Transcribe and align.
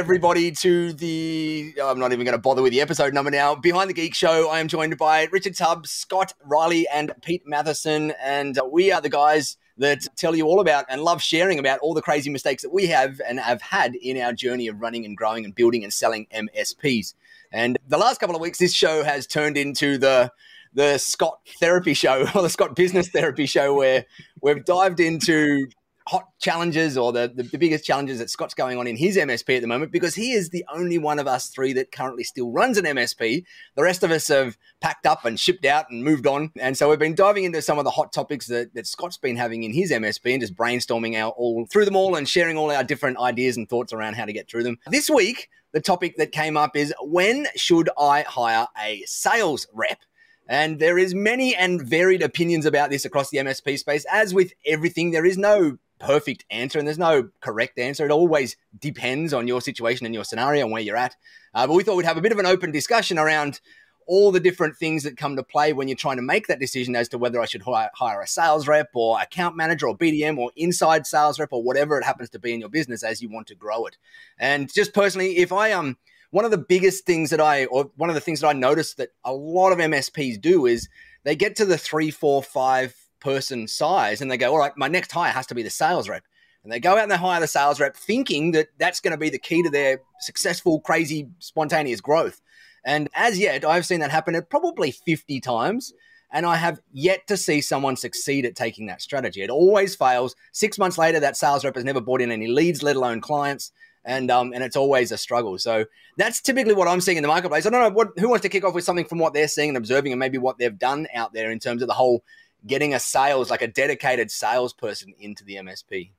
everybody 0.00 0.50
to 0.50 0.94
the. 0.94 1.74
I'm 1.84 1.98
not 1.98 2.14
even 2.14 2.24
going 2.24 2.32
to 2.32 2.40
bother 2.40 2.62
with 2.62 2.72
the 2.72 2.80
episode 2.80 3.12
number 3.12 3.30
now. 3.30 3.54
Behind 3.54 3.90
the 3.90 3.92
Geek 3.92 4.14
Show, 4.14 4.48
I 4.48 4.58
am 4.58 4.66
joined 4.66 4.96
by 4.96 5.28
Richard 5.30 5.54
Tubbs, 5.54 5.90
Scott 5.90 6.32
Riley, 6.42 6.88
and 6.88 7.12
Pete 7.20 7.46
Matheson. 7.46 8.14
And 8.18 8.58
we 8.72 8.90
are 8.90 9.02
the 9.02 9.10
guys 9.10 9.58
that 9.76 10.06
tell 10.16 10.34
you 10.34 10.46
all 10.46 10.58
about 10.58 10.86
and 10.88 11.02
love 11.02 11.20
sharing 11.20 11.58
about 11.58 11.80
all 11.80 11.92
the 11.92 12.00
crazy 12.00 12.30
mistakes 12.30 12.62
that 12.62 12.72
we 12.72 12.86
have 12.86 13.20
and 13.28 13.38
have 13.38 13.60
had 13.60 13.94
in 13.94 14.16
our 14.16 14.32
journey 14.32 14.68
of 14.68 14.80
running 14.80 15.04
and 15.04 15.18
growing 15.18 15.44
and 15.44 15.54
building 15.54 15.84
and 15.84 15.92
selling 15.92 16.26
MSPs. 16.34 17.12
And 17.52 17.78
the 17.86 17.98
last 17.98 18.20
couple 18.20 18.34
of 18.34 18.40
weeks, 18.40 18.58
this 18.58 18.72
show 18.72 19.04
has 19.04 19.26
turned 19.26 19.58
into 19.58 19.98
the 19.98 20.32
the 20.72 20.96
Scott 20.96 21.40
therapy 21.58 21.92
show 21.92 22.26
or 22.34 22.40
the 22.40 22.48
Scott 22.48 22.74
business 22.74 23.10
therapy 23.10 23.44
show 23.44 23.74
where 23.74 24.06
we've 24.40 24.64
dived 24.64 24.98
into 24.98 25.68
hot 26.10 26.28
challenges 26.40 26.98
or 26.98 27.12
the, 27.12 27.32
the, 27.32 27.44
the, 27.44 27.56
biggest 27.56 27.84
challenges 27.84 28.18
that 28.18 28.28
Scott's 28.28 28.52
going 28.52 28.76
on 28.76 28.88
in 28.88 28.96
his 28.96 29.16
MSP 29.16 29.54
at 29.54 29.62
the 29.62 29.68
moment 29.68 29.92
because 29.92 30.16
he 30.16 30.32
is 30.32 30.48
the 30.48 30.64
only 30.74 30.98
one 30.98 31.20
of 31.20 31.28
us 31.28 31.50
three 31.50 31.72
that 31.74 31.92
currently 31.92 32.24
still 32.24 32.50
runs 32.50 32.76
an 32.76 32.84
MSP. 32.84 33.44
The 33.76 33.82
rest 33.84 34.02
of 34.02 34.10
us 34.10 34.26
have 34.26 34.58
packed 34.80 35.06
up 35.06 35.24
and 35.24 35.38
shipped 35.38 35.64
out 35.64 35.86
and 35.88 36.02
moved 36.02 36.26
on. 36.26 36.50
And 36.58 36.76
so 36.76 36.90
we've 36.90 36.98
been 36.98 37.14
diving 37.14 37.44
into 37.44 37.62
some 37.62 37.78
of 37.78 37.84
the 37.84 37.92
hot 37.92 38.12
topics 38.12 38.48
that, 38.48 38.74
that 38.74 38.88
Scott's 38.88 39.18
been 39.18 39.36
having 39.36 39.62
in 39.62 39.72
his 39.72 39.92
MSP 39.92 40.32
and 40.32 40.40
just 40.40 40.56
brainstorming 40.56 41.14
out 41.14 41.34
all 41.36 41.64
through 41.66 41.84
them 41.84 41.94
all 41.94 42.16
and 42.16 42.28
sharing 42.28 42.56
all 42.56 42.72
our 42.72 42.82
different 42.82 43.18
ideas 43.18 43.56
and 43.56 43.68
thoughts 43.68 43.92
around 43.92 44.14
how 44.14 44.24
to 44.24 44.32
get 44.32 44.50
through 44.50 44.64
them. 44.64 44.78
This 44.88 45.08
week, 45.08 45.48
the 45.70 45.80
topic 45.80 46.16
that 46.16 46.32
came 46.32 46.56
up 46.56 46.74
is 46.74 46.92
when 47.00 47.46
should 47.54 47.88
I 47.96 48.22
hire 48.22 48.66
a 48.82 49.04
sales 49.06 49.68
rep? 49.72 50.00
And 50.48 50.80
there 50.80 50.98
is 50.98 51.14
many 51.14 51.54
and 51.54 51.80
varied 51.80 52.22
opinions 52.22 52.66
about 52.66 52.90
this 52.90 53.04
across 53.04 53.30
the 53.30 53.38
MSP 53.38 53.78
space. 53.78 54.04
As 54.10 54.34
with 54.34 54.52
everything, 54.66 55.12
there 55.12 55.24
is 55.24 55.38
no 55.38 55.78
perfect 56.00 56.44
answer 56.50 56.78
and 56.78 56.88
there's 56.88 56.98
no 56.98 57.28
correct 57.40 57.78
answer. 57.78 58.04
It 58.04 58.10
always 58.10 58.56
depends 58.78 59.32
on 59.32 59.46
your 59.46 59.60
situation 59.60 60.06
and 60.06 60.14
your 60.14 60.24
scenario 60.24 60.64
and 60.64 60.72
where 60.72 60.82
you're 60.82 60.96
at. 60.96 61.14
Uh, 61.54 61.66
but 61.66 61.74
we 61.74 61.84
thought 61.84 61.96
we'd 61.96 62.06
have 62.06 62.16
a 62.16 62.22
bit 62.22 62.32
of 62.32 62.38
an 62.38 62.46
open 62.46 62.72
discussion 62.72 63.18
around 63.18 63.60
all 64.06 64.32
the 64.32 64.40
different 64.40 64.76
things 64.76 65.04
that 65.04 65.16
come 65.16 65.36
to 65.36 65.42
play 65.42 65.72
when 65.72 65.86
you're 65.86 65.96
trying 65.96 66.16
to 66.16 66.22
make 66.22 66.48
that 66.48 66.58
decision 66.58 66.96
as 66.96 67.08
to 67.08 67.18
whether 67.18 67.40
I 67.40 67.44
should 67.44 67.62
hire, 67.62 68.20
a 68.20 68.26
sales 68.26 68.66
rep 68.66 68.88
or 68.94 69.20
account 69.20 69.56
manager 69.56 69.86
or 69.86 69.96
BDM 69.96 70.36
or 70.36 70.50
inside 70.56 71.06
sales 71.06 71.38
rep 71.38 71.52
or 71.52 71.62
whatever 71.62 71.96
it 71.96 72.04
happens 72.04 72.28
to 72.30 72.40
be 72.40 72.52
in 72.52 72.58
your 72.58 72.70
business 72.70 73.04
as 73.04 73.22
you 73.22 73.28
want 73.30 73.46
to 73.48 73.54
grow 73.54 73.86
it. 73.86 73.96
And 74.36 74.72
just 74.72 74.94
personally, 74.94 75.36
if 75.36 75.52
I 75.52 75.70
um 75.72 75.96
one 76.30 76.44
of 76.44 76.50
the 76.50 76.58
biggest 76.58 77.06
things 77.06 77.30
that 77.30 77.40
I 77.40 77.66
or 77.66 77.90
one 77.96 78.08
of 78.08 78.14
the 78.14 78.20
things 78.20 78.40
that 78.40 78.48
I 78.48 78.52
noticed 78.52 78.96
that 78.96 79.10
a 79.24 79.32
lot 79.32 79.70
of 79.70 79.78
MSPs 79.78 80.40
do 80.40 80.66
is 80.66 80.88
they 81.22 81.36
get 81.36 81.54
to 81.56 81.64
the 81.64 81.78
three, 81.78 82.10
four, 82.10 82.42
five 82.42 82.94
person 83.20 83.68
size 83.68 84.20
and 84.20 84.30
they 84.30 84.36
go, 84.36 84.52
all 84.52 84.58
right, 84.58 84.72
my 84.76 84.88
next 84.88 85.12
hire 85.12 85.32
has 85.32 85.46
to 85.48 85.54
be 85.54 85.62
the 85.62 85.70
sales 85.70 86.08
rep. 86.08 86.24
And 86.62 86.72
they 86.72 86.80
go 86.80 86.92
out 86.92 87.02
and 87.02 87.10
they 87.10 87.16
hire 87.16 87.40
the 87.40 87.46
sales 87.46 87.80
rep 87.80 87.96
thinking 87.96 88.52
that 88.52 88.68
that's 88.78 89.00
going 89.00 89.12
to 89.12 89.18
be 89.18 89.30
the 89.30 89.38
key 89.38 89.62
to 89.62 89.70
their 89.70 90.00
successful, 90.20 90.80
crazy, 90.80 91.28
spontaneous 91.38 92.00
growth. 92.00 92.40
And 92.84 93.08
as 93.14 93.38
yet, 93.38 93.64
I've 93.64 93.86
seen 93.86 94.00
that 94.00 94.10
happen 94.10 94.34
at 94.34 94.50
probably 94.50 94.90
50 94.90 95.40
times. 95.40 95.92
And 96.32 96.46
I 96.46 96.56
have 96.56 96.80
yet 96.92 97.26
to 97.26 97.36
see 97.36 97.60
someone 97.60 97.96
succeed 97.96 98.44
at 98.46 98.54
taking 98.54 98.86
that 98.86 99.02
strategy. 99.02 99.42
It 99.42 99.50
always 99.50 99.96
fails. 99.96 100.36
Six 100.52 100.78
months 100.78 100.96
later, 100.96 101.18
that 101.20 101.36
sales 101.36 101.64
rep 101.64 101.74
has 101.74 101.84
never 101.84 102.00
brought 102.00 102.20
in 102.20 102.30
any 102.30 102.46
leads, 102.46 102.82
let 102.82 102.96
alone 102.96 103.20
clients. 103.20 103.72
And 104.04 104.30
um, 104.30 104.52
and 104.54 104.64
it's 104.64 104.76
always 104.76 105.12
a 105.12 105.18
struggle. 105.18 105.58
So 105.58 105.84
that's 106.16 106.40
typically 106.40 106.72
what 106.72 106.88
I'm 106.88 107.02
seeing 107.02 107.18
in 107.18 107.22
the 107.22 107.28
marketplace. 107.28 107.66
I 107.66 107.70
don't 107.70 107.82
know 107.82 107.90
what 107.90 108.12
who 108.16 108.30
wants 108.30 108.42
to 108.42 108.48
kick 108.48 108.64
off 108.64 108.74
with 108.74 108.84
something 108.84 109.04
from 109.04 109.18
what 109.18 109.34
they're 109.34 109.48
seeing 109.48 109.68
and 109.68 109.76
observing, 109.76 110.12
and 110.12 110.18
maybe 110.18 110.38
what 110.38 110.56
they've 110.56 110.78
done 110.78 111.06
out 111.14 111.34
there 111.34 111.50
in 111.50 111.58
terms 111.58 111.82
of 111.82 111.88
the 111.88 111.94
whole 111.94 112.24
getting 112.66 112.94
a 112.94 113.00
sales, 113.00 113.50
like 113.50 113.62
a 113.62 113.68
dedicated 113.68 114.30
salesperson 114.30 115.14
into 115.18 115.44
the 115.44 115.56
MSP. 115.56 116.10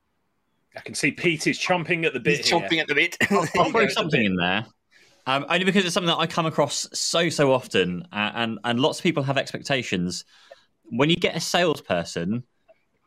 I 0.76 0.80
can 0.80 0.94
see 0.94 1.10
Pete 1.12 1.46
is 1.46 1.58
chomping 1.58 2.04
at 2.04 2.12
the 2.12 2.20
bit. 2.20 2.38
He's 2.38 2.50
chomping 2.50 2.80
at 2.80 2.88
the 2.88 2.94
bit. 2.94 3.16
I'll, 3.30 3.46
I'll 3.58 3.70
throw 3.70 3.88
something 3.88 4.24
in 4.24 4.36
there. 4.36 4.66
Um, 5.26 5.46
only 5.48 5.64
because 5.64 5.84
it's 5.84 5.94
something 5.94 6.08
that 6.08 6.18
I 6.18 6.26
come 6.26 6.46
across 6.46 6.88
so 6.92 7.28
so 7.28 7.52
often, 7.52 8.08
uh, 8.12 8.32
and 8.34 8.58
and 8.64 8.80
lots 8.80 8.98
of 8.98 9.02
people 9.04 9.22
have 9.22 9.38
expectations. 9.38 10.24
When 10.84 11.10
you 11.10 11.16
get 11.16 11.36
a 11.36 11.40
salesperson, 11.40 12.42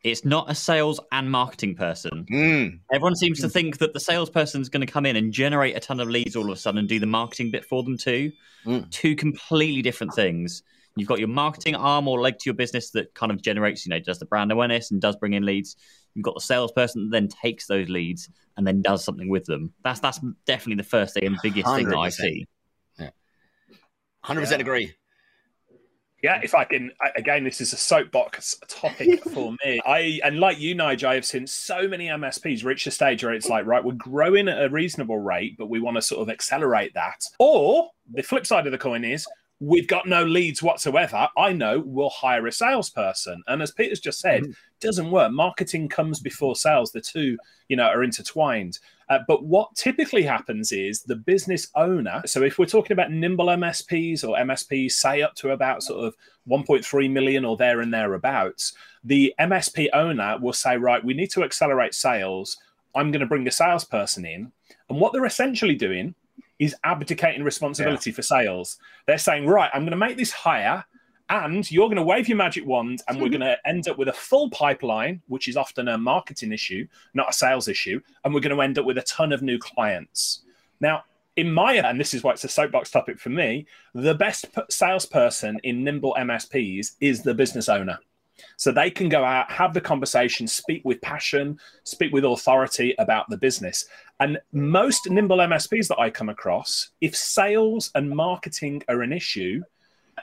it's 0.05 0.23
not 0.23 0.49
a 0.49 0.55
sales 0.55 0.99
and 1.11 1.29
marketing 1.29 1.75
person. 1.75 2.25
Mm. 2.31 2.79
Everyone 2.93 3.15
seems 3.15 3.41
to 3.41 3.49
think 3.49 3.79
that 3.79 3.93
the 3.93 3.99
salesperson 3.99 4.61
is 4.61 4.69
going 4.69 4.85
to 4.85 4.91
come 4.91 5.05
in 5.05 5.15
and 5.15 5.33
generate 5.33 5.75
a 5.75 5.79
ton 5.79 5.99
of 5.99 6.07
leads 6.07 6.35
all 6.35 6.45
of 6.45 6.51
a 6.51 6.55
sudden 6.55 6.77
and 6.77 6.87
do 6.87 6.99
the 6.99 7.07
marketing 7.07 7.51
bit 7.51 7.65
for 7.65 7.83
them 7.83 7.97
too. 7.97 8.31
Mm. 8.65 8.89
Two 8.91 9.15
completely 9.15 9.81
different 9.81 10.13
things. 10.13 10.63
You've 10.95 11.09
got 11.09 11.19
your 11.19 11.27
marketing 11.27 11.75
arm 11.75 12.07
or 12.07 12.21
leg 12.21 12.39
to 12.39 12.45
your 12.45 12.53
business 12.53 12.91
that 12.91 13.13
kind 13.13 13.31
of 13.31 13.41
generates, 13.41 13.85
you 13.85 13.89
know, 13.89 13.99
does 13.99 14.19
the 14.19 14.25
brand 14.25 14.51
awareness 14.51 14.91
and 14.91 15.01
does 15.01 15.15
bring 15.17 15.33
in 15.33 15.45
leads. 15.45 15.75
You've 16.13 16.23
got 16.23 16.35
the 16.35 16.41
salesperson 16.41 17.09
that 17.09 17.11
then 17.11 17.27
takes 17.27 17.67
those 17.67 17.89
leads 17.89 18.29
and 18.55 18.65
then 18.65 18.81
does 18.81 19.03
something 19.03 19.27
with 19.29 19.45
them. 19.45 19.73
That's 19.83 19.99
that's 19.99 20.19
definitely 20.45 20.75
the 20.75 20.89
first 20.89 21.13
thing 21.13 21.25
and 21.25 21.37
biggest 21.43 21.65
100%. 21.65 21.75
thing 21.75 21.89
that 21.89 21.97
I 21.97 22.09
see. 22.09 22.47
Yeah. 22.97 23.09
100% 24.23 24.51
yeah. 24.51 24.57
agree. 24.57 24.93
Yeah, 26.23 26.39
if 26.41 26.55
I 26.55 26.63
can, 26.63 26.91
again, 27.15 27.43
this 27.43 27.61
is 27.61 27.73
a 27.73 27.77
soapbox 27.77 28.55
topic 28.67 29.21
for 29.33 29.53
me. 29.63 29.79
I 29.85 30.19
and 30.23 30.39
like 30.39 30.59
you, 30.59 30.73
Nigel, 30.73 31.11
I 31.11 31.15
have 31.15 31.25
seen 31.25 31.45
so 31.45 31.87
many 31.87 32.07
MSPs 32.07 32.63
reach 32.63 32.87
a 32.87 32.91
stage 32.91 33.23
where 33.23 33.33
it's 33.33 33.49
like, 33.49 33.65
right, 33.65 33.83
we're 33.83 33.91
growing 33.91 34.47
at 34.47 34.63
a 34.63 34.69
reasonable 34.69 35.19
rate, 35.19 35.55
but 35.57 35.69
we 35.69 35.79
want 35.79 35.97
to 35.97 36.01
sort 36.01 36.21
of 36.21 36.29
accelerate 36.31 36.93
that. 36.95 37.25
Or 37.37 37.91
the 38.11 38.23
flip 38.23 38.47
side 38.47 38.65
of 38.65 38.71
the 38.71 38.77
coin 38.77 39.03
is 39.03 39.27
we've 39.59 39.87
got 39.87 40.07
no 40.07 40.23
leads 40.23 40.61
whatsoever. 40.61 41.27
I 41.37 41.53
know 41.53 41.81
we'll 41.85 42.09
hire 42.09 42.45
a 42.45 42.51
salesperson. 42.51 43.41
And 43.47 43.61
as 43.61 43.71
Peter's 43.71 43.99
just 43.99 44.19
said, 44.19 44.43
mm. 44.43 44.55
doesn't 44.81 45.11
work. 45.11 45.31
Marketing 45.31 45.87
comes 45.87 46.19
before 46.19 46.55
sales. 46.55 46.91
The 46.91 47.01
two, 47.01 47.37
you 47.69 47.77
know, 47.77 47.85
are 47.85 48.03
intertwined. 48.03 48.79
Uh, 49.07 49.19
but 49.27 49.45
what 49.45 49.73
typically 49.75 50.23
happens 50.23 50.71
is 50.71 51.03
the 51.03 51.15
business 51.15 51.67
owner. 51.75 52.21
So 52.25 52.43
if 52.43 52.57
we're 52.57 52.65
talking 52.65 52.91
about 52.91 53.11
nimble 53.11 53.47
MSPs 53.47 54.27
or 54.27 54.35
MSPs, 54.37 54.93
say 54.93 55.21
up 55.21 55.35
to 55.35 55.51
about 55.51 55.83
sort 55.83 56.05
of 56.05 56.15
1.3 56.49 57.11
million 57.11 57.45
or 57.45 57.55
there 57.55 57.81
and 57.81 57.93
thereabouts, 57.93 58.73
the 59.03 59.33
MSP 59.39 59.87
owner 59.93 60.37
will 60.41 60.53
say, 60.53 60.75
right, 60.75 61.03
we 61.03 61.13
need 61.13 61.31
to 61.31 61.43
accelerate 61.43 61.93
sales. 61.93 62.57
I'm 62.93 63.11
going 63.11 63.21
to 63.21 63.27
bring 63.27 63.47
a 63.47 63.51
salesperson 63.51 64.25
in. 64.25 64.51
And 64.89 64.99
what 64.99 65.13
they're 65.13 65.25
essentially 65.25 65.75
doing 65.75 66.15
is 66.59 66.75
abdicating 66.83 67.43
responsibility 67.43 68.09
yeah. 68.09 68.15
for 68.15 68.21
sales. 68.21 68.77
They're 69.07 69.17
saying, 69.17 69.47
right, 69.47 69.69
I'm 69.73 69.81
going 69.81 69.91
to 69.91 69.97
make 69.97 70.17
this 70.17 70.31
higher, 70.31 70.85
and 71.29 71.69
you're 71.71 71.87
going 71.87 71.97
to 71.97 72.03
wave 72.03 72.27
your 72.27 72.37
magic 72.37 72.65
wand 72.65 73.01
and 73.07 73.19
we're 73.19 73.29
going 73.37 73.41
to 73.41 73.57
end 73.65 73.87
up 73.87 73.97
with 73.97 74.09
a 74.09 74.13
full 74.13 74.49
pipeline, 74.49 75.21
which 75.27 75.47
is 75.47 75.57
often 75.57 75.87
a 75.87 75.97
marketing 75.97 76.51
issue, 76.51 76.87
not 77.13 77.29
a 77.29 77.33
sales 77.33 77.67
issue. 77.67 77.99
And 78.23 78.33
we're 78.33 78.41
going 78.41 78.55
to 78.55 78.61
end 78.61 78.77
up 78.77 78.85
with 78.85 78.97
a 78.97 79.03
ton 79.03 79.31
of 79.31 79.41
new 79.41 79.57
clients. 79.57 80.43
Now, 80.79 81.03
in 81.35 81.51
my, 81.51 81.73
and 81.73 81.99
this 81.99 82.13
is 82.13 82.23
why 82.23 82.31
it's 82.31 82.43
a 82.43 82.49
soapbox 82.49 82.91
topic 82.91 83.19
for 83.19 83.29
me, 83.29 83.65
the 83.93 84.13
best 84.13 84.47
salesperson 84.69 85.59
in 85.63 85.83
nimble 85.83 86.15
MSPs 86.17 86.91
is 87.01 87.23
the 87.23 87.33
business 87.33 87.67
owner. 87.67 87.99
So 88.57 88.71
they 88.71 88.91
can 88.91 89.09
go 89.09 89.23
out, 89.23 89.51
have 89.51 89.73
the 89.73 89.81
conversation, 89.81 90.47
speak 90.47 90.83
with 90.83 91.01
passion, 91.01 91.59
speak 91.83 92.13
with 92.13 92.25
authority 92.25 92.93
about 92.99 93.29
the 93.29 93.37
business. 93.37 93.85
And 94.19 94.39
most 94.53 95.09
nimble 95.09 95.37
MSPs 95.37 95.87
that 95.89 95.99
I 95.99 96.09
come 96.09 96.29
across, 96.29 96.91
if 97.01 97.15
sales 97.15 97.91
and 97.95 98.09
marketing 98.09 98.81
are 98.87 99.01
an 99.01 99.11
issue, 99.11 99.61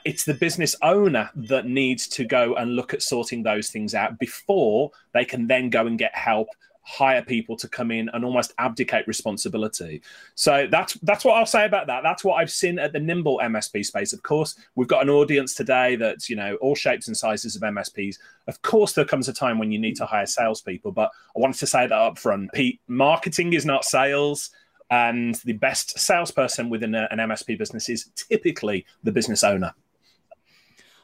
it's 0.05 0.25
the 0.25 0.33
business 0.33 0.75
owner 0.81 1.29
that 1.35 1.67
needs 1.67 2.07
to 2.09 2.25
go 2.25 2.55
and 2.55 2.75
look 2.75 2.93
at 2.93 3.03
sorting 3.03 3.43
those 3.43 3.69
things 3.69 3.93
out 3.93 4.17
before 4.17 4.91
they 5.13 5.25
can 5.25 5.47
then 5.47 5.69
go 5.69 5.85
and 5.85 5.99
get 5.99 6.15
help 6.15 6.47
hire 6.83 7.23
people 7.23 7.55
to 7.55 7.67
come 7.67 7.91
in 7.91 8.09
and 8.09 8.23
almost 8.23 8.53
abdicate 8.57 9.07
responsibility. 9.07 10.01
So 10.35 10.67
that's 10.69 10.93
that's 10.95 11.25
what 11.25 11.37
I'll 11.37 11.45
say 11.45 11.65
about 11.65 11.87
that. 11.87 12.03
That's 12.03 12.23
what 12.23 12.35
I've 12.35 12.51
seen 12.51 12.77
at 12.77 12.93
the 12.93 12.99
nimble 12.99 13.39
MSP 13.43 13.85
space. 13.85 14.13
Of 14.13 14.21
course, 14.21 14.55
we've 14.75 14.87
got 14.87 15.01
an 15.01 15.09
audience 15.09 15.53
today 15.55 15.95
that's 15.95 16.29
you 16.29 16.35
know 16.35 16.55
all 16.55 16.75
shapes 16.75 17.07
and 17.07 17.17
sizes 17.17 17.55
of 17.55 17.61
MSPs. 17.61 18.17
Of 18.47 18.61
course, 18.61 18.93
there 18.93 19.05
comes 19.05 19.29
a 19.29 19.33
time 19.33 19.57
when 19.57 19.71
you 19.71 19.79
need 19.79 19.95
to 19.97 20.05
hire 20.05 20.25
salespeople, 20.25 20.91
but 20.91 21.09
I 21.35 21.39
wanted 21.39 21.59
to 21.59 21.67
say 21.67 21.87
that 21.87 21.93
up 21.93 22.19
front. 22.19 22.51
Pete, 22.53 22.79
marketing 22.87 23.53
is 23.53 23.65
not 23.65 23.85
sales. 23.85 24.51
And 24.91 25.35
the 25.45 25.53
best 25.53 25.97
salesperson 25.97 26.69
within 26.69 26.93
a, 26.93 27.07
an 27.09 27.17
MSP 27.17 27.57
business 27.57 27.89
is 27.89 28.11
typically 28.15 28.85
the 29.01 29.11
business 29.11 29.43
owner. 29.43 29.73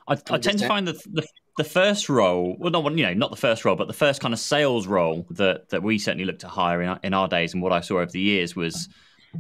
I, 0.07 0.13
I 0.29 0.37
tend 0.37 0.59
to 0.59 0.67
find 0.67 0.87
that 0.87 1.01
the, 1.11 1.25
the 1.59 1.65
first 1.65 2.07
role, 2.07 2.55
well, 2.57 2.71
not 2.71 2.97
you 2.97 3.03
know, 3.03 3.13
not 3.13 3.31
the 3.31 3.37
first 3.37 3.65
role, 3.65 3.75
but 3.75 3.87
the 3.87 3.93
first 3.93 4.21
kind 4.21 4.33
of 4.33 4.39
sales 4.39 4.87
role 4.87 5.27
that 5.31 5.67
that 5.69 5.83
we 5.83 5.99
certainly 5.99 6.23
looked 6.23 6.39
to 6.39 6.47
hire 6.47 6.81
in 6.81 6.87
our, 6.87 6.99
in 7.03 7.13
our 7.13 7.27
days, 7.27 7.53
and 7.53 7.61
what 7.61 7.73
I 7.73 7.81
saw 7.81 7.95
over 7.95 8.09
the 8.09 8.21
years 8.21 8.55
was 8.55 8.87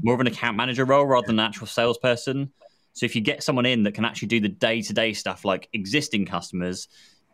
more 0.03 0.15
of 0.15 0.19
an 0.19 0.27
account 0.27 0.57
manager 0.57 0.83
role 0.83 1.05
rather 1.05 1.27
than 1.27 1.39
an 1.39 1.45
actual 1.45 1.65
salesperson. 1.65 2.51
So 2.91 3.05
if 3.05 3.15
you 3.15 3.21
get 3.21 3.41
someone 3.41 3.65
in 3.65 3.83
that 3.83 3.93
can 3.93 4.03
actually 4.03 4.27
do 4.27 4.41
the 4.41 4.49
day 4.49 4.81
to 4.81 4.93
day 4.93 5.13
stuff 5.13 5.45
like 5.45 5.69
existing 5.71 6.25
customers, 6.25 6.89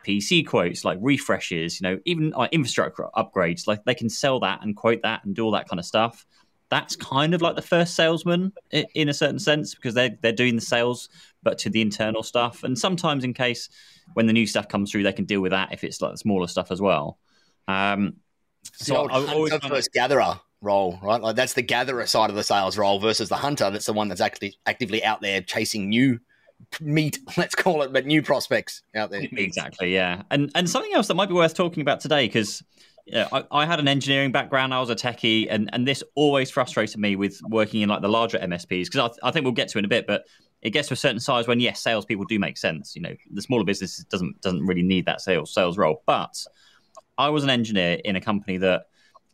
PC 0.06 0.46
quotes, 0.46 0.86
like 0.86 1.00
refreshes, 1.02 1.82
you 1.82 1.90
know, 1.90 2.00
even 2.06 2.30
like 2.30 2.54
infrastructure 2.54 3.08
upgrades, 3.18 3.66
like 3.66 3.84
they 3.86 3.96
can 3.96 4.08
sell 4.08 4.40
that 4.42 4.64
and 4.64 4.76
quote 4.76 5.02
that 5.02 5.26
and 5.26 5.36
do 5.36 5.46
all 5.46 5.52
that 5.52 5.68
kind 5.68 5.80
of 5.80 5.86
stuff. 5.86 6.28
That's 6.70 6.96
kind 6.96 7.34
of 7.34 7.42
like 7.42 7.56
the 7.56 7.64
first 7.64 7.96
salesman 7.96 8.54
in 8.72 9.10
a 9.10 9.14
certain 9.16 9.40
sense 9.40 9.74
because 9.74 9.96
they're 9.96 10.16
they're 10.22 10.32
doing 10.32 10.56
the 10.56 10.62
sales, 10.62 11.10
but 11.42 11.58
to 11.60 11.72
the 11.72 11.82
internal 11.82 12.22
stuff. 12.22 12.64
And 12.64 12.78
sometimes 12.78 13.24
in 13.24 13.34
case 13.34 13.68
when 14.14 14.28
the 14.28 14.34
new 14.34 14.48
stuff 14.48 14.68
comes 14.68 14.92
through, 14.92 15.04
they 15.04 15.14
can 15.14 15.26
deal 15.26 15.42
with 15.42 15.52
that 15.52 15.74
if 15.74 15.84
it's 15.84 16.02
like 16.02 16.18
smaller 16.18 16.48
stuff 16.48 16.72
as 16.72 16.82
well. 16.82 17.18
Um, 17.68 18.18
so 18.74 19.08
I 19.10 19.34
always 19.34 19.54
first 19.54 19.92
gatherer 19.94 20.40
role, 20.62 21.00
right? 21.02 21.22
Like 21.22 21.36
that's 21.36 21.54
the 21.54 21.62
gatherer 21.62 22.06
side 22.08 22.30
of 22.30 22.36
the 22.36 22.44
sales 22.44 22.78
role 22.78 23.00
versus 23.00 23.30
the 23.30 23.36
hunter. 23.36 23.70
That's 23.70 23.86
the 23.86 23.94
one 23.94 24.08
that's 24.10 24.22
actually 24.22 24.58
actively 24.66 25.04
out 25.04 25.22
there 25.22 25.42
chasing 25.42 25.90
new 25.90 26.20
meat, 26.82 27.20
let's 27.38 27.56
call 27.56 27.82
it, 27.84 27.94
but 27.94 28.06
new 28.06 28.22
prospects 28.22 28.82
out 28.96 29.12
there. 29.12 29.22
Exactly, 29.32 29.94
yeah. 29.94 30.24
And 30.32 30.52
and 30.56 30.70
something 30.70 30.94
else 30.94 31.08
that 31.08 31.16
might 31.16 31.30
be 31.30 31.36
worth 31.36 31.54
talking 31.54 31.82
about 31.82 32.00
today 32.00 32.28
because 32.28 32.64
yeah, 33.06 33.28
I, 33.32 33.44
I, 33.52 33.66
had 33.66 33.80
an 33.80 33.88
engineering 33.88 34.32
background. 34.32 34.74
I 34.74 34.80
was 34.80 34.90
a 34.90 34.96
techie, 34.96 35.48
and 35.50 35.70
and 35.74 35.88
this 35.88 36.04
always 36.16 36.50
frustrated 36.50 37.00
me 37.00 37.16
with 37.16 37.40
working 37.50 37.82
in 37.82 37.90
like 37.90 38.02
the 38.02 38.10
larger 38.10 38.40
MSPs 38.40 38.86
because 38.86 39.12
I, 39.22 39.28
I, 39.28 39.32
think 39.32 39.44
we'll 39.44 39.54
get 39.54 39.68
to 39.70 39.78
in 39.80 39.86
a 39.86 39.88
bit, 39.88 40.08
but 40.08 40.26
it 40.66 40.72
gets 40.72 40.88
to 40.88 40.96
a 40.96 40.98
certain 40.98 41.20
size 41.20 41.48
when 41.48 41.60
yes, 41.60 41.80
salespeople 41.80 42.26
do 42.26 42.40
make 42.40 42.58
sense. 42.58 42.96
You 42.96 43.04
know, 43.04 43.16
the 43.30 43.42
smaller 43.44 43.64
business 43.64 44.04
doesn't 44.10 44.42
doesn't 44.42 44.66
really 44.66 44.82
need 44.82 45.06
that 45.06 45.22
sales 45.22 45.54
sales 45.54 45.78
role. 45.78 46.02
But 46.08 46.44
I 47.20 47.30
was 47.30 47.44
an 47.44 47.52
engineer 47.52 48.00
in 48.04 48.16
a 48.16 48.22
company 48.22 48.58
that 48.58 48.88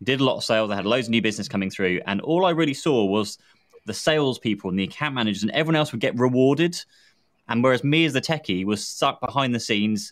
did 0.03 0.19
a 0.19 0.25
lot 0.25 0.35
of 0.35 0.43
sales. 0.43 0.69
I 0.71 0.75
had 0.75 0.85
loads 0.85 1.07
of 1.07 1.11
new 1.11 1.21
business 1.21 1.47
coming 1.47 1.69
through, 1.69 2.01
and 2.05 2.19
all 2.19 2.45
I 2.45 2.49
really 2.49 2.73
saw 2.73 3.05
was 3.05 3.37
the 3.85 3.93
salespeople 3.93 4.69
and 4.69 4.77
the 4.77 4.83
account 4.83 5.15
managers 5.15 5.41
and 5.41 5.51
everyone 5.53 5.77
else 5.77 5.93
would 5.93 6.01
get 6.01 6.19
rewarded. 6.19 6.77
And 7.47 7.63
whereas 7.63 7.81
me 7.81 8.03
as 8.03 8.11
the 8.11 8.21
techie 8.21 8.65
was 8.65 8.85
stuck 8.85 9.21
behind 9.21 9.55
the 9.55 9.59
scenes, 9.59 10.11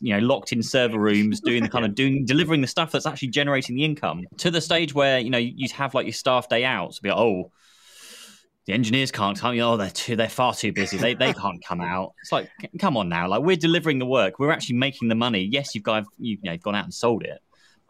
you 0.00 0.14
know, 0.14 0.24
locked 0.24 0.52
in 0.52 0.62
server 0.62 1.00
rooms, 1.00 1.40
doing 1.40 1.64
the 1.64 1.68
kind 1.68 1.84
of 1.84 1.96
doing 1.96 2.24
delivering 2.24 2.60
the 2.60 2.68
stuff 2.68 2.92
that's 2.92 3.06
actually 3.06 3.28
generating 3.28 3.74
the 3.74 3.84
income 3.84 4.24
to 4.36 4.52
the 4.52 4.60
stage 4.60 4.94
where 4.94 5.18
you 5.18 5.30
know 5.30 5.38
you'd 5.38 5.72
have 5.72 5.94
like 5.94 6.06
your 6.06 6.12
staff 6.12 6.48
day 6.48 6.64
out. 6.64 6.94
So 6.94 7.00
be 7.02 7.08
like, 7.08 7.18
oh, 7.18 7.50
the 8.66 8.72
engineers 8.72 9.10
can't 9.10 9.38
come. 9.38 9.58
Oh, 9.58 9.76
they're 9.76 9.90
too, 9.90 10.16
they're 10.16 10.28
far 10.28 10.54
too 10.54 10.72
busy. 10.72 10.96
They 10.96 11.14
they 11.14 11.32
can't 11.32 11.64
come 11.64 11.80
out. 11.80 12.14
It's 12.22 12.32
like, 12.32 12.50
come 12.78 12.96
on 12.96 13.08
now, 13.08 13.28
like 13.28 13.42
we're 13.42 13.56
delivering 13.56 13.98
the 13.98 14.06
work. 14.06 14.38
We're 14.38 14.52
actually 14.52 14.76
making 14.76 15.08
the 15.08 15.14
money. 15.14 15.48
Yes, 15.50 15.74
you've 15.74 15.84
got 15.84 16.04
you've, 16.18 16.40
you 16.42 16.50
know, 16.50 16.56
gone 16.56 16.74
out 16.74 16.84
and 16.84 16.94
sold 16.94 17.24
it, 17.24 17.40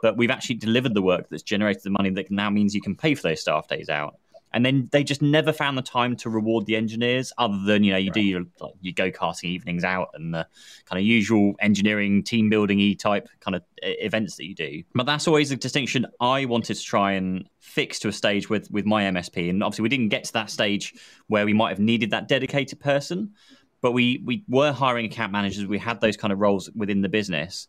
but 0.00 0.16
we've 0.16 0.30
actually 0.30 0.56
delivered 0.56 0.94
the 0.94 1.02
work 1.02 1.28
that's 1.28 1.42
generated 1.42 1.82
the 1.82 1.90
money 1.90 2.10
that 2.10 2.30
now 2.30 2.50
means 2.50 2.74
you 2.74 2.80
can 2.80 2.94
pay 2.96 3.14
for 3.14 3.22
those 3.22 3.40
staff 3.40 3.68
days 3.68 3.88
out 3.88 4.16
and 4.52 4.64
then 4.64 4.88
they 4.92 5.04
just 5.04 5.22
never 5.22 5.52
found 5.52 5.78
the 5.78 5.82
time 5.82 6.16
to 6.16 6.30
reward 6.30 6.66
the 6.66 6.76
engineers 6.76 7.32
other 7.38 7.58
than 7.64 7.84
you 7.84 7.92
know 7.92 7.98
you 7.98 8.10
right. 8.10 8.14
do 8.14 8.20
your 8.20 8.44
like, 8.60 8.74
your 8.80 8.92
go-karting 8.92 9.44
evenings 9.44 9.84
out 9.84 10.08
and 10.14 10.34
the 10.34 10.46
kind 10.84 10.98
of 10.98 11.06
usual 11.06 11.54
engineering 11.60 12.22
team 12.22 12.48
building 12.48 12.80
e 12.80 12.94
type 12.94 13.28
kind 13.40 13.54
of 13.54 13.62
events 13.82 14.36
that 14.36 14.46
you 14.46 14.54
do. 14.54 14.82
But 14.94 15.06
that's 15.06 15.28
always 15.28 15.50
a 15.50 15.56
distinction 15.56 16.06
i 16.20 16.44
wanted 16.44 16.74
to 16.74 16.82
try 16.82 17.12
and 17.12 17.48
fix 17.60 17.98
to 18.00 18.08
a 18.08 18.12
stage 18.12 18.48
with 18.48 18.70
with 18.70 18.86
my 18.86 19.04
msp 19.04 19.48
and 19.48 19.62
obviously 19.62 19.82
we 19.82 19.88
didn't 19.88 20.08
get 20.08 20.24
to 20.24 20.32
that 20.32 20.50
stage 20.50 20.94
where 21.28 21.44
we 21.44 21.52
might 21.52 21.70
have 21.70 21.78
needed 21.78 22.10
that 22.10 22.26
dedicated 22.28 22.80
person 22.80 23.32
but 23.80 23.92
we 23.92 24.22
we 24.24 24.44
were 24.48 24.72
hiring 24.72 25.06
account 25.06 25.32
managers. 25.32 25.66
We 25.66 25.78
had 25.78 26.00
those 26.00 26.16
kind 26.16 26.32
of 26.32 26.38
roles 26.38 26.70
within 26.74 27.00
the 27.00 27.08
business. 27.08 27.68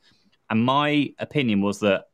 And 0.50 0.64
my 0.64 1.14
opinion 1.20 1.62
was 1.62 1.80
that 1.80 2.06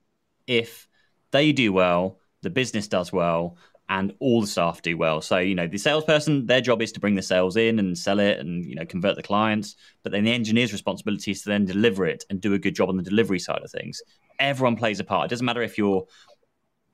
if 0.46 0.88
they 1.32 1.52
do 1.52 1.74
well 1.74 2.20
the 2.44 2.50
business 2.50 2.88
does 2.88 3.12
well 3.12 3.58
and 3.90 4.14
all 4.20 4.42
the 4.42 4.48
staff 4.48 4.82
do 4.82 4.98
well. 4.98 5.22
So, 5.22 5.38
you 5.38 5.56
know, 5.56 5.68
the 5.68 5.78
salesperson, 5.78 6.46
their 6.46 6.62
job 6.62 6.82
is 6.82 6.92
to 6.94 7.00
bring 7.00 7.16
the 7.16 7.22
sales 7.22 7.56
in 7.56 7.80
and 7.80 7.98
sell 7.98 8.20
it 8.20 8.40
and, 8.40 8.66
you 8.66 8.76
know, 8.76 8.86
convert 8.86 9.16
the 9.16 9.24
clients. 9.24 9.76
But 10.04 10.12
then 10.12 10.26
the 10.26 10.34
engineer's 10.34 10.74
responsibility 10.74 11.32
is 11.32 11.44
to 11.44 11.50
then 11.50 11.66
deliver 11.66 12.06
it 12.06 12.26
and 12.30 12.42
do 12.42 12.54
a 12.54 12.60
good 12.60 12.76
job 12.76 12.90
on 12.90 12.98
the 12.98 13.04
delivery 13.04 13.40
side 13.40 13.62
of 13.64 13.72
things. 13.72 14.02
Everyone 14.40 14.76
plays 14.76 15.00
a 15.00 15.04
part. 15.06 15.26
It 15.26 15.30
doesn't 15.30 15.46
matter 15.46 15.62
if 15.62 15.78
you're 15.78 16.06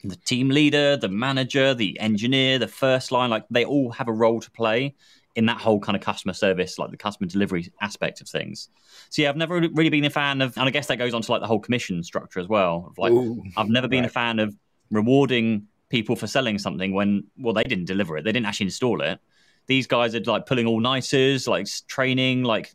the 0.04 0.16
team 0.18 0.50
leader, 0.50 0.98
the 0.98 1.10
manager, 1.10 1.74
the 1.74 2.00
engineer, 2.00 2.60
the 2.60 2.68
first 2.68 3.12
line, 3.12 3.30
like 3.30 3.46
they 3.50 3.66
all 3.66 3.90
have 3.92 4.08
a 4.08 4.14
role 4.14 4.40
to 4.42 4.52
play 4.52 4.96
in 5.36 5.48
that 5.48 5.58
whole 5.58 5.80
kind 5.80 5.96
of 5.96 6.02
customer 6.02 6.34
service, 6.34 6.78
like 6.78 6.92
the 6.92 6.98
customer 6.98 7.28
delivery 7.28 7.72
aspect 7.82 8.22
of 8.22 8.30
things. 8.30 8.70
So 9.10 9.24
yeah, 9.24 9.30
I've 9.30 9.38
never 9.38 9.56
really 9.74 9.90
been 9.90 10.06
a 10.06 10.10
fan 10.10 10.42
of, 10.42 10.56
and 10.58 10.68
I 10.68 10.70
guess 10.70 10.88
that 10.88 10.98
goes 10.98 11.14
on 11.14 11.24
to 11.24 11.32
like 11.32 11.42
the 11.42 11.48
whole 11.48 11.60
commission 11.60 12.04
structure 12.04 12.40
as 12.40 12.48
well. 12.48 12.88
Of 12.92 12.98
like, 13.00 13.12
Ooh, 13.12 13.44
I've 13.58 13.70
never 13.70 13.88
been 13.88 14.02
right. 14.02 14.10
a 14.10 14.14
fan 14.14 14.40
of 14.40 14.56
rewarding 14.92 15.68
people 15.94 16.16
for 16.16 16.26
selling 16.26 16.58
something 16.58 16.92
when 16.92 17.24
well 17.38 17.54
they 17.54 17.64
didn't 17.64 17.86
deliver 17.86 18.18
it. 18.18 18.24
They 18.24 18.32
didn't 18.32 18.48
actually 18.48 18.66
install 18.66 19.02
it. 19.02 19.20
These 19.68 19.86
guys 19.86 20.16
are 20.16 20.22
like 20.22 20.48
pulling 20.48 20.66
all 20.66 20.80
nighters 20.80 21.48
like 21.48 21.68
training 21.88 22.44
like 22.44 22.74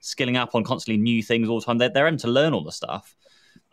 skilling 0.00 0.38
up 0.38 0.54
on 0.54 0.64
constantly 0.64 1.00
new 1.00 1.22
things 1.22 1.50
all 1.50 1.60
the 1.60 1.66
time. 1.66 1.76
They're, 1.76 1.90
they're 1.90 2.08
in 2.08 2.16
to 2.18 2.28
learn 2.28 2.54
all 2.54 2.64
the 2.64 2.72
stuff. 2.72 3.14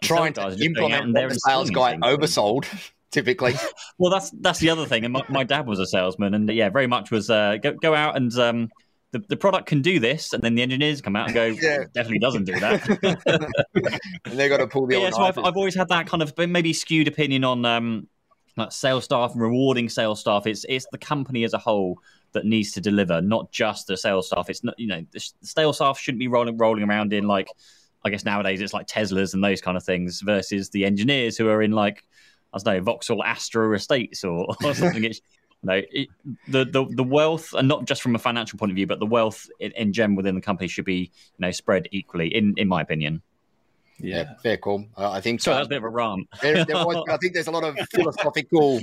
Trying 0.03 0.33
to 0.33 0.57
implement 0.59 1.13
what 1.13 1.29
the 1.29 1.35
sales 1.35 1.69
guy 1.69 1.95
oversold 1.95 2.65
typically. 3.11 3.55
Well 3.97 4.11
that's 4.11 4.31
that's 4.31 4.59
the 4.59 4.69
other 4.71 4.85
thing. 4.85 5.05
And 5.05 5.13
my, 5.13 5.23
my, 5.29 5.44
dad 5.45 5.67
was 5.67 5.79
a 5.79 5.85
salesman 5.85 6.33
and 6.33 6.49
yeah 6.49 6.69
very 6.69 6.87
much 6.87 7.11
was 7.11 7.29
uh, 7.29 7.57
go, 7.63 7.71
go 7.73 7.95
out 7.95 8.17
and 8.17 8.33
um, 8.37 8.69
the, 9.11 9.19
the 9.27 9.37
product 9.37 9.67
can 9.67 9.81
do 9.81 9.99
this, 9.99 10.33
and 10.33 10.41
then 10.41 10.55
the 10.55 10.61
engineers 10.61 11.01
come 11.01 11.15
out 11.15 11.27
and 11.27 11.35
go, 11.35 11.45
yeah. 11.45 11.83
definitely 11.94 12.19
doesn't 12.19 12.45
do 12.45 12.57
that. 12.59 13.51
and 14.25 14.39
they 14.39 14.47
got 14.47 14.57
to 14.57 14.67
pull 14.67 14.87
the. 14.87 14.97
yeah, 14.97 15.09
so 15.09 15.21
I've, 15.21 15.37
I've, 15.37 15.57
always 15.57 15.75
had 15.75 15.89
that 15.89 16.07
kind 16.07 16.23
of 16.23 16.33
maybe 16.37 16.71
skewed 16.71 17.07
opinion 17.07 17.44
on 17.44 17.65
um, 17.65 18.07
like 18.57 18.71
sales 18.71 19.06
staff 19.06 19.31
and 19.33 19.42
rewarding 19.42 19.89
sales 19.89 20.19
staff. 20.19 20.48
It's 20.48 20.65
it's 20.68 20.86
the 20.92 20.98
company 20.98 21.44
as 21.44 21.53
a 21.53 21.57
whole 21.57 22.00
that 22.33 22.45
needs 22.45 22.71
to 22.74 22.81
deliver, 22.81 23.21
not 23.21 23.51
just 23.51 23.88
the 23.88 23.98
sales 23.98 24.27
staff. 24.27 24.50
It's 24.50 24.63
not 24.63 24.77
you 24.77 24.88
know 24.88 25.06
the 25.12 25.31
sales 25.42 25.77
staff 25.77 26.00
shouldn't 26.00 26.19
be 26.19 26.27
rolling 26.27 26.57
rolling 26.57 26.83
around 26.83 27.13
in 27.13 27.27
like 27.27 27.48
I 28.03 28.09
guess 28.09 28.25
nowadays 28.25 28.62
it's 28.62 28.74
like 28.74 28.88
Teslas 28.88 29.33
and 29.33 29.44
those 29.44 29.62
kind 29.62 29.77
of 29.77 29.83
things 29.83 30.21
versus 30.21 30.69
the 30.69 30.86
engineers 30.86 31.38
who 31.38 31.50
are 31.50 31.62
in 31.62 31.71
like 31.71 32.03
I 32.53 32.57
don't 32.57 32.75
know 32.75 32.81
Vauxhall 32.81 33.24
Astra 33.24 33.74
estates 33.74 34.24
or, 34.24 34.48
or 34.63 34.74
something. 34.74 35.04
it's, 35.04 35.21
you 35.63 35.69
it, 35.92 36.09
the, 36.47 36.65
the 36.65 36.86
the 36.89 37.04
wealth, 37.04 37.54
and 37.54 37.68
not 37.68 37.86
just 37.86 38.01
from 38.01 38.15
a 38.15 38.19
financial 38.19 38.57
point 38.57 38.71
of 38.71 38.75
view, 38.75 38.88
but 38.88 39.00
the 39.00 39.06
wealth 39.06 39.47
in, 39.59 39.71
in 39.74 39.94
general 39.94 40.18
within 40.18 40.33
the 40.33 40.42
company 40.42 40.68
should 40.68 40.86
be 40.86 41.12
you 41.13 41.39
know 41.39 41.51
spread 41.51 41.88
equally, 41.92 42.33
in 42.36 42.56
in 42.57 42.68
my 42.68 42.81
opinion. 42.81 43.21
Yeah. 44.03 44.18
yeah, 44.18 44.33
fair 44.42 44.57
call. 44.57 44.86
Uh, 44.98 45.12
I 45.12 45.21
think 45.21 45.42
so. 45.42 45.53
That's 45.53 45.65
a 45.65 45.69
bit 45.69 45.77
of 45.77 45.83
a 45.83 45.89
rant. 45.89 46.27
there, 46.42 46.65
there 46.65 46.86
was, 46.86 47.03
I 47.09 47.18
think 47.18 47.33
there's 47.33 47.48
a 47.48 47.51
lot 47.51 47.63
of 47.63 47.77
philosophical 47.92 48.80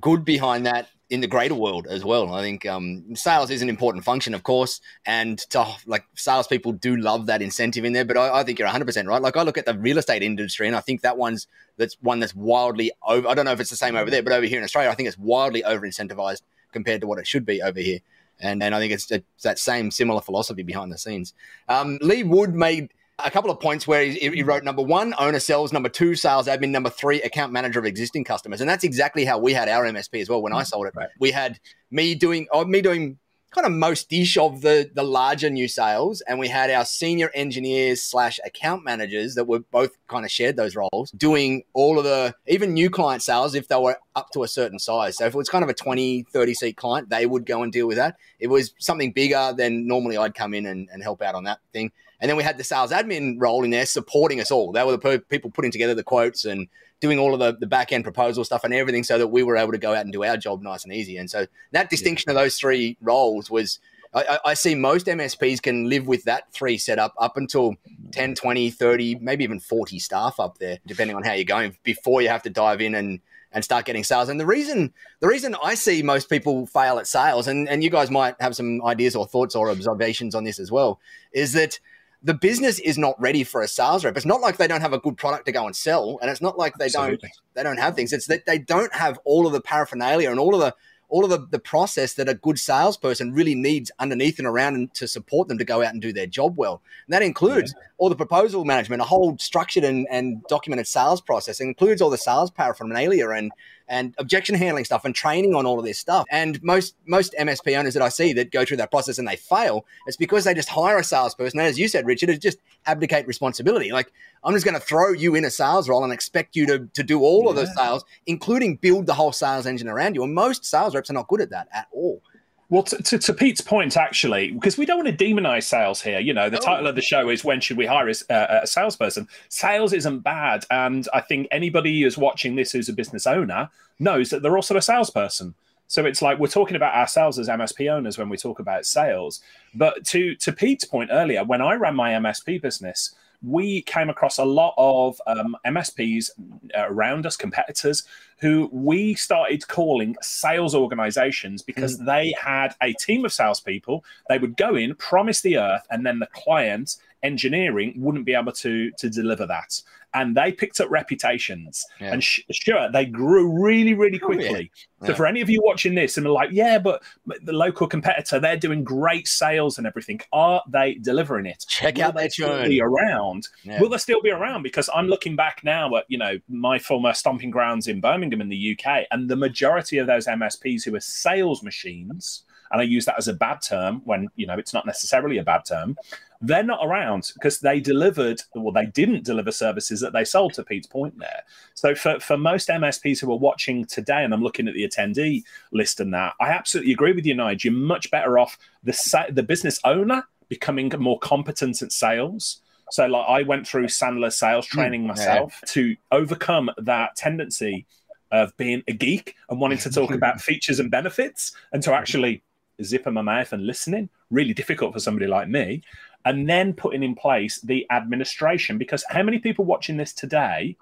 good 0.00 0.24
behind 0.24 0.66
that 0.66 0.88
in 1.08 1.20
the 1.20 1.26
greater 1.26 1.54
world 1.54 1.86
as 1.88 2.04
well. 2.04 2.34
I 2.34 2.42
think 2.42 2.66
um, 2.66 3.14
sales 3.14 3.50
is 3.50 3.62
an 3.62 3.68
important 3.68 4.04
function, 4.04 4.34
of 4.34 4.42
course, 4.42 4.80
and 5.04 5.38
to, 5.50 5.66
like 5.86 6.04
salespeople 6.14 6.72
do 6.72 6.96
love 6.96 7.26
that 7.26 7.42
incentive 7.42 7.84
in 7.84 7.92
there. 7.92 8.04
But 8.04 8.16
I, 8.16 8.40
I, 8.40 8.44
think 8.44 8.58
you're 8.58 8.66
100 8.66 8.84
percent 8.84 9.06
right. 9.06 9.22
Like 9.22 9.36
I 9.36 9.42
look 9.42 9.56
at 9.56 9.66
the 9.66 9.78
real 9.78 9.98
estate 9.98 10.22
industry, 10.22 10.66
and 10.66 10.74
I 10.74 10.80
think 10.80 11.02
that 11.02 11.16
one's 11.16 11.46
that's 11.76 11.96
one 12.00 12.18
that's 12.18 12.34
wildly 12.34 12.90
over. 13.06 13.28
I 13.28 13.34
don't 13.34 13.44
know 13.44 13.52
if 13.52 13.60
it's 13.60 13.70
the 13.70 13.76
same 13.76 13.94
over 13.94 14.10
there, 14.10 14.22
but 14.22 14.32
over 14.32 14.46
here 14.46 14.58
in 14.58 14.64
Australia, 14.64 14.90
I 14.90 14.94
think 14.94 15.06
it's 15.06 15.18
wildly 15.18 15.62
over 15.64 15.86
incentivized 15.86 16.42
compared 16.72 17.00
to 17.02 17.06
what 17.06 17.18
it 17.18 17.26
should 17.26 17.46
be 17.46 17.62
over 17.62 17.78
here. 17.78 18.00
And 18.40 18.62
and 18.62 18.74
I 18.74 18.80
think 18.80 18.92
it's, 18.92 19.10
it's 19.10 19.44
that 19.44 19.58
same 19.58 19.90
similar 19.90 20.20
philosophy 20.20 20.62
behind 20.62 20.92
the 20.92 20.98
scenes. 20.98 21.34
Um, 21.68 21.98
Lee 22.02 22.24
Wood 22.24 22.54
made 22.54 22.90
a 23.24 23.30
couple 23.30 23.50
of 23.50 23.58
points 23.60 23.86
where 23.86 24.04
he, 24.04 24.18
he, 24.18 24.42
wrote 24.42 24.62
number 24.62 24.82
one, 24.82 25.14
owner 25.18 25.40
sells, 25.40 25.72
number 25.72 25.88
two, 25.88 26.14
sales 26.14 26.46
admin, 26.46 26.68
number 26.68 26.90
three, 26.90 27.22
account 27.22 27.52
manager 27.52 27.78
of 27.78 27.86
existing 27.86 28.24
customers. 28.24 28.60
And 28.60 28.68
that's 28.68 28.84
exactly 28.84 29.24
how 29.24 29.38
we 29.38 29.54
had 29.54 29.68
our 29.68 29.84
MSP 29.84 30.20
as 30.20 30.28
well 30.28 30.42
when 30.42 30.52
I 30.52 30.62
mm. 30.62 30.66
sold 30.66 30.86
it. 30.86 30.92
Right. 30.94 31.08
We 31.18 31.30
had 31.30 31.58
me 31.90 32.14
doing, 32.14 32.46
oh, 32.52 32.64
me 32.64 32.82
doing 32.82 33.18
kind 33.56 33.66
of 33.66 33.72
most 33.72 34.12
ish 34.12 34.36
of 34.36 34.60
the 34.60 34.90
the 34.94 35.02
larger 35.02 35.48
new 35.48 35.66
sales 35.66 36.20
and 36.22 36.38
we 36.38 36.46
had 36.46 36.70
our 36.70 36.84
senior 36.84 37.30
engineers 37.32 38.02
slash 38.02 38.38
account 38.44 38.84
managers 38.84 39.34
that 39.34 39.46
were 39.46 39.60
both 39.60 39.92
kind 40.08 40.26
of 40.26 40.30
shared 40.30 40.56
those 40.56 40.76
roles 40.76 41.10
doing 41.12 41.62
all 41.72 41.96
of 41.98 42.04
the 42.04 42.34
even 42.46 42.74
new 42.74 42.90
client 42.90 43.22
sales 43.22 43.54
if 43.54 43.66
they 43.68 43.76
were 43.76 43.96
up 44.14 44.28
to 44.30 44.42
a 44.42 44.48
certain 44.48 44.78
size 44.78 45.16
so 45.16 45.24
if 45.24 45.34
it 45.34 45.38
was 45.38 45.48
kind 45.48 45.64
of 45.64 45.70
a 45.70 45.74
20 45.74 46.26
30 46.30 46.54
seat 46.54 46.76
client 46.76 47.08
they 47.08 47.24
would 47.24 47.46
go 47.46 47.62
and 47.62 47.72
deal 47.72 47.86
with 47.86 47.96
that 47.96 48.16
it 48.38 48.48
was 48.48 48.74
something 48.78 49.10
bigger 49.12 49.54
then 49.56 49.86
normally 49.86 50.18
i'd 50.18 50.34
come 50.34 50.52
in 50.52 50.66
and, 50.66 50.90
and 50.92 51.02
help 51.02 51.22
out 51.22 51.34
on 51.34 51.44
that 51.44 51.58
thing 51.72 51.90
and 52.20 52.28
then 52.28 52.36
we 52.36 52.42
had 52.42 52.58
the 52.58 52.64
sales 52.64 52.90
admin 52.90 53.36
role 53.38 53.64
in 53.64 53.70
there 53.70 53.86
supporting 53.86 54.40
us 54.40 54.50
all. 54.50 54.72
They 54.72 54.82
were 54.84 54.96
the 54.96 55.18
people 55.28 55.50
putting 55.50 55.70
together 55.70 55.94
the 55.94 56.02
quotes 56.02 56.44
and 56.44 56.68
doing 57.00 57.18
all 57.18 57.34
of 57.34 57.40
the, 57.40 57.56
the 57.58 57.66
back 57.66 57.92
end 57.92 58.04
proposal 58.04 58.44
stuff 58.44 58.64
and 58.64 58.72
everything 58.72 59.04
so 59.04 59.18
that 59.18 59.28
we 59.28 59.42
were 59.42 59.56
able 59.56 59.72
to 59.72 59.78
go 59.78 59.94
out 59.94 60.04
and 60.04 60.12
do 60.12 60.24
our 60.24 60.36
job 60.36 60.62
nice 60.62 60.84
and 60.84 60.92
easy. 60.92 61.18
And 61.18 61.30
so 61.30 61.46
that 61.72 61.90
distinction 61.90 62.30
yeah. 62.30 62.38
of 62.38 62.42
those 62.42 62.58
three 62.58 62.96
roles 63.00 63.50
was. 63.50 63.78
I, 64.14 64.38
I, 64.46 64.54
see 64.54 64.74
most 64.74 65.08
MSPs 65.08 65.60
can 65.60 65.90
live 65.90 66.06
with 66.06 66.24
that 66.24 66.50
three 66.50 66.78
setup 66.78 67.12
up 67.18 67.36
until 67.36 67.74
10, 68.12 68.34
20, 68.34 68.70
30, 68.70 69.16
maybe 69.16 69.44
even 69.44 69.60
40 69.60 69.98
staff 69.98 70.40
up 70.40 70.56
there, 70.56 70.78
depending 70.86 71.16
on 71.16 71.22
how 71.22 71.34
you're 71.34 71.44
going, 71.44 71.76
before 71.82 72.22
you 72.22 72.28
have 72.28 72.42
to 72.44 72.48
dive 72.48 72.80
in 72.80 72.94
and 72.94 73.20
and 73.52 73.64
start 73.64 73.86
getting 73.86 74.04
sales. 74.04 74.28
And 74.28 74.38
the 74.38 74.46
reason 74.46 74.92
the 75.20 75.28
reason 75.28 75.56
I 75.62 75.74
see 75.74 76.02
most 76.02 76.28
people 76.28 76.66
fail 76.66 76.98
at 76.98 77.06
sales, 77.06 77.48
and, 77.48 77.68
and 77.68 77.82
you 77.82 77.90
guys 77.90 78.10
might 78.10 78.36
have 78.40 78.54
some 78.54 78.82
ideas 78.84 79.16
or 79.16 79.26
thoughts 79.26 79.54
or 79.54 79.70
observations 79.70 80.34
on 80.34 80.44
this 80.44 80.58
as 80.58 80.70
well, 80.70 81.00
is 81.32 81.52
that 81.54 81.80
the 82.26 82.34
business 82.34 82.80
is 82.80 82.98
not 82.98 83.14
ready 83.20 83.44
for 83.44 83.62
a 83.62 83.68
sales 83.68 84.04
rep. 84.04 84.16
It's 84.16 84.26
not 84.26 84.40
like 84.40 84.56
they 84.56 84.66
don't 84.66 84.80
have 84.80 84.92
a 84.92 84.98
good 84.98 85.16
product 85.16 85.46
to 85.46 85.52
go 85.52 85.64
and 85.64 85.76
sell, 85.76 86.18
and 86.20 86.28
it's 86.28 86.40
not 86.40 86.58
like 86.58 86.74
they 86.74 86.86
Absolutely. 86.86 87.18
don't 87.18 87.32
they 87.54 87.62
don't 87.62 87.78
have 87.78 87.94
things. 87.94 88.12
It's 88.12 88.26
that 88.26 88.46
they 88.46 88.58
don't 88.58 88.92
have 88.92 89.20
all 89.24 89.46
of 89.46 89.52
the 89.52 89.60
paraphernalia 89.60 90.28
and 90.28 90.40
all 90.40 90.52
of 90.52 90.60
the 90.60 90.74
all 91.08 91.22
of 91.22 91.30
the, 91.30 91.46
the 91.52 91.60
process 91.60 92.14
that 92.14 92.28
a 92.28 92.34
good 92.34 92.58
salesperson 92.58 93.32
really 93.32 93.54
needs 93.54 93.92
underneath 94.00 94.40
and 94.40 94.46
around 94.48 94.74
and 94.74 94.92
to 94.94 95.06
support 95.06 95.46
them 95.46 95.56
to 95.56 95.64
go 95.64 95.80
out 95.80 95.92
and 95.92 96.02
do 96.02 96.12
their 96.12 96.26
job 96.26 96.58
well. 96.58 96.82
And 97.06 97.14
that 97.14 97.22
includes 97.22 97.72
yeah. 97.76 97.86
all 97.98 98.08
the 98.08 98.16
proposal 98.16 98.64
management, 98.64 99.00
a 99.00 99.04
whole 99.04 99.38
structured 99.38 99.84
and, 99.84 100.08
and 100.10 100.42
documented 100.48 100.88
sales 100.88 101.20
process. 101.20 101.60
It 101.60 101.64
includes 101.64 102.02
all 102.02 102.10
the 102.10 102.18
sales 102.18 102.50
paraphernalia 102.50 103.28
and 103.28 103.52
and 103.88 104.14
objection 104.18 104.54
handling 104.54 104.84
stuff 104.84 105.04
and 105.04 105.14
training 105.14 105.54
on 105.54 105.66
all 105.66 105.78
of 105.78 105.84
this 105.84 105.98
stuff. 105.98 106.26
And 106.30 106.62
most 106.62 106.94
most 107.06 107.34
MSP 107.38 107.78
owners 107.78 107.94
that 107.94 108.02
I 108.02 108.08
see 108.08 108.32
that 108.34 108.50
go 108.50 108.64
through 108.64 108.78
that 108.78 108.90
process 108.90 109.18
and 109.18 109.26
they 109.26 109.36
fail, 109.36 109.84
it's 110.06 110.16
because 110.16 110.44
they 110.44 110.54
just 110.54 110.68
hire 110.68 110.98
a 110.98 111.04
salesperson. 111.04 111.60
And 111.60 111.68
as 111.68 111.78
you 111.78 111.88
said, 111.88 112.06
Richard, 112.06 112.30
it's 112.30 112.42
just 112.42 112.58
abdicate 112.86 113.26
responsibility. 113.26 113.92
Like 113.92 114.12
I'm 114.44 114.52
just 114.52 114.64
going 114.64 114.74
to 114.74 114.80
throw 114.80 115.12
you 115.12 115.34
in 115.34 115.44
a 115.44 115.50
sales 115.50 115.88
role 115.88 116.04
and 116.04 116.12
expect 116.12 116.56
you 116.56 116.66
to, 116.66 116.88
to 116.94 117.02
do 117.02 117.20
all 117.20 117.44
yeah. 117.44 117.50
of 117.50 117.56
those 117.56 117.74
sales, 117.74 118.04
including 118.26 118.76
build 118.76 119.06
the 119.06 119.14
whole 119.14 119.32
sales 119.32 119.66
engine 119.66 119.88
around 119.88 120.14
you. 120.14 120.22
And 120.22 120.34
most 120.34 120.64
sales 120.64 120.94
reps 120.94 121.10
are 121.10 121.14
not 121.14 121.28
good 121.28 121.40
at 121.40 121.50
that 121.50 121.68
at 121.72 121.88
all. 121.92 122.22
Well, 122.68 122.82
to, 122.82 123.00
to, 123.00 123.18
to, 123.18 123.32
Pete's 123.32 123.60
point, 123.60 123.96
actually, 123.96 124.50
because 124.50 124.76
we 124.76 124.86
don't 124.86 125.04
want 125.04 125.16
to 125.16 125.24
demonize 125.24 125.64
sales 125.64 126.02
here. 126.02 126.18
You 126.18 126.34
know, 126.34 126.50
the 126.50 126.58
oh. 126.58 126.64
title 126.64 126.88
of 126.88 126.96
the 126.96 127.02
show 127.02 127.28
is 127.28 127.44
"When 127.44 127.60
Should 127.60 127.76
We 127.76 127.86
Hire 127.86 128.08
a, 128.08 128.32
uh, 128.32 128.60
a 128.62 128.66
Salesperson?" 128.66 129.28
Sales 129.48 129.92
isn't 129.92 130.20
bad, 130.20 130.64
and 130.70 131.08
I 131.14 131.20
think 131.20 131.46
anybody 131.52 132.02
who's 132.02 132.18
watching 132.18 132.56
this 132.56 132.72
who's 132.72 132.88
a 132.88 132.92
business 132.92 133.26
owner 133.26 133.70
knows 134.00 134.30
that 134.30 134.42
they're 134.42 134.56
also 134.56 134.76
a 134.76 134.82
salesperson. 134.82 135.54
So 135.88 136.04
it's 136.04 136.20
like 136.20 136.40
we're 136.40 136.48
talking 136.48 136.76
about 136.76 136.94
ourselves 136.94 137.38
as 137.38 137.48
MSP 137.48 137.90
owners 137.90 138.18
when 138.18 138.28
we 138.28 138.36
talk 138.36 138.58
about 138.58 138.84
sales. 138.84 139.40
But 139.74 140.04
to 140.06 140.34
to 140.36 140.52
Pete's 140.52 140.84
point 140.84 141.10
earlier, 141.12 141.44
when 141.44 141.62
I 141.62 141.74
ran 141.74 141.94
my 141.94 142.12
MSP 142.12 142.60
business, 142.60 143.14
we 143.42 143.82
came 143.82 144.10
across 144.10 144.38
a 144.38 144.44
lot 144.44 144.74
of 144.76 145.20
um, 145.26 145.56
MSPs 145.66 146.30
around 146.74 147.26
us, 147.26 147.36
competitors, 147.36 148.04
who 148.38 148.68
we 148.72 149.14
started 149.14 149.66
calling 149.68 150.16
sales 150.20 150.74
organizations 150.74 151.62
because 151.62 151.98
mm. 151.98 152.06
they 152.06 152.34
had 152.40 152.74
a 152.82 152.92
team 152.94 153.24
of 153.24 153.32
salespeople. 153.32 154.04
They 154.28 154.38
would 154.38 154.56
go 154.56 154.74
in, 154.74 154.94
promise 154.96 155.40
the 155.40 155.58
earth, 155.58 155.86
and 155.90 156.04
then 156.04 156.18
the 156.18 156.28
client 156.28 156.96
engineering 157.22 157.94
wouldn't 157.96 158.24
be 158.24 158.34
able 158.34 158.52
to 158.52 158.90
to 158.92 159.10
deliver 159.10 159.46
that. 159.46 159.80
And 160.14 160.34
they 160.34 160.50
picked 160.50 160.80
up 160.80 160.90
reputations. 160.90 161.84
Yeah. 162.00 162.12
and 162.12 162.24
sh- 162.24 162.40
sure 162.50 162.90
they 162.90 163.04
grew 163.04 163.62
really 163.62 163.94
really 163.94 164.18
quickly 164.18 164.70
oh, 164.72 164.86
yeah. 165.02 165.08
so 165.08 165.14
for 165.14 165.26
any 165.26 165.40
of 165.40 165.50
you 165.50 165.60
watching 165.62 165.94
this 165.94 166.16
and 166.16 166.26
are 166.26 166.30
like 166.30 166.50
yeah 166.52 166.78
but 166.78 167.02
the 167.42 167.52
local 167.52 167.86
competitor 167.86 168.38
they're 168.38 168.56
doing 168.56 168.84
great 168.84 169.28
sales 169.28 169.78
and 169.78 169.86
everything. 169.86 170.20
Are 170.32 170.62
they 170.68 170.94
delivering 170.94 171.46
it? 171.46 171.64
Check 171.68 171.96
will 171.96 172.04
out 172.04 172.14
their 172.14 172.28
churn 172.28 172.68
be 172.68 172.80
around? 172.80 173.48
Yeah. 173.62 173.80
will 173.80 173.88
they 173.88 173.98
still 173.98 174.22
be 174.22 174.30
around? 174.30 174.62
Because 174.62 174.88
i'm 174.94 175.08
looking 175.08 175.36
back 175.36 175.62
now 175.64 175.94
at 175.96 176.04
you 176.08 176.18
know 176.18 176.38
my 176.48 176.78
former 176.78 177.12
stomping 177.12 177.50
grounds 177.50 177.88
in 177.88 178.00
birmingham 178.00 178.40
in 178.40 178.48
the 178.48 178.78
uk 178.78 179.04
and 179.10 179.28
the 179.28 179.36
majority 179.36 179.98
of 179.98 180.06
those 180.06 180.26
msps 180.26 180.84
who 180.84 180.94
are 180.94 181.00
sales 181.00 181.62
machines 181.62 182.44
and 182.70 182.80
I 182.80 182.84
use 182.84 183.04
that 183.04 183.18
as 183.18 183.28
a 183.28 183.32
bad 183.34 183.62
term 183.62 184.02
when 184.04 184.28
you 184.36 184.46
know 184.46 184.58
it's 184.58 184.74
not 184.74 184.86
necessarily 184.86 185.38
a 185.38 185.44
bad 185.44 185.64
term. 185.64 185.96
They're 186.42 186.62
not 186.62 186.84
around 186.84 187.32
because 187.32 187.60
they 187.60 187.80
delivered, 187.80 188.42
well, 188.54 188.72
they 188.72 188.84
didn't 188.84 189.24
deliver 189.24 189.50
services 189.50 190.00
that 190.00 190.12
they 190.12 190.24
sold. 190.24 190.52
To 190.54 190.64
Pete's 190.64 190.86
point 190.86 191.18
there, 191.18 191.42
so 191.74 191.94
for 191.94 192.20
for 192.20 192.36
most 192.36 192.68
MSPs 192.68 193.20
who 193.20 193.32
are 193.32 193.38
watching 193.38 193.84
today, 193.84 194.24
and 194.24 194.34
I'm 194.34 194.42
looking 194.42 194.68
at 194.68 194.74
the 194.74 194.86
attendee 194.86 195.44
list 195.72 196.00
and 196.00 196.12
that, 196.14 196.34
I 196.40 196.48
absolutely 196.50 196.92
agree 196.92 197.12
with 197.12 197.26
you, 197.26 197.34
Nigel. 197.34 197.72
You're 197.72 197.80
much 197.80 198.10
better 198.10 198.38
off 198.38 198.58
the 198.84 199.26
the 199.30 199.42
business 199.42 199.80
owner 199.84 200.24
becoming 200.48 200.92
more 200.98 201.18
competent 201.18 201.82
at 201.82 201.92
sales. 201.92 202.60
So, 202.90 203.06
like, 203.06 203.26
I 203.28 203.42
went 203.42 203.66
through 203.66 203.86
Sandler 203.86 204.32
sales 204.32 204.68
hmm, 204.68 204.78
training 204.78 205.06
myself 205.06 205.58
yeah. 205.62 205.72
to 205.72 205.96
overcome 206.12 206.70
that 206.78 207.16
tendency 207.16 207.86
of 208.32 208.56
being 208.56 208.82
a 208.88 208.92
geek 208.92 209.34
and 209.48 209.60
wanting 209.60 209.78
to 209.78 209.90
talk 209.90 210.10
about 210.12 210.40
features 210.40 210.80
and 210.80 210.90
benefits 210.90 211.52
and 211.72 211.82
to 211.82 211.92
actually 211.92 212.42
zipping 212.82 213.14
my 213.14 213.22
mouth 213.22 213.52
and 213.52 213.66
listening. 213.66 214.08
Really 214.30 214.54
difficult 214.54 214.92
for 214.92 215.00
somebody 215.00 215.26
like 215.26 215.48
me. 215.48 215.82
And 216.24 216.48
then 216.48 216.72
putting 216.72 217.02
in 217.02 217.14
place 217.14 217.60
the 217.60 217.86
administration. 217.90 218.78
Because 218.78 219.04
how 219.08 219.22
many 219.22 219.38
people 219.38 219.64
watching 219.64 219.96
this 219.96 220.12
today 220.12 220.76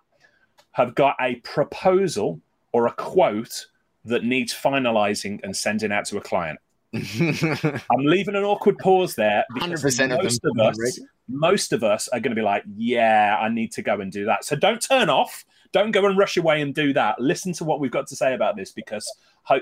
have 0.72 0.94
got 0.94 1.16
a 1.20 1.36
proposal 1.36 2.40
or 2.72 2.86
a 2.86 2.92
quote 2.92 3.66
that 4.04 4.24
needs 4.24 4.54
finalizing 4.54 5.40
and 5.42 5.56
sending 5.56 5.92
out 5.92 6.06
to 6.06 6.16
a 6.16 6.20
client? 6.20 6.58
I'm 6.94 8.04
leaving 8.04 8.36
an 8.36 8.44
awkward 8.44 8.78
pause 8.78 9.16
there 9.16 9.44
because 9.52 9.82
100% 9.82 10.22
most 10.22 10.44
of, 10.44 10.52
of 10.56 10.66
us, 10.66 11.00
most 11.28 11.72
of 11.72 11.82
us 11.82 12.06
are 12.08 12.20
going 12.20 12.30
to 12.30 12.40
be 12.40 12.44
like, 12.44 12.62
"Yeah, 12.76 13.36
I 13.40 13.48
need 13.48 13.72
to 13.72 13.82
go 13.82 14.00
and 14.00 14.12
do 14.12 14.26
that." 14.26 14.44
So 14.44 14.54
don't 14.54 14.80
turn 14.80 15.10
off. 15.10 15.44
Don't 15.74 15.90
go 15.90 16.06
and 16.06 16.16
rush 16.16 16.36
away 16.36 16.62
and 16.62 16.72
do 16.72 16.92
that. 16.92 17.20
Listen 17.20 17.52
to 17.54 17.64
what 17.64 17.80
we've 17.80 17.90
got 17.90 18.06
to 18.06 18.14
say 18.16 18.32
about 18.32 18.56
this 18.56 18.70
because 18.70 19.04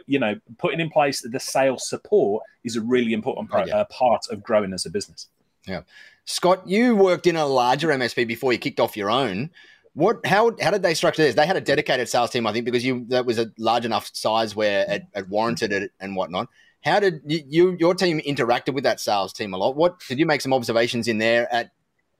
you 0.07 0.19
know, 0.19 0.39
putting 0.59 0.79
in 0.79 0.91
place 0.91 1.23
the 1.23 1.41
sales 1.41 1.89
support 1.89 2.45
is 2.65 2.77
a 2.77 2.83
really 2.83 3.15
important 3.15 3.51
part, 3.51 3.67
yeah. 3.67 3.79
uh, 3.79 3.85
part 3.87 4.27
of 4.31 4.43
growing 4.43 4.75
as 4.75 4.85
a 4.85 4.91
business. 4.91 5.29
Yeah, 5.67 5.83
Scott, 6.27 6.69
you 6.69 6.95
worked 6.95 7.27
in 7.27 7.37
a 7.37 7.47
larger 7.47 7.89
MSP 7.89 8.29
before 8.29 8.53
you 8.53 8.59
kicked 8.59 8.79
off 8.79 8.95
your 8.95 9.11
own. 9.11 9.51
What? 9.95 10.25
How? 10.27 10.55
How 10.61 10.71
did 10.71 10.83
they 10.83 10.93
structure 10.93 11.23
this? 11.23 11.35
They 11.35 11.47
had 11.47 11.57
a 11.57 11.61
dedicated 11.63 12.11
sales 12.11 12.31
team, 12.31 12.47
I 12.47 12.53
think, 12.53 12.67
because 12.67 12.85
you 12.85 13.07
that 13.09 13.25
was 13.25 13.39
a 13.39 13.51
large 13.59 13.87
enough 13.87 14.11
size 14.13 14.55
where 14.55 14.87
it, 14.89 15.07
it 15.15 15.29
warranted 15.29 15.73
it 15.73 15.93
and 15.99 16.15
whatnot. 16.15 16.49
How 16.85 17.01
did 17.01 17.23
you, 17.25 17.41
you, 17.49 17.77
your 17.79 17.95
team 17.95 18.21
interacted 18.21 18.75
with 18.75 18.85
that 18.85 19.01
sales 19.01 19.33
team 19.33 19.55
a 19.55 19.57
lot? 19.57 19.77
What 19.77 20.01
did 20.01 20.19
you 20.19 20.27
make 20.27 20.43
some 20.43 20.53
observations 20.53 21.09
in 21.09 21.19
there 21.19 21.53
at 21.53 21.71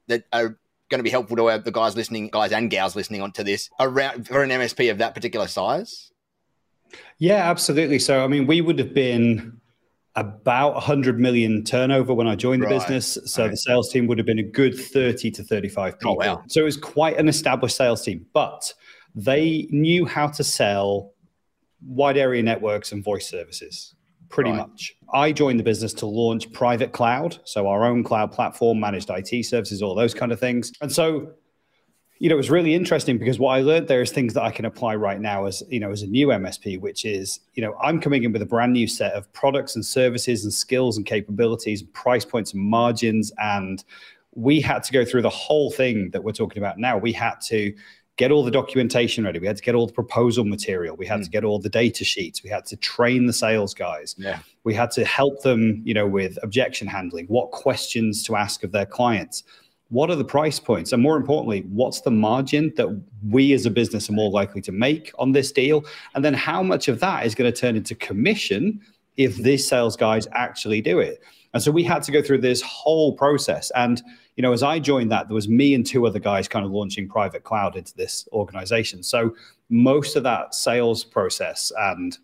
that 0.07 0.23
are 0.31 0.57
going 0.93 0.99
to 0.99 1.03
be 1.03 1.09
helpful 1.09 1.35
to 1.35 1.61
the 1.63 1.71
guys 1.71 1.95
listening, 1.95 2.27
guys 2.27 2.51
and 2.51 2.69
gals 2.69 2.95
listening 2.95 3.21
onto 3.21 3.43
this 3.43 3.71
around 3.79 4.27
for 4.27 4.43
an 4.43 4.51
MSP 4.51 4.91
of 4.91 4.99
that 4.99 5.15
particular 5.15 5.47
size? 5.47 6.11
Yeah, 7.17 7.49
absolutely. 7.49 7.97
So, 7.97 8.23
I 8.23 8.27
mean, 8.27 8.45
we 8.45 8.61
would 8.61 8.77
have 8.77 8.93
been 8.93 9.59
about 10.15 10.73
100 10.75 11.19
million 11.19 11.63
turnover 11.63 12.13
when 12.13 12.27
I 12.27 12.35
joined 12.35 12.61
the 12.61 12.67
right. 12.67 12.79
business. 12.79 13.17
So 13.25 13.43
right. 13.43 13.49
the 13.49 13.57
sales 13.57 13.91
team 13.91 14.05
would 14.05 14.19
have 14.19 14.27
been 14.27 14.37
a 14.37 14.43
good 14.43 14.77
30 14.77 15.31
to 15.31 15.43
35 15.43 15.97
people. 15.97 16.11
Oh, 16.11 16.15
wow. 16.15 16.43
So 16.47 16.61
it 16.61 16.65
was 16.65 16.77
quite 16.77 17.17
an 17.17 17.27
established 17.27 17.75
sales 17.75 18.03
team, 18.03 18.27
but 18.33 18.71
they 19.15 19.67
knew 19.71 20.05
how 20.05 20.27
to 20.27 20.43
sell 20.43 21.13
wide 21.83 22.17
area 22.17 22.43
networks 22.43 22.91
and 22.91 23.03
voice 23.03 23.27
services 23.27 23.95
pretty 24.33 24.49
right. 24.49 24.67
much. 24.67 24.95
I 25.13 25.31
joined 25.31 25.59
the 25.59 25.63
business 25.63 25.93
to 25.95 26.05
launch 26.07 26.51
private 26.51 26.91
cloud, 26.91 27.39
so 27.45 27.67
our 27.67 27.85
own 27.85 28.03
cloud 28.03 28.31
platform, 28.31 28.79
managed 28.79 29.09
IT 29.09 29.45
services, 29.45 29.81
all 29.81 29.95
those 29.95 30.13
kind 30.13 30.31
of 30.31 30.39
things. 30.39 30.73
And 30.81 30.91
so 30.91 31.33
you 32.19 32.29
know, 32.29 32.35
it 32.35 32.37
was 32.37 32.49
really 32.49 32.73
interesting 32.73 33.17
because 33.17 33.37
what 33.37 33.49
I 33.49 33.59
learned 33.59 33.89
there 33.89 34.01
is 34.01 34.09
things 34.09 34.33
that 34.35 34.43
I 34.43 34.51
can 34.51 34.63
apply 34.63 34.95
right 34.95 35.19
now 35.19 35.45
as, 35.45 35.61
you 35.67 35.81
know, 35.81 35.91
as 35.91 36.03
a 36.03 36.07
new 36.07 36.27
MSP, 36.27 36.79
which 36.79 37.03
is, 37.03 37.41
you 37.53 37.61
know, 37.61 37.75
I'm 37.83 37.99
coming 37.99 38.23
in 38.23 38.31
with 38.31 38.41
a 38.41 38.45
brand 38.45 38.71
new 38.71 38.87
set 38.87 39.11
of 39.11 39.29
products 39.33 39.75
and 39.75 39.85
services 39.85 40.45
and 40.45 40.53
skills 40.53 40.95
and 40.95 41.05
capabilities, 41.05 41.81
and 41.81 41.91
price 41.93 42.23
points 42.23 42.53
and 42.53 42.63
margins. 42.63 43.33
And 43.39 43.83
we 44.35 44.61
had 44.61 44.83
to 44.83 44.93
go 44.93 45.03
through 45.03 45.23
the 45.23 45.29
whole 45.29 45.69
thing 45.69 46.11
that 46.11 46.23
we're 46.23 46.31
talking 46.31 46.59
about 46.59 46.77
now. 46.77 46.97
We 46.97 47.11
had 47.11 47.41
to 47.47 47.73
get 48.17 48.31
all 48.31 48.43
the 48.43 48.51
documentation 48.51 49.23
ready. 49.23 49.39
We 49.39 49.47
had 49.47 49.57
to 49.57 49.63
get 49.63 49.75
all 49.75 49.87
the 49.87 49.93
proposal 49.93 50.45
material. 50.45 50.95
We 50.95 51.07
had 51.07 51.21
mm. 51.21 51.23
to 51.23 51.29
get 51.29 51.43
all 51.43 51.59
the 51.59 51.69
data 51.69 52.03
sheets. 52.03 52.43
We 52.43 52.49
had 52.49 52.65
to 52.67 52.77
train 52.77 53.25
the 53.25 53.33
sales 53.33 53.73
guys. 53.73 54.15
Yeah. 54.17 54.39
We 54.63 54.73
had 54.73 54.91
to 54.91 55.05
help 55.05 55.41
them, 55.41 55.81
you 55.83 55.93
know, 55.93 56.07
with 56.07 56.37
objection 56.43 56.87
handling, 56.87 57.25
what 57.25 57.51
questions 57.51 58.23
to 58.23 58.35
ask 58.35 58.63
of 58.63 58.71
their 58.71 58.85
clients 58.85 59.43
what 59.93 60.09
are 60.09 60.15
the 60.15 60.25
price 60.25 60.59
points? 60.59 60.91
And 60.91 61.03
more 61.03 61.15
importantly, 61.15 61.65
what's 61.69 62.01
the 62.01 62.09
margin 62.09 62.73
that 62.77 62.99
we 63.29 63.53
as 63.53 63.67
a 63.67 63.69
business 63.69 64.09
are 64.09 64.13
more 64.13 64.31
likely 64.31 64.59
to 64.61 64.71
make 64.71 65.11
on 65.19 65.33
this 65.33 65.51
deal? 65.51 65.85
And 66.15 66.25
then 66.25 66.33
how 66.33 66.63
much 66.63 66.87
of 66.87 66.99
that 67.01 67.27
is 67.27 67.35
going 67.35 67.51
to 67.51 67.55
turn 67.55 67.75
into 67.75 67.93
commission 67.93 68.81
if 69.17 69.37
these 69.37 69.67
sales 69.67 69.95
guys 69.95 70.27
actually 70.31 70.81
do 70.81 70.97
it? 70.97 71.21
And 71.53 71.61
so 71.61 71.69
we 71.69 71.83
had 71.83 72.01
to 72.03 72.11
go 72.11 72.23
through 72.23 72.39
this 72.39 72.59
whole 72.63 73.15
process. 73.15 73.71
And, 73.75 74.01
you 74.35 74.41
know, 74.41 74.51
as 74.51 74.63
I 74.63 74.79
joined 74.79 75.11
that, 75.11 75.27
there 75.27 75.35
was 75.35 75.47
me 75.47 75.73
and 75.73 75.85
two 75.85 76.07
other 76.07 76.19
guys 76.19 76.47
kind 76.47 76.65
of 76.65 76.71
launching 76.71 77.07
private 77.07 77.43
cloud 77.43 77.75
into 77.75 77.95
this 77.95 78.27
organization. 78.31 79.03
So 79.03 79.35
most 79.69 80.15
of 80.15 80.23
that 80.23 80.55
sales 80.55 81.03
process 81.03 81.71
and 81.77 82.17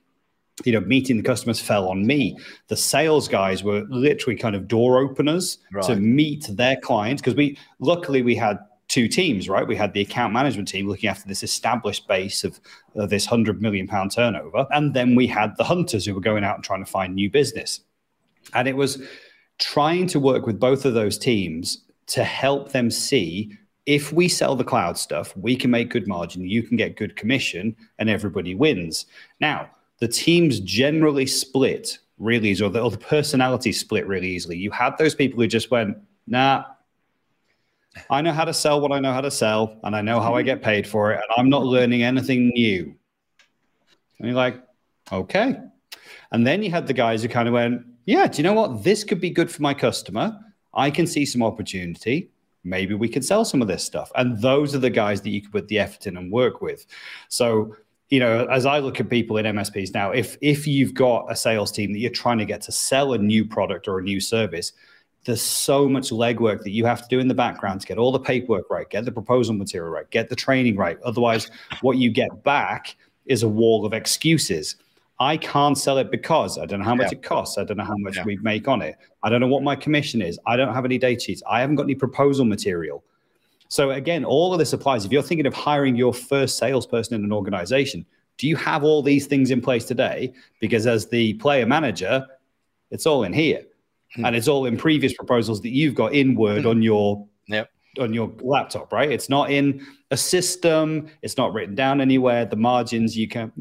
you 0.66 0.74
know, 0.74 0.82
meeting 0.82 1.18
the 1.18 1.24
customers 1.24 1.60
fell 1.60 1.88
on 1.88 2.06
me. 2.06 2.38
The 2.68 2.76
sales 2.76 3.28
guys 3.28 3.64
were 3.64 3.86
literally 3.90 4.38
kind 4.38 4.56
of 4.56 4.68
door 4.68 5.00
openers 5.00 5.60
right. 5.72 5.86
to 5.86 5.96
meet 5.96 6.48
their 6.50 6.76
clients 6.76 7.22
because 7.22 7.36
we 7.36 7.58
luckily 7.80 8.22
we 8.22 8.36
had 8.36 8.60
two 8.88 9.08
teams, 9.08 9.48
right? 9.48 9.68
We 9.68 9.76
had 9.76 9.94
the 9.94 10.02
account 10.02 10.34
management 10.34 10.68
team 10.68 10.88
looking 10.88 11.10
after 11.10 11.28
this 11.28 11.44
established 11.44 12.08
base 12.08 12.44
of 12.44 12.60
uh, 13.00 13.06
this 13.06 13.26
hundred 13.26 13.62
million 13.62 13.88
pound 13.88 14.12
turnover, 14.12 14.68
and 14.72 14.94
then 14.94 15.16
we 15.16 15.28
had 15.28 15.56
the 15.58 15.64
hunters 15.64 16.06
who 16.06 16.14
were 16.14 16.22
going 16.22 16.44
out 16.44 16.56
and 16.56 16.64
trying 16.64 16.84
to 16.84 16.92
find 16.92 17.16
new 17.16 17.30
business. 17.30 17.82
And 18.54 18.68
it 18.68 18.76
was 18.76 19.02
trying 19.60 20.08
to 20.08 20.20
work 20.20 20.46
with 20.46 20.60
both 20.60 20.86
of 20.86 20.94
those 20.94 21.18
teams 21.18 21.86
to 22.10 22.24
help 22.24 22.72
them 22.72 22.92
see 22.92 23.58
if 23.86 24.14
we 24.14 24.28
sell 24.28 24.56
the 24.56 24.64
cloud 24.64 24.98
stuff, 24.98 25.36
we 25.36 25.56
can 25.56 25.72
make 25.72 25.90
good 25.90 26.08
margin, 26.08 26.48
you 26.48 26.62
can 26.62 26.78
get 26.78 26.96
good 26.96 27.16
commission, 27.16 27.76
and 27.98 28.10
everybody 28.10 28.54
wins. 28.54 29.08
Now 29.40 29.70
the 30.00 30.08
teams 30.08 30.60
generally 30.60 31.26
split 31.26 31.98
really 32.18 32.50
easily, 32.50 32.70
or 32.70 32.72
the, 32.72 32.82
or 32.82 32.92
the 32.92 32.98
personality 32.98 33.72
split 33.72 34.06
really 34.08 34.30
easily. 34.30 34.58
You 34.58 34.72
had 34.72 34.98
those 34.98 35.16
people 35.16 35.40
who 35.40 35.48
just 35.48 35.72
went, 35.72 35.98
nah, 36.28 36.66
I 38.10 38.22
know 38.22 38.32
how 38.32 38.46
to 38.46 38.54
sell 38.54 38.80
what 38.80 38.92
I 38.92 39.00
know 39.00 39.14
how 39.14 39.22
to 39.22 39.32
sell, 39.32 39.80
and 39.84 39.96
I 39.96 40.02
know 40.02 40.20
how 40.20 40.36
I 40.36 40.42
mm-hmm. 40.42 40.46
get 40.46 40.62
paid 40.62 40.88
for 40.88 41.12
it, 41.12 41.16
and 41.16 41.26
I'm 41.38 41.50
not 41.50 41.66
learning 41.66 42.04
anything 42.04 42.50
new. 42.50 42.96
And 44.20 44.28
you're 44.28 44.36
like, 44.36 44.62
okay. 45.12 45.58
And 46.32 46.46
then 46.46 46.62
you 46.62 46.70
had 46.70 46.88
the 46.88 46.94
guys 46.94 47.24
who 47.24 47.30
kind 47.30 47.48
of 47.48 47.54
went, 47.54 47.86
yeah, 48.06 48.28
do 48.28 48.38
you 48.38 48.44
know 48.44 48.54
what? 48.54 48.84
This 48.84 49.04
could 49.04 49.22
be 49.22 49.30
good 49.30 49.50
for 49.50 49.62
my 49.62 49.74
customer. 49.74 50.38
I 50.74 50.92
can 50.92 51.08
see 51.08 51.26
some 51.26 51.44
opportunity. 51.44 52.30
Maybe 52.64 52.94
we 52.94 53.10
could 53.10 53.26
sell 53.26 53.46
some 53.46 53.62
of 53.62 53.68
this 53.68 53.84
stuff. 53.84 54.12
And 54.16 54.40
those 54.42 54.76
are 54.76 54.80
the 54.80 54.90
guys 54.90 55.22
that 55.22 55.30
you 55.30 55.42
could 55.42 55.52
put 55.52 55.68
the 55.68 55.80
effort 55.80 56.08
in 56.08 56.18
and 56.18 56.32
work 56.32 56.62
with. 56.62 56.86
So 57.30 57.76
you 58.10 58.20
know, 58.20 58.48
as 58.48 58.66
I 58.66 58.80
look 58.80 59.00
at 59.00 59.10
people 59.10 59.38
in 59.38 59.46
MSPs 59.46 59.94
now, 59.94 60.12
if 60.12 60.36
if 60.42 60.66
you've 60.66 60.94
got 60.94 61.28
a 61.30 61.36
sales 61.36 61.72
team 61.72 61.94
that 61.94 62.00
you're 62.00 62.10
trying 62.10 62.40
to 62.40 62.46
get 62.46 62.62
to 62.62 62.72
sell 62.72 63.14
a 63.14 63.18
new 63.18 63.46
product 63.46 63.88
or 63.88 64.00
a 64.00 64.04
new 64.04 64.20
service, 64.20 64.74
there's 65.26 65.42
so 65.42 65.88
much 65.88 66.10
legwork 66.10 66.64
that 66.64 66.72
you 66.72 66.86
have 66.86 67.02
to 67.04 67.08
do 67.08 67.20
in 67.20 67.28
the 67.28 67.36
background 67.36 67.82
to 67.82 67.88
get 67.88 67.98
all 67.98 68.12
the 68.12 68.20
paperwork 68.20 68.70
right, 68.70 68.90
get 68.90 69.06
the 69.06 69.12
proposal 69.12 69.54
material 69.54 69.92
right, 69.92 70.10
get 70.10 70.30
the 70.30 70.36
training 70.36 70.76
right. 70.76 71.00
Otherwise, 71.04 71.52
what 71.82 71.98
you 71.98 72.10
get 72.10 72.44
back 72.44 72.96
is 73.28 73.44
a 73.44 73.48
wall 73.48 73.86
of 73.86 73.94
excuses. 73.94 74.76
I 75.20 75.36
can't 75.36 75.78
sell 75.78 75.98
it 75.98 76.12
because 76.12 76.58
I 76.58 76.66
don't 76.66 76.80
know 76.80 76.86
how 76.86 76.96
much 76.96 77.12
yeah. 77.12 77.18
it 77.18 77.24
costs. 77.24 77.58
I 77.58 77.66
don't 77.66 77.78
know 77.78 77.84
how 77.84 77.98
much 77.98 78.16
yeah. 78.16 78.24
we 78.24 78.38
make 78.38 78.68
on 78.68 78.82
it. 78.82 78.96
I 79.22 79.30
don't 79.30 79.42
know 79.42 79.48
what 79.48 79.64
my 79.64 79.76
commission 79.76 80.22
is. 80.22 80.40
I 80.48 80.56
don't 80.56 80.74
have 80.74 80.86
any 80.86 80.98
data 80.98 81.20
sheets. 81.20 81.44
I 81.50 81.60
haven't 81.60 81.76
got 81.76 81.84
any 81.84 81.96
proposal 81.96 82.46
material. 82.46 83.04
So 83.68 83.92
again, 83.92 84.24
all 84.24 84.54
of 84.54 84.60
this 84.60 84.72
applies. 84.72 85.06
If 85.06 85.12
you're 85.12 85.22
thinking 85.22 85.46
of 85.46 85.54
hiring 85.54 85.96
your 85.96 86.14
first 86.14 86.58
salesperson 86.58 87.16
in 87.16 87.24
an 87.24 87.34
organization, 87.34 88.06
do 88.38 88.48
you 88.48 88.56
have 88.56 88.84
all 88.84 89.04
these 89.04 89.28
things 89.28 89.52
in 89.52 89.60
place 89.60 89.86
today? 89.86 90.34
Because 90.62 90.88
as 90.88 91.08
the 91.10 91.34
player 91.36 91.66
manager, 91.66 92.26
it's 92.90 93.06
all 93.06 93.24
in 93.24 93.34
here. 93.34 93.64
Hmm. 94.16 94.26
And 94.26 94.36
it's 94.36 94.48
all 94.48 94.66
in 94.66 94.78
previous 94.78 95.14
proposals 95.14 95.62
that 95.62 95.70
you've 95.70 95.96
got 95.96 96.14
in 96.14 96.36
Word 96.36 96.64
hmm. 96.64 96.70
on 96.70 96.82
your 96.82 97.28
yep. 97.48 97.70
on 98.00 98.14
your 98.14 98.32
laptop, 98.42 98.92
right? 98.94 99.12
It's 99.12 99.30
not 99.30 99.52
in 99.52 99.86
a 100.12 100.18
system, 100.18 101.08
it's 101.22 101.38
not 101.38 101.54
written 101.54 101.76
down 101.76 102.02
anywhere. 102.02 102.46
The 102.46 102.56
margins 102.56 103.16
you 103.16 103.28
can 103.28 103.52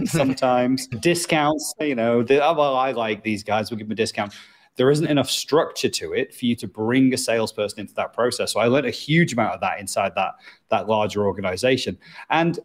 sometimes 0.06 0.86
discounts. 0.86 1.74
You 1.80 1.94
know, 1.94 2.22
the, 2.22 2.44
oh, 2.44 2.54
well, 2.54 2.76
I 2.76 2.92
like 2.92 3.22
these 3.22 3.42
guys. 3.42 3.70
We'll 3.70 3.78
give 3.78 3.88
them 3.88 3.92
a 3.92 3.96
discount. 3.96 4.34
There 4.76 4.90
isn't 4.90 5.06
enough 5.06 5.28
structure 5.28 5.88
to 5.88 6.12
it 6.12 6.34
for 6.34 6.46
you 6.46 6.56
to 6.56 6.66
bring 6.66 7.12
a 7.12 7.18
salesperson 7.18 7.80
into 7.80 7.94
that 7.94 8.12
process. 8.12 8.52
So 8.52 8.60
I 8.60 8.66
learned 8.66 8.86
a 8.86 8.90
huge 8.90 9.32
amount 9.32 9.54
of 9.54 9.60
that 9.60 9.80
inside 9.80 10.12
that 10.16 10.34
that 10.70 10.88
larger 10.88 11.26
organization, 11.26 11.98
and 12.30 12.58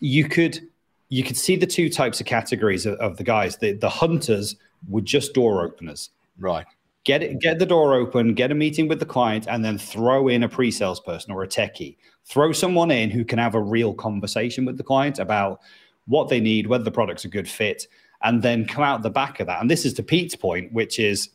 you 0.00 0.28
could 0.28 0.60
you 1.08 1.22
could 1.22 1.36
see 1.36 1.56
the 1.56 1.66
two 1.66 1.88
types 1.88 2.20
of 2.20 2.26
categories 2.26 2.86
of, 2.86 2.94
of 2.94 3.16
the 3.16 3.24
guys. 3.24 3.56
The 3.56 3.72
the 3.72 3.88
hunters 3.88 4.56
were 4.88 5.00
just 5.00 5.34
door 5.34 5.64
openers, 5.64 6.10
right? 6.38 6.66
Get 7.04 7.22
it, 7.22 7.40
get 7.40 7.58
the 7.58 7.66
door 7.66 7.94
open, 7.94 8.34
get 8.34 8.52
a 8.52 8.54
meeting 8.54 8.86
with 8.86 9.00
the 9.00 9.06
client, 9.06 9.46
and 9.48 9.64
then 9.64 9.76
throw 9.76 10.28
in 10.28 10.44
a 10.44 10.48
pre-sales 10.48 11.00
person 11.00 11.32
or 11.32 11.42
a 11.42 11.48
techie. 11.48 11.96
Throw 12.24 12.52
someone 12.52 12.92
in 12.92 13.10
who 13.10 13.24
can 13.24 13.40
have 13.40 13.56
a 13.56 13.60
real 13.60 13.92
conversation 13.92 14.64
with 14.64 14.76
the 14.76 14.84
client 14.84 15.18
about 15.18 15.60
what 16.06 16.28
they 16.28 16.40
need, 16.40 16.66
whether 16.66 16.84
the 16.84 16.90
product's 16.90 17.24
a 17.24 17.28
good 17.28 17.48
fit, 17.48 17.86
and 18.22 18.42
then 18.42 18.66
come 18.66 18.84
out 18.84 19.02
the 19.02 19.10
back 19.10 19.40
of 19.40 19.46
that. 19.46 19.60
And 19.60 19.70
this 19.70 19.84
is 19.84 19.94
to 19.94 20.02
Pete's 20.02 20.36
point, 20.36 20.72
which 20.72 20.98
is, 20.98 21.30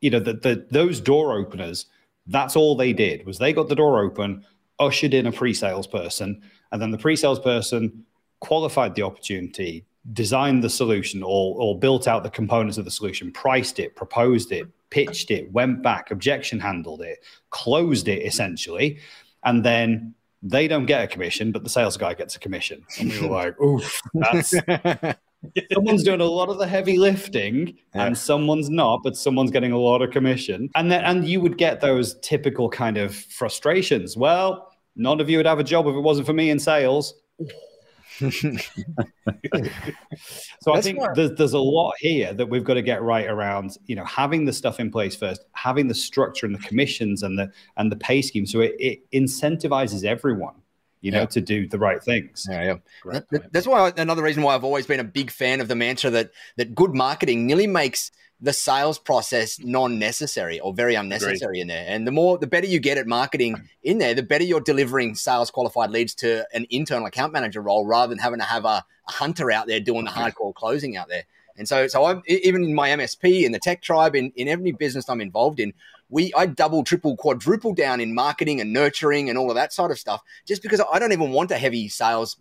you 0.00 0.10
know, 0.10 0.20
that 0.20 0.70
those 0.70 1.00
door 1.00 1.38
openers, 1.38 1.86
that's 2.26 2.56
all 2.56 2.76
they 2.76 2.92
did 2.92 3.26
was 3.26 3.38
they 3.38 3.52
got 3.52 3.68
the 3.68 3.74
door 3.74 4.02
open, 4.02 4.44
ushered 4.78 5.14
in 5.14 5.26
a 5.26 5.32
pre-sales 5.32 5.86
person, 5.86 6.42
and 6.72 6.82
then 6.82 6.90
the 6.90 6.98
pre-sales 6.98 7.40
person 7.40 8.04
qualified 8.40 8.94
the 8.94 9.02
opportunity, 9.02 9.84
designed 10.12 10.62
the 10.62 10.70
solution 10.70 11.22
or, 11.22 11.56
or 11.60 11.78
built 11.78 12.06
out 12.06 12.22
the 12.22 12.30
components 12.30 12.78
of 12.78 12.84
the 12.84 12.90
solution, 12.90 13.32
priced 13.32 13.78
it, 13.78 13.96
proposed 13.96 14.52
it, 14.52 14.66
pitched 14.90 15.30
it, 15.30 15.50
went 15.52 15.82
back, 15.82 16.10
objection 16.10 16.60
handled 16.60 17.02
it, 17.02 17.24
closed 17.50 18.08
it 18.08 18.24
essentially, 18.24 18.98
and 19.44 19.64
then 19.64 20.14
they 20.48 20.68
don't 20.68 20.86
get 20.86 21.02
a 21.02 21.06
commission, 21.06 21.52
but 21.52 21.64
the 21.64 21.70
sales 21.70 21.96
guy 21.96 22.14
gets 22.14 22.36
a 22.36 22.38
commission. 22.38 22.84
And 22.98 23.10
we 23.10 23.20
were 23.20 23.34
like, 23.34 23.60
oof, 23.60 24.00
that's 24.14 24.50
someone's 25.72 26.02
doing 26.02 26.20
a 26.20 26.24
lot 26.24 26.48
of 26.48 26.58
the 26.58 26.66
heavy 26.66 26.98
lifting 26.98 27.76
yeah. 27.94 28.06
and 28.06 28.16
someone's 28.16 28.70
not, 28.70 29.00
but 29.02 29.16
someone's 29.16 29.50
getting 29.50 29.72
a 29.72 29.78
lot 29.78 30.02
of 30.02 30.10
commission. 30.10 30.70
And 30.74 30.90
then 30.90 31.04
and 31.04 31.26
you 31.26 31.40
would 31.40 31.58
get 31.58 31.80
those 31.80 32.18
typical 32.20 32.68
kind 32.68 32.96
of 32.96 33.14
frustrations. 33.14 34.16
Well, 34.16 34.72
none 34.94 35.20
of 35.20 35.28
you 35.28 35.36
would 35.38 35.46
have 35.46 35.58
a 35.58 35.64
job 35.64 35.86
if 35.86 35.94
it 35.94 36.00
wasn't 36.00 36.26
for 36.26 36.32
me 36.32 36.50
in 36.50 36.58
sales. 36.58 37.14
so 38.20 38.28
That's 39.52 40.68
I 40.68 40.80
think 40.80 41.00
there's, 41.14 41.32
there's 41.32 41.52
a 41.52 41.58
lot 41.58 41.94
here 41.98 42.32
that 42.32 42.46
we've 42.46 42.64
got 42.64 42.74
to 42.74 42.82
get 42.82 43.02
right 43.02 43.26
around, 43.26 43.76
you 43.86 43.94
know, 43.94 44.04
having 44.04 44.46
the 44.46 44.52
stuff 44.52 44.80
in 44.80 44.90
place 44.90 45.14
first, 45.14 45.44
having 45.52 45.88
the 45.88 45.94
structure 45.94 46.46
and 46.46 46.54
the 46.54 46.60
commissions 46.60 47.22
and 47.22 47.38
the 47.38 47.50
and 47.76 47.92
the 47.92 47.96
pay 47.96 48.22
scheme, 48.22 48.46
so 48.46 48.60
it, 48.60 48.74
it 48.78 49.10
incentivizes 49.10 50.04
everyone, 50.04 50.54
you 51.02 51.10
know, 51.10 51.20
yeah. 51.20 51.26
to 51.26 51.40
do 51.42 51.68
the 51.68 51.78
right 51.78 52.02
things. 52.02 52.46
Yeah, 52.50 52.78
yeah. 53.04 53.20
That, 53.30 53.52
that's 53.52 53.66
why 53.66 53.92
another 53.98 54.22
reason 54.22 54.42
why 54.42 54.54
I've 54.54 54.64
always 54.64 54.86
been 54.86 55.00
a 55.00 55.04
big 55.04 55.30
fan 55.30 55.60
of 55.60 55.68
the 55.68 55.74
mantra 55.74 56.08
that 56.10 56.30
that 56.56 56.74
good 56.74 56.94
marketing 56.94 57.46
nearly 57.46 57.66
makes 57.66 58.12
the 58.40 58.52
sales 58.52 58.98
process 58.98 59.58
non-necessary 59.58 60.60
or 60.60 60.74
very 60.74 60.94
unnecessary 60.94 61.36
Agreed. 61.36 61.60
in 61.62 61.66
there. 61.68 61.84
And 61.88 62.06
the 62.06 62.10
more, 62.10 62.36
the 62.36 62.46
better 62.46 62.66
you 62.66 62.78
get 62.78 62.98
at 62.98 63.06
marketing 63.06 63.56
in 63.82 63.98
there, 63.98 64.14
the 64.14 64.22
better 64.22 64.44
you're 64.44 64.60
delivering 64.60 65.14
sales 65.14 65.50
qualified 65.50 65.90
leads 65.90 66.14
to 66.16 66.46
an 66.52 66.66
internal 66.70 67.06
account 67.06 67.32
manager 67.32 67.62
role 67.62 67.86
rather 67.86 68.10
than 68.10 68.18
having 68.18 68.40
to 68.40 68.44
have 68.44 68.64
a, 68.64 68.84
a 69.08 69.12
hunter 69.12 69.50
out 69.50 69.66
there 69.66 69.80
doing 69.80 70.04
the 70.04 70.10
hardcore 70.10 70.54
closing 70.54 70.96
out 70.96 71.08
there. 71.08 71.24
And 71.58 71.66
so, 71.66 71.86
so 71.86 72.04
I'm 72.04 72.22
even 72.26 72.64
in 72.64 72.74
my 72.74 72.90
MSP 72.90 73.44
in 73.44 73.52
the 73.52 73.58
tech 73.58 73.80
tribe 73.80 74.14
in, 74.14 74.30
in 74.36 74.48
every 74.48 74.72
business 74.72 75.08
I'm 75.08 75.22
involved 75.22 75.58
in, 75.58 75.72
we 76.08 76.32
I 76.34 76.46
double, 76.46 76.84
triple, 76.84 77.16
quadruple 77.16 77.74
down 77.74 78.00
in 78.00 78.14
marketing 78.14 78.60
and 78.60 78.72
nurturing 78.72 79.28
and 79.28 79.36
all 79.38 79.50
of 79.50 79.56
that 79.56 79.72
sort 79.72 79.90
of 79.90 79.98
stuff, 79.98 80.22
just 80.46 80.62
because 80.62 80.80
I 80.92 80.98
don't 80.98 81.12
even 81.12 81.30
want 81.30 81.50
a 81.50 81.58
heavy 81.58 81.88
sales 81.88 82.36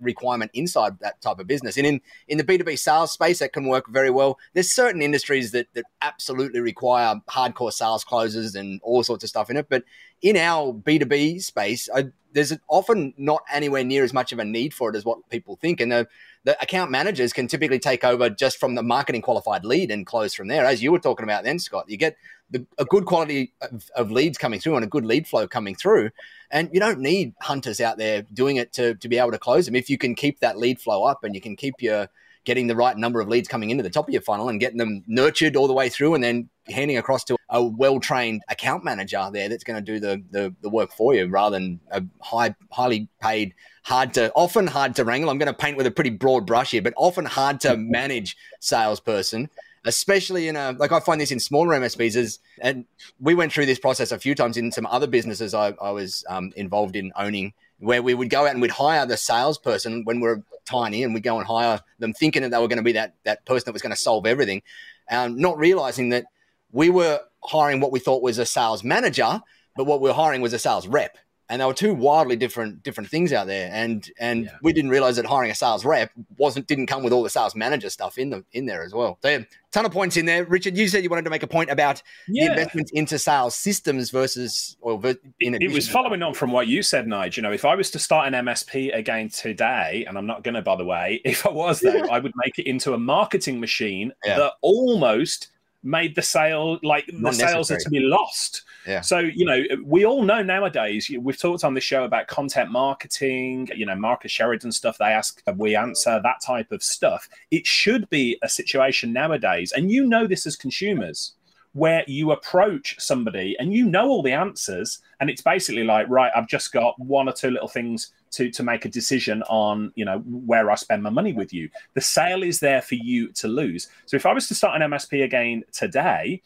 requirement 0.00 0.50
inside 0.54 0.98
that 1.00 1.20
type 1.20 1.38
of 1.38 1.46
business. 1.46 1.76
And 1.76 1.86
in 1.86 2.00
in 2.28 2.38
the 2.38 2.44
B 2.44 2.58
two 2.58 2.64
B 2.64 2.76
sales 2.76 3.12
space, 3.12 3.40
that 3.40 3.52
can 3.52 3.66
work 3.66 3.88
very 3.88 4.10
well. 4.10 4.38
There's 4.54 4.70
certain 4.70 5.02
industries 5.02 5.52
that 5.52 5.66
that 5.74 5.84
absolutely 6.00 6.60
require 6.60 7.20
hardcore 7.28 7.72
sales 7.72 8.04
closes 8.04 8.54
and 8.54 8.80
all 8.82 9.02
sorts 9.02 9.24
of 9.24 9.30
stuff 9.30 9.50
in 9.50 9.56
it, 9.56 9.68
but 9.68 9.84
in 10.22 10.36
our 10.36 10.72
B 10.72 10.98
two 10.98 11.06
B 11.06 11.38
space, 11.38 11.88
I, 11.94 12.06
there's 12.32 12.52
often 12.68 13.14
not 13.16 13.42
anywhere 13.52 13.84
near 13.84 14.04
as 14.04 14.12
much 14.12 14.32
of 14.32 14.38
a 14.38 14.44
need 14.44 14.74
for 14.74 14.90
it 14.90 14.96
as 14.96 15.04
what 15.04 15.28
people 15.28 15.56
think, 15.56 15.80
and 15.80 15.92
the 15.92 16.08
the 16.44 16.60
account 16.60 16.90
managers 16.90 17.32
can 17.32 17.46
typically 17.46 17.78
take 17.78 18.04
over 18.04 18.28
just 18.28 18.58
from 18.58 18.74
the 18.74 18.82
marketing 18.82 19.22
qualified 19.22 19.64
lead 19.64 19.90
and 19.90 20.06
close 20.06 20.34
from 20.34 20.48
there. 20.48 20.64
As 20.64 20.82
you 20.82 20.90
were 20.90 20.98
talking 20.98 21.24
about 21.24 21.44
then, 21.44 21.58
Scott, 21.58 21.84
you 21.88 21.96
get 21.96 22.16
the, 22.50 22.66
a 22.78 22.84
good 22.84 23.06
quality 23.06 23.52
of, 23.60 23.90
of, 23.94 24.10
leads 24.10 24.38
coming 24.38 24.58
through 24.58 24.74
and 24.74 24.84
a 24.84 24.88
good 24.88 25.04
lead 25.04 25.28
flow 25.28 25.46
coming 25.46 25.74
through. 25.76 26.10
And 26.50 26.68
you 26.72 26.80
don't 26.80 26.98
need 26.98 27.34
hunters 27.40 27.80
out 27.80 27.96
there 27.96 28.22
doing 28.34 28.56
it 28.56 28.72
to, 28.74 28.94
to 28.96 29.08
be 29.08 29.18
able 29.18 29.30
to 29.30 29.38
close 29.38 29.66
them. 29.66 29.76
If 29.76 29.88
you 29.88 29.98
can 29.98 30.14
keep 30.16 30.40
that 30.40 30.58
lead 30.58 30.80
flow 30.80 31.04
up 31.04 31.22
and 31.22 31.34
you 31.34 31.40
can 31.40 31.54
keep 31.54 31.80
your 31.80 32.08
getting 32.44 32.66
the 32.66 32.76
right 32.76 32.96
number 32.96 33.20
of 33.20 33.28
leads 33.28 33.48
coming 33.48 33.70
into 33.70 33.82
the 33.82 33.90
top 33.90 34.08
of 34.08 34.12
your 34.12 34.22
funnel 34.22 34.48
and 34.48 34.60
getting 34.60 34.78
them 34.78 35.02
nurtured 35.06 35.56
all 35.56 35.66
the 35.66 35.72
way 35.72 35.88
through 35.88 36.14
and 36.14 36.22
then 36.22 36.48
handing 36.68 36.96
across 36.96 37.24
to 37.24 37.36
a 37.50 37.62
well-trained 37.62 38.42
account 38.48 38.84
manager 38.84 39.28
there 39.32 39.48
that's 39.48 39.64
going 39.64 39.82
to 39.82 39.92
do 39.92 40.00
the, 40.00 40.22
the, 40.30 40.54
the 40.62 40.70
work 40.70 40.92
for 40.92 41.14
you 41.14 41.26
rather 41.26 41.56
than 41.56 41.80
a 41.90 42.02
high 42.20 42.54
highly 42.70 43.08
paid 43.20 43.54
hard 43.84 44.14
to 44.14 44.32
often 44.34 44.66
hard 44.66 44.94
to 44.94 45.04
wrangle. 45.04 45.30
I'm 45.30 45.38
going 45.38 45.46
to 45.46 45.54
paint 45.54 45.76
with 45.76 45.86
a 45.86 45.90
pretty 45.90 46.10
broad 46.10 46.46
brush 46.46 46.70
here 46.70 46.82
but 46.82 46.94
often 46.96 47.24
hard 47.24 47.60
to 47.60 47.76
manage 47.76 48.36
salesperson 48.60 49.48
especially 49.84 50.48
in 50.48 50.56
a 50.56 50.72
like 50.78 50.92
I 50.92 51.00
find 51.00 51.20
this 51.20 51.32
in 51.32 51.40
smaller 51.40 51.78
MSPs 51.78 52.16
is, 52.16 52.38
and 52.60 52.84
we 53.20 53.34
went 53.34 53.52
through 53.52 53.66
this 53.66 53.78
process 53.78 54.12
a 54.12 54.18
few 54.18 54.34
times 54.34 54.56
in 54.56 54.70
some 54.70 54.86
other 54.86 55.06
businesses 55.06 55.54
I, 55.54 55.74
I 55.82 55.90
was 55.90 56.24
um, 56.28 56.52
involved 56.56 56.96
in 56.96 57.12
owning, 57.16 57.52
where 57.82 58.02
we 58.02 58.14
would 58.14 58.30
go 58.30 58.46
out 58.46 58.52
and 58.52 58.62
we'd 58.62 58.70
hire 58.70 59.04
the 59.04 59.16
salesperson 59.16 60.04
when 60.04 60.20
we 60.20 60.28
are 60.28 60.42
tiny, 60.64 61.02
and 61.02 61.12
we'd 61.12 61.24
go 61.24 61.38
and 61.38 61.46
hire 61.46 61.80
them 61.98 62.12
thinking 62.12 62.42
that 62.42 62.50
they 62.50 62.58
were 62.58 62.68
going 62.68 62.78
to 62.78 62.82
be 62.82 62.92
that 62.92 63.14
that 63.24 63.44
person 63.44 63.64
that 63.66 63.72
was 63.72 63.82
going 63.82 63.94
to 63.94 64.00
solve 64.00 64.26
everything, 64.26 64.62
um, 65.10 65.36
not 65.36 65.58
realizing 65.58 66.10
that 66.10 66.26
we 66.70 66.90
were 66.90 67.20
hiring 67.42 67.80
what 67.80 67.90
we 67.90 67.98
thought 67.98 68.22
was 68.22 68.38
a 68.38 68.46
sales 68.46 68.84
manager, 68.84 69.42
but 69.76 69.84
what 69.84 70.00
we 70.00 70.08
were 70.08 70.14
hiring 70.14 70.40
was 70.40 70.52
a 70.52 70.58
sales 70.58 70.86
rep 70.86 71.18
and 71.52 71.60
there 71.60 71.68
were 71.68 71.74
two 71.74 71.92
wildly 71.92 72.34
different 72.34 72.82
different 72.82 73.10
things 73.10 73.30
out 73.30 73.46
there. 73.46 73.70
And 73.70 74.10
and 74.18 74.46
yeah. 74.46 74.56
we 74.62 74.72
didn't 74.72 74.90
realize 74.90 75.16
that 75.16 75.26
hiring 75.26 75.50
a 75.50 75.54
sales 75.54 75.84
rep 75.84 76.10
wasn't 76.38 76.66
didn't 76.66 76.86
come 76.86 77.02
with 77.02 77.12
all 77.12 77.22
the 77.22 77.28
sales 77.28 77.54
manager 77.54 77.90
stuff 77.90 78.16
in 78.16 78.30
the 78.30 78.42
in 78.52 78.64
there 78.64 78.82
as 78.82 78.94
well. 78.94 79.18
So 79.20 79.28
yeah, 79.28 79.40
ton 79.70 79.84
of 79.84 79.92
points 79.92 80.16
in 80.16 80.24
there. 80.24 80.46
Richard 80.46 80.78
you 80.78 80.88
said 80.88 81.04
you 81.04 81.10
wanted 81.10 81.24
to 81.24 81.30
make 81.30 81.42
a 81.42 81.46
point 81.46 81.68
about 81.68 82.02
yeah. 82.26 82.46
the 82.46 82.52
investments 82.52 82.90
into 82.92 83.18
sales 83.18 83.54
systems 83.54 84.10
versus 84.10 84.78
or 84.80 84.98
in 85.40 85.54
it 85.60 85.70
was 85.72 85.90
following 85.90 86.22
on 86.22 86.32
from 86.32 86.52
what 86.52 86.68
you 86.68 86.82
said 86.82 87.06
nige 87.06 87.36
you 87.36 87.42
know 87.42 87.52
if 87.52 87.64
i 87.64 87.74
was 87.74 87.90
to 87.90 87.98
start 87.98 88.32
an 88.32 88.46
msp 88.46 88.94
again 88.96 89.28
today 89.28 90.04
and 90.08 90.16
i'm 90.16 90.26
not 90.26 90.42
going 90.42 90.54
to 90.54 90.62
by 90.62 90.76
the 90.76 90.84
way 90.84 91.20
if 91.24 91.46
i 91.46 91.50
was 91.50 91.80
though 91.80 92.06
i 92.08 92.18
would 92.18 92.32
make 92.36 92.58
it 92.58 92.66
into 92.66 92.94
a 92.94 92.98
marketing 92.98 93.60
machine 93.60 94.12
that 94.24 94.52
almost 94.60 95.48
made 95.82 96.14
the 96.14 96.22
sale 96.22 96.78
like 96.82 97.06
the 97.12 97.32
sales 97.32 97.70
are 97.70 97.78
to 97.78 97.90
be 97.90 98.00
lost. 98.00 98.62
Yeah. 98.86 99.00
So 99.00 99.18
you 99.18 99.44
know, 99.44 99.62
we 99.84 100.04
all 100.04 100.22
know 100.22 100.42
nowadays. 100.42 101.10
We've 101.20 101.38
talked 101.38 101.64
on 101.64 101.74
the 101.74 101.80
show 101.80 102.04
about 102.04 102.26
content 102.26 102.70
marketing. 102.70 103.68
You 103.74 103.86
know, 103.86 103.94
Marcus 103.96 104.32
Sheridan 104.32 104.72
stuff. 104.72 104.98
They 104.98 105.06
ask, 105.06 105.42
we 105.56 105.76
answer 105.76 106.20
that 106.22 106.40
type 106.44 106.72
of 106.72 106.82
stuff. 106.82 107.28
It 107.50 107.66
should 107.66 108.08
be 108.10 108.38
a 108.42 108.48
situation 108.48 109.12
nowadays, 109.12 109.72
and 109.72 109.90
you 109.90 110.06
know 110.06 110.26
this 110.26 110.46
as 110.46 110.56
consumers 110.56 111.34
where 111.74 112.04
you 112.06 112.32
approach 112.32 112.96
somebody 112.98 113.56
and 113.58 113.72
you 113.72 113.86
know 113.86 114.08
all 114.08 114.22
the 114.22 114.32
answers 114.32 114.98
and 115.20 115.30
it's 115.30 115.40
basically 115.40 115.84
like 115.84 116.06
right 116.08 116.30
i've 116.36 116.48
just 116.48 116.70
got 116.72 116.98
one 117.00 117.28
or 117.28 117.32
two 117.32 117.50
little 117.50 117.68
things 117.68 118.12
to 118.30 118.50
to 118.50 118.62
make 118.62 118.84
a 118.84 118.88
decision 118.88 119.42
on 119.44 119.90
you 119.94 120.04
know 120.04 120.18
where 120.18 120.70
i 120.70 120.74
spend 120.74 121.02
my 121.02 121.10
money 121.10 121.32
with 121.32 121.52
you 121.52 121.68
the 121.94 122.00
sale 122.00 122.42
is 122.42 122.60
there 122.60 122.82
for 122.82 122.96
you 122.96 123.28
to 123.32 123.48
lose 123.48 123.88
so 124.04 124.16
if 124.16 124.26
i 124.26 124.32
was 124.32 124.48
to 124.48 124.54
start 124.54 124.80
an 124.80 124.90
msp 124.90 125.24
again 125.24 125.62
today 125.72 126.42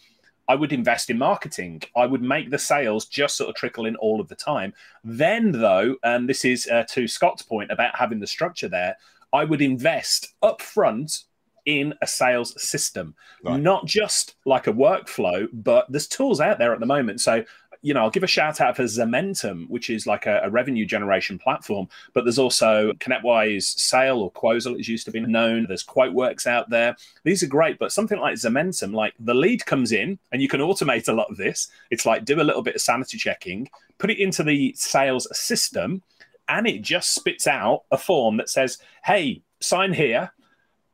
I 0.48 0.54
would 0.54 0.72
invest 0.72 1.10
in 1.10 1.18
marketing. 1.18 1.82
I 1.96 2.06
would 2.06 2.22
make 2.22 2.50
the 2.50 2.58
sales 2.58 3.06
just 3.06 3.36
sort 3.36 3.50
of 3.50 3.56
trickle 3.56 3.86
in 3.86 3.96
all 3.96 4.20
of 4.20 4.28
the 4.28 4.36
time. 4.36 4.72
Then, 5.02 5.50
though, 5.50 5.96
and 6.04 6.28
this 6.28 6.44
is 6.44 6.68
uh, 6.68 6.84
to 6.90 7.08
Scott's 7.08 7.42
point 7.42 7.70
about 7.70 7.96
having 7.96 8.20
the 8.20 8.26
structure 8.26 8.68
there, 8.68 8.96
I 9.32 9.44
would 9.44 9.60
invest 9.60 10.34
up 10.42 10.62
front 10.62 11.24
in 11.66 11.92
a 12.00 12.06
sales 12.06 12.60
system, 12.62 13.14
right. 13.44 13.60
not 13.60 13.86
just 13.86 14.36
like 14.46 14.68
a 14.68 14.72
workflow, 14.72 15.48
but 15.52 15.90
there's 15.90 16.06
tools 16.06 16.40
out 16.40 16.58
there 16.58 16.72
at 16.72 16.78
the 16.78 16.86
moment. 16.86 17.20
So 17.20 17.44
you 17.86 17.94
know, 17.94 18.02
I'll 18.02 18.10
give 18.10 18.24
a 18.24 18.26
shout 18.26 18.60
out 18.60 18.74
for 18.74 18.82
Zomentum, 18.82 19.70
which 19.70 19.90
is 19.90 20.08
like 20.08 20.26
a, 20.26 20.40
a 20.42 20.50
revenue 20.50 20.84
generation 20.84 21.38
platform. 21.38 21.86
But 22.14 22.24
there's 22.24 22.36
also 22.36 22.94
ConnectWise 22.94 23.62
Sell 23.62 24.18
or 24.18 24.32
Quosal, 24.32 24.76
as 24.76 24.88
used 24.88 25.04
to 25.04 25.12
be 25.12 25.20
known. 25.20 25.66
There's 25.68 25.84
QuoteWorks 25.84 26.48
out 26.48 26.68
there. 26.68 26.96
These 27.22 27.44
are 27.44 27.46
great, 27.46 27.78
but 27.78 27.92
something 27.92 28.18
like 28.18 28.34
Zomentum, 28.34 28.92
like 28.92 29.14
the 29.20 29.34
lead 29.34 29.64
comes 29.66 29.92
in, 29.92 30.18
and 30.32 30.42
you 30.42 30.48
can 30.48 30.60
automate 30.60 31.06
a 31.06 31.12
lot 31.12 31.30
of 31.30 31.36
this. 31.36 31.68
It's 31.92 32.04
like 32.04 32.24
do 32.24 32.40
a 32.40 32.42
little 32.42 32.60
bit 32.60 32.74
of 32.74 32.80
sanity 32.80 33.18
checking, 33.18 33.70
put 33.98 34.10
it 34.10 34.18
into 34.18 34.42
the 34.42 34.74
sales 34.76 35.28
system, 35.38 36.02
and 36.48 36.66
it 36.66 36.82
just 36.82 37.14
spits 37.14 37.46
out 37.46 37.84
a 37.92 37.98
form 37.98 38.38
that 38.38 38.48
says, 38.48 38.78
"Hey, 39.04 39.42
sign 39.60 39.92
here." 39.92 40.32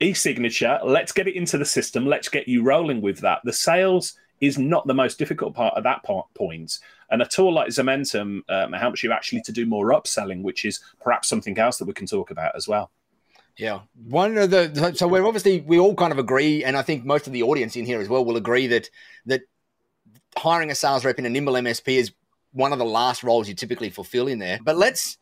e-signature 0.00 0.80
let's 0.82 1.12
get 1.12 1.28
it 1.28 1.36
into 1.36 1.56
the 1.56 1.64
system 1.64 2.04
let's 2.06 2.28
get 2.28 2.48
you 2.48 2.64
rolling 2.64 3.00
with 3.00 3.20
that 3.20 3.38
the 3.44 3.52
sales 3.52 4.18
is 4.42 4.58
not 4.58 4.86
the 4.88 4.92
most 4.92 5.18
difficult 5.18 5.54
part 5.54 5.72
at 5.76 5.84
that 5.84 6.02
point. 6.02 6.80
And 7.10 7.22
a 7.22 7.26
tool 7.26 7.54
like 7.54 7.68
Zomentum 7.68 8.40
um, 8.48 8.72
helps 8.72 9.02
you 9.02 9.12
actually 9.12 9.40
to 9.42 9.52
do 9.52 9.64
more 9.64 9.92
upselling, 9.92 10.42
which 10.42 10.64
is 10.64 10.80
perhaps 11.00 11.28
something 11.28 11.56
else 11.58 11.78
that 11.78 11.84
we 11.86 11.92
can 11.94 12.06
talk 12.06 12.30
about 12.30 12.56
as 12.56 12.66
well. 12.66 12.90
Yeah, 13.56 13.80
one 14.06 14.36
of 14.38 14.50
the 14.50 14.94
so 14.96 15.06
we're 15.06 15.26
obviously 15.26 15.60
we 15.60 15.78
all 15.78 15.94
kind 15.94 16.10
of 16.10 16.18
agree, 16.18 16.64
and 16.64 16.76
I 16.76 16.82
think 16.82 17.04
most 17.04 17.26
of 17.26 17.34
the 17.34 17.42
audience 17.42 17.76
in 17.76 17.84
here 17.84 18.00
as 18.00 18.08
well 18.08 18.24
will 18.24 18.38
agree 18.38 18.66
that 18.68 18.90
that 19.26 19.42
hiring 20.36 20.70
a 20.70 20.74
sales 20.74 21.04
rep 21.04 21.18
in 21.18 21.26
a 21.26 21.30
nimble 21.30 21.52
MSP 21.52 21.98
is 21.98 22.12
one 22.52 22.72
of 22.72 22.78
the 22.78 22.84
last 22.84 23.22
roles 23.22 23.48
you 23.48 23.54
typically 23.54 23.90
fulfill 23.90 24.26
in 24.26 24.38
there. 24.38 24.58
But 24.62 24.76
let's 24.76 25.18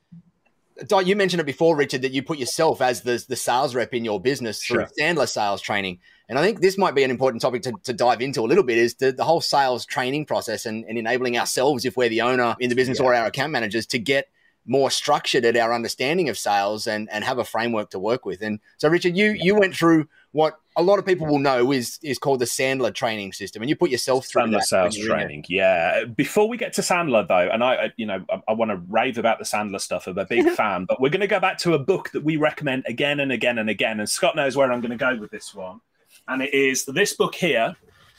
you 1.04 1.16
mentioned 1.16 1.40
it 1.40 1.46
before, 1.46 1.76
Richard, 1.76 2.02
that 2.02 2.12
you 2.12 2.22
put 2.22 2.38
yourself 2.38 2.80
as 2.80 3.02
the, 3.02 3.22
the 3.28 3.36
sales 3.36 3.74
rep 3.74 3.92
in 3.92 4.04
your 4.04 4.20
business 4.20 4.64
through 4.64 4.86
sure. 4.86 4.90
Sandler 4.98 5.28
sales 5.28 5.60
training. 5.60 5.98
And 6.30 6.38
I 6.38 6.42
think 6.42 6.60
this 6.60 6.78
might 6.78 6.94
be 6.94 7.02
an 7.02 7.10
important 7.10 7.42
topic 7.42 7.62
to, 7.62 7.72
to 7.82 7.92
dive 7.92 8.22
into 8.22 8.40
a 8.42 8.46
little 8.46 8.62
bit 8.62 8.78
is 8.78 8.94
the, 8.94 9.10
the 9.10 9.24
whole 9.24 9.40
sales 9.40 9.84
training 9.84 10.26
process 10.26 10.64
and, 10.64 10.84
and 10.84 10.96
enabling 10.96 11.36
ourselves, 11.36 11.84
if 11.84 11.96
we're 11.96 12.08
the 12.08 12.22
owner 12.22 12.54
in 12.60 12.70
the 12.70 12.76
business 12.76 13.00
yeah. 13.00 13.06
or 13.06 13.14
our 13.14 13.26
account 13.26 13.50
managers, 13.50 13.84
to 13.86 13.98
get 13.98 14.28
more 14.64 14.90
structured 14.90 15.44
at 15.44 15.56
our 15.56 15.74
understanding 15.74 16.28
of 16.28 16.38
sales 16.38 16.86
and, 16.86 17.10
and 17.10 17.24
have 17.24 17.38
a 17.38 17.44
framework 17.44 17.90
to 17.90 17.98
work 17.98 18.24
with. 18.24 18.42
And 18.42 18.60
so, 18.76 18.88
Richard, 18.88 19.16
you 19.16 19.32
you 19.32 19.56
went 19.56 19.74
through 19.74 20.06
what 20.32 20.60
a 20.76 20.82
lot 20.82 21.00
of 21.00 21.04
people 21.04 21.26
will 21.26 21.40
know 21.40 21.72
is 21.72 21.98
is 22.02 22.18
called 22.18 22.38
the 22.38 22.44
Sandler 22.44 22.94
training 22.94 23.32
system, 23.32 23.62
and 23.62 23.68
you 23.68 23.74
put 23.74 23.90
yourself 23.90 24.26
through 24.26 24.42
Sandler 24.42 24.62
sales 24.62 24.96
training. 24.96 25.44
Yeah. 25.48 26.04
Before 26.04 26.48
we 26.48 26.56
get 26.56 26.72
to 26.74 26.82
Sandler, 26.82 27.26
though, 27.26 27.50
and 27.50 27.64
I, 27.64 27.92
you 27.96 28.06
know, 28.06 28.24
I, 28.30 28.40
I 28.48 28.52
want 28.52 28.70
to 28.70 28.76
rave 28.88 29.18
about 29.18 29.38
the 29.38 29.44
Sandler 29.44 29.80
stuff. 29.80 30.06
I'm 30.06 30.16
a 30.16 30.24
big 30.24 30.48
fan, 30.54 30.84
but 30.84 31.00
we're 31.00 31.10
going 31.10 31.20
to 31.20 31.26
go 31.26 31.40
back 31.40 31.58
to 31.58 31.74
a 31.74 31.78
book 31.78 32.10
that 32.12 32.22
we 32.22 32.36
recommend 32.36 32.84
again 32.86 33.18
and 33.18 33.32
again 33.32 33.58
and 33.58 33.68
again. 33.68 33.98
And 33.98 34.08
Scott 34.08 34.36
knows 34.36 34.56
where 34.56 34.70
I'm 34.70 34.80
going 34.80 34.96
to 34.96 34.96
go 34.96 35.16
with 35.16 35.30
this 35.30 35.54
one, 35.54 35.80
and 36.28 36.42
it 36.42 36.54
is 36.54 36.84
this 36.84 37.14
book 37.14 37.34
here, 37.34 37.74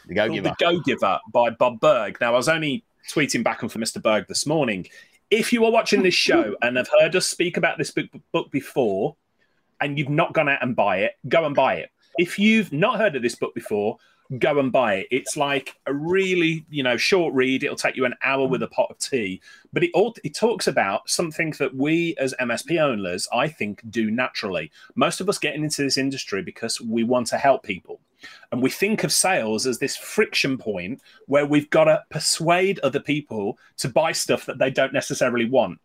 The 0.07 0.13
Go 0.13 0.29
Giver, 0.29 0.49
The 0.49 0.55
Go 0.59 0.79
Giver 0.81 1.19
by 1.33 1.49
Bob 1.49 1.79
Burg. 1.79 2.17
Now, 2.21 2.33
I 2.33 2.37
was 2.37 2.49
only 2.49 2.83
tweeting 3.09 3.43
back 3.43 3.61
and 3.61 3.71
for 3.71 3.79
Mr. 3.79 4.01
Burg 4.01 4.27
this 4.27 4.45
morning. 4.45 4.87
If 5.29 5.53
you 5.53 5.63
are 5.65 5.71
watching 5.71 6.03
this 6.03 6.13
show 6.13 6.55
and 6.61 6.77
have 6.77 6.89
heard 6.99 7.15
us 7.15 7.27
speak 7.27 7.57
about 7.57 7.77
this 7.77 7.91
book, 7.91 8.07
book 8.31 8.51
before, 8.51 9.15
and 9.79 9.97
you've 9.97 10.09
not 10.09 10.33
gone 10.33 10.49
out 10.49 10.61
and 10.61 10.75
buy 10.75 10.97
it, 10.99 11.13
go 11.27 11.45
and 11.45 11.55
buy 11.55 11.75
it 11.75 11.89
if 12.17 12.37
you've 12.37 12.71
not 12.71 12.97
heard 12.97 13.15
of 13.15 13.21
this 13.21 13.35
book 13.35 13.53
before, 13.53 13.97
go 14.39 14.59
and 14.59 14.71
buy 14.71 14.95
it. 14.95 15.07
It's 15.11 15.35
like 15.35 15.75
a 15.85 15.93
really, 15.93 16.65
you 16.69 16.83
know, 16.83 16.97
short 16.97 17.33
read. 17.33 17.63
It'll 17.63 17.75
take 17.75 17.95
you 17.95 18.05
an 18.05 18.15
hour 18.23 18.47
with 18.47 18.63
a 18.63 18.67
pot 18.67 18.89
of 18.89 18.97
tea, 18.97 19.41
but 19.73 19.83
it 19.83 19.91
all 19.93 20.15
it 20.23 20.35
talks 20.35 20.67
about 20.67 21.09
something 21.09 21.51
that 21.59 21.75
we 21.75 22.15
as 22.17 22.33
MSP 22.39 22.79
owners, 22.81 23.27
I 23.33 23.47
think, 23.47 23.81
do 23.89 24.09
naturally. 24.09 24.71
Most 24.95 25.21
of 25.21 25.29
us 25.29 25.37
getting 25.37 25.63
into 25.63 25.83
this 25.83 25.97
industry 25.97 26.41
because 26.41 26.79
we 26.79 27.03
want 27.03 27.27
to 27.27 27.37
help 27.37 27.63
people. 27.63 27.99
And 28.51 28.61
we 28.61 28.69
think 28.69 29.03
of 29.03 29.11
sales 29.11 29.65
as 29.65 29.79
this 29.79 29.97
friction 29.97 30.57
point 30.57 31.01
where 31.25 31.45
we've 31.45 31.69
got 31.69 31.85
to 31.85 32.03
persuade 32.09 32.79
other 32.79 32.99
people 32.99 33.57
to 33.77 33.89
buy 33.89 34.11
stuff 34.11 34.45
that 34.45 34.59
they 34.59 34.69
don't 34.69 34.93
necessarily 34.93 35.49
want. 35.49 35.79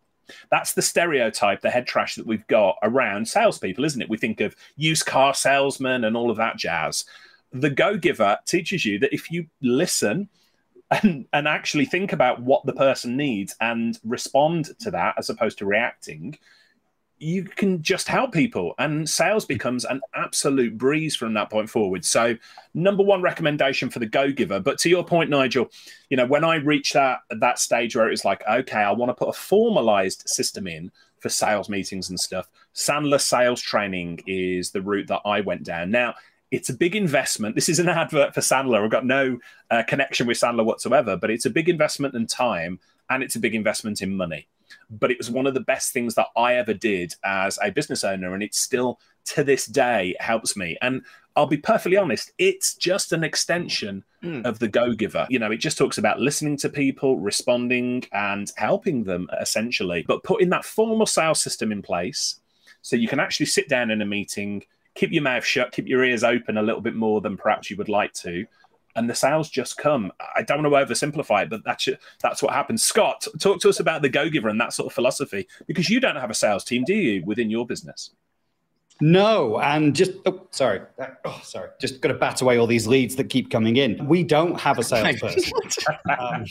That's 0.51 0.73
the 0.73 0.81
stereotype, 0.81 1.61
the 1.61 1.69
head 1.69 1.87
trash 1.87 2.15
that 2.15 2.27
we've 2.27 2.45
got 2.47 2.77
around 2.83 3.27
salespeople, 3.27 3.85
isn't 3.85 4.01
it? 4.01 4.09
We 4.09 4.17
think 4.17 4.41
of 4.41 4.55
used 4.75 5.05
car 5.05 5.33
salesmen 5.33 6.03
and 6.03 6.15
all 6.17 6.29
of 6.29 6.37
that 6.37 6.57
jazz. 6.57 7.05
The 7.53 7.69
Go 7.69 7.97
Giver 7.97 8.37
teaches 8.45 8.85
you 8.85 8.99
that 8.99 9.13
if 9.13 9.31
you 9.31 9.47
listen 9.61 10.29
and, 10.91 11.25
and 11.33 11.47
actually 11.47 11.85
think 11.85 12.13
about 12.13 12.41
what 12.41 12.65
the 12.65 12.73
person 12.73 13.17
needs 13.17 13.55
and 13.59 13.99
respond 14.03 14.77
to 14.79 14.91
that 14.91 15.15
as 15.17 15.29
opposed 15.29 15.57
to 15.59 15.65
reacting, 15.65 16.37
you 17.19 17.43
can 17.43 17.81
just 17.81 18.07
help 18.07 18.31
people 18.31 18.75
and 18.77 19.09
sales 19.09 19.43
becomes 19.43 19.85
an 19.85 19.99
absolute 20.13 20.77
breeze 20.77 21.15
from 21.15 21.33
that 21.33 21.49
point 21.49 21.69
forward. 21.69 22.05
So 22.05 22.35
number 22.73 23.03
one 23.03 23.21
recommendation 23.21 23.89
for 23.89 23.99
the 23.99 24.05
go 24.05 24.31
giver 24.31 24.59
but 24.59 24.77
to 24.77 24.89
your 24.89 25.03
point 25.03 25.29
nigel 25.29 25.67
you 26.11 26.17
know 26.17 26.27
when 26.27 26.43
i 26.43 26.55
reached 26.55 26.93
that 26.93 27.19
that 27.39 27.57
stage 27.57 27.95
where 27.95 28.05
it 28.05 28.11
was 28.11 28.23
like 28.23 28.43
okay 28.47 28.81
i 28.81 28.91
want 28.91 29.09
to 29.09 29.15
put 29.15 29.29
a 29.29 29.33
formalized 29.33 30.21
system 30.29 30.67
in 30.67 30.91
for 31.19 31.29
sales 31.29 31.69
meetings 31.69 32.09
and 32.09 32.19
stuff 32.19 32.47
sandler 32.75 33.19
sales 33.19 33.61
training 33.61 34.19
is 34.27 34.69
the 34.69 34.81
route 34.81 35.07
that 35.07 35.21
i 35.25 35.41
went 35.41 35.63
down. 35.63 35.89
Now 35.89 36.13
it's 36.51 36.69
a 36.69 36.73
big 36.73 36.95
investment. 36.95 37.55
This 37.55 37.69
is 37.69 37.79
an 37.79 37.89
advert 37.89 38.33
for 38.33 38.41
Sandler. 38.41 38.83
I've 38.83 38.91
got 38.91 39.05
no 39.05 39.39
uh, 39.69 39.83
connection 39.83 40.27
with 40.27 40.37
Sandler 40.37 40.65
whatsoever, 40.65 41.17
but 41.17 41.29
it's 41.29 41.45
a 41.45 41.49
big 41.49 41.69
investment 41.69 42.15
in 42.15 42.27
time 42.27 42.79
and 43.09 43.23
it's 43.23 43.35
a 43.35 43.39
big 43.39 43.55
investment 43.55 44.01
in 44.01 44.15
money 44.15 44.47
but 44.89 45.11
it 45.11 45.17
was 45.17 45.29
one 45.29 45.47
of 45.47 45.53
the 45.53 45.59
best 45.59 45.93
things 45.93 46.15
that 46.15 46.27
I 46.35 46.55
ever 46.55 46.73
did 46.73 47.13
as 47.23 47.59
a 47.61 47.71
business 47.71 48.03
owner. 48.03 48.33
And 48.33 48.43
it 48.43 48.55
still 48.55 48.99
to 49.25 49.43
this 49.43 49.65
day 49.65 50.15
helps 50.19 50.55
me. 50.55 50.77
And 50.81 51.03
I'll 51.35 51.45
be 51.45 51.57
perfectly 51.57 51.97
honest, 51.97 52.31
it's 52.37 52.73
just 52.75 53.13
an 53.13 53.23
extension 53.23 54.03
mm. 54.23 54.45
of 54.45 54.59
the 54.59 54.67
Go 54.67 54.93
Giver. 54.93 55.27
You 55.29 55.39
know, 55.39 55.51
it 55.51 55.57
just 55.57 55.77
talks 55.77 55.97
about 55.97 56.19
listening 56.19 56.57
to 56.57 56.69
people, 56.69 57.19
responding, 57.19 58.05
and 58.11 58.51
helping 58.57 59.03
them 59.03 59.29
essentially, 59.39 60.03
but 60.07 60.23
putting 60.23 60.49
that 60.49 60.65
formal 60.65 61.05
sales 61.05 61.41
system 61.41 61.71
in 61.71 61.81
place 61.81 62.39
so 62.81 62.95
you 62.95 63.07
can 63.07 63.19
actually 63.19 63.47
sit 63.47 63.67
down 63.67 63.91
in 63.91 64.01
a 64.01 64.05
meeting, 64.05 64.63
keep 64.97 65.11
your 65.11 65.23
mouth 65.23 65.45
shut, 65.45 65.71
keep 65.71 65.87
your 65.87 66.03
ears 66.03 66.23
open 66.23 66.57
a 66.57 66.61
little 66.61 66.81
bit 66.81 66.95
more 66.95 67.21
than 67.21 67.37
perhaps 67.37 67.69
you 67.69 67.77
would 67.77 67.89
like 67.89 68.13
to, 68.13 68.45
and 68.95 69.09
the 69.09 69.15
sales 69.15 69.49
just 69.49 69.77
come. 69.77 70.11
I 70.35 70.41
don't 70.41 70.63
want 70.63 70.89
to 70.89 70.93
oversimplify 70.93 71.43
it, 71.43 71.49
but 71.49 71.63
that's 71.63 71.87
that's 72.21 72.41
what 72.41 72.53
happens. 72.53 72.83
Scott, 72.83 73.25
talk 73.39 73.61
to 73.61 73.69
us 73.69 73.79
about 73.79 74.01
the 74.01 74.09
Go 74.09 74.29
Giver 74.29 74.49
and 74.49 74.59
that 74.59 74.73
sort 74.73 74.87
of 74.87 74.93
philosophy, 74.93 75.47
because 75.67 75.89
you 75.89 75.99
don't 75.99 76.15
have 76.15 76.31
a 76.31 76.33
sales 76.33 76.63
team, 76.63 76.83
do 76.83 76.95
you, 76.95 77.23
within 77.25 77.49
your 77.49 77.65
business? 77.65 78.11
No, 78.99 79.59
and 79.59 79.95
just 79.95 80.13
oh, 80.25 80.47
sorry, 80.49 80.81
oh, 81.23 81.39
sorry, 81.43 81.69
just 81.79 82.01
got 82.01 82.09
to 82.09 82.15
bat 82.15 82.41
away 82.41 82.57
all 82.57 82.65
these 82.65 82.87
leads 82.87 83.15
that 83.17 83.25
keep 83.29 83.51
coming 83.51 83.77
in. 83.77 84.07
We 84.07 84.23
don't 84.23 84.59
have 84.59 84.79
a 84.79 84.83
salesperson. 84.83 85.53
um, 86.19 86.45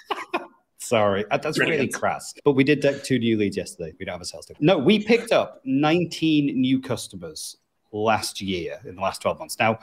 sorry, 0.78 1.26
that's 1.30 1.58
Brilliant. 1.58 1.80
really 1.80 1.92
crass. 1.92 2.32
But 2.42 2.52
we 2.52 2.64
did 2.64 2.80
take 2.80 3.04
two 3.04 3.18
new 3.18 3.36
leads 3.36 3.58
yesterday. 3.58 3.92
We 3.98 4.06
don't 4.06 4.14
have 4.14 4.22
a 4.22 4.24
sales 4.24 4.46
team. 4.46 4.56
No, 4.60 4.78
we 4.78 5.04
picked 5.04 5.32
up 5.32 5.60
19 5.66 6.58
new 6.58 6.80
customers 6.80 7.58
last 7.92 8.40
year 8.40 8.78
in 8.84 8.96
the 8.96 9.02
last 9.02 9.22
12 9.22 9.38
months. 9.38 9.58
Now, 9.58 9.78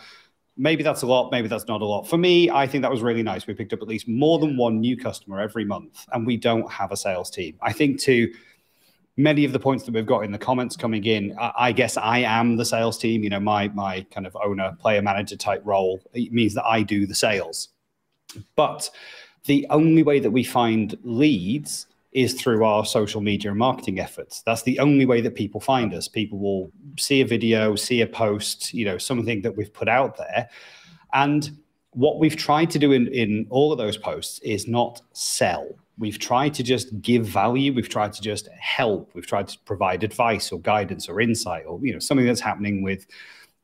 maybe 0.57 0.83
that's 0.83 1.01
a 1.01 1.07
lot, 1.07 1.31
maybe 1.31 1.47
that's 1.47 1.67
not 1.67 1.81
a 1.81 1.85
lot. 1.85 2.07
For 2.07 2.17
me, 2.17 2.49
I 2.49 2.67
think 2.67 2.81
that 2.83 2.91
was 2.91 3.01
really 3.01 3.23
nice. 3.23 3.47
We 3.47 3.53
picked 3.53 3.73
up 3.73 3.81
at 3.81 3.87
least 3.87 4.07
more 4.07 4.39
than 4.39 4.57
one 4.57 4.79
new 4.79 4.97
customer 4.97 5.39
every 5.39 5.65
month, 5.65 6.05
and 6.13 6.25
we 6.25 6.37
don't 6.37 6.71
have 6.71 6.91
a 6.91 6.97
sales 6.97 7.29
team. 7.29 7.57
I 7.61 7.73
think 7.73 7.99
to 8.01 8.31
many 9.17 9.45
of 9.45 9.51
the 9.51 9.59
points 9.59 9.83
that 9.85 9.93
we've 9.93 10.05
got 10.05 10.21
in 10.21 10.31
the 10.31 10.37
comments 10.37 10.75
coming 10.75 11.03
in, 11.05 11.35
I, 11.39 11.71
guess 11.71 11.97
I 11.97 12.19
am 12.19 12.55
the 12.55 12.65
sales 12.65 12.97
team. 12.97 13.23
You 13.23 13.29
know, 13.29 13.39
my 13.39 13.67
my 13.69 14.05
kind 14.11 14.27
of 14.27 14.35
owner, 14.43 14.75
player 14.79 15.01
manager 15.01 15.35
type 15.35 15.61
role 15.65 16.01
it 16.13 16.31
means 16.31 16.53
that 16.55 16.65
I 16.65 16.81
do 16.81 17.05
the 17.05 17.15
sales. 17.15 17.69
But 18.55 18.89
the 19.45 19.67
only 19.69 20.03
way 20.03 20.19
that 20.19 20.31
we 20.31 20.43
find 20.43 20.97
leads 21.03 21.87
is 22.13 22.33
through 22.33 22.63
our 22.63 22.85
social 22.85 23.21
media 23.21 23.51
and 23.51 23.59
marketing 23.59 23.99
efforts. 23.99 24.41
That's 24.43 24.63
the 24.63 24.79
only 24.79 25.05
way 25.05 25.21
that 25.21 25.35
people 25.35 25.59
find 25.59 25.93
us. 25.93 26.07
People 26.07 26.39
will 26.39 26.71
see 26.97 27.21
a 27.21 27.25
video, 27.25 27.75
see 27.75 28.01
a 28.01 28.07
post, 28.07 28.73
you 28.73 28.85
know, 28.85 28.97
something 28.97 29.41
that 29.41 29.55
we've 29.55 29.73
put 29.73 29.87
out 29.87 30.17
there. 30.17 30.49
And 31.13 31.57
what 31.91 32.19
we've 32.19 32.35
tried 32.35 32.69
to 32.71 32.79
do 32.79 32.91
in, 32.91 33.07
in 33.07 33.45
all 33.49 33.71
of 33.71 33.77
those 33.77 33.97
posts 33.97 34.39
is 34.39 34.67
not 34.67 35.01
sell. 35.13 35.67
We've 35.97 36.17
tried 36.17 36.53
to 36.55 36.63
just 36.63 37.01
give 37.01 37.25
value. 37.25 37.71
We've 37.73 37.89
tried 37.89 38.13
to 38.13 38.21
just 38.21 38.47
help. 38.59 39.11
We've 39.13 39.27
tried 39.27 39.47
to 39.49 39.59
provide 39.59 40.03
advice 40.03 40.51
or 40.51 40.59
guidance 40.59 41.07
or 41.07 41.21
insight 41.21 41.65
or, 41.67 41.79
you 41.83 41.93
know, 41.93 41.99
something 41.99 42.25
that's 42.25 42.41
happening 42.41 42.81
with 42.81 43.05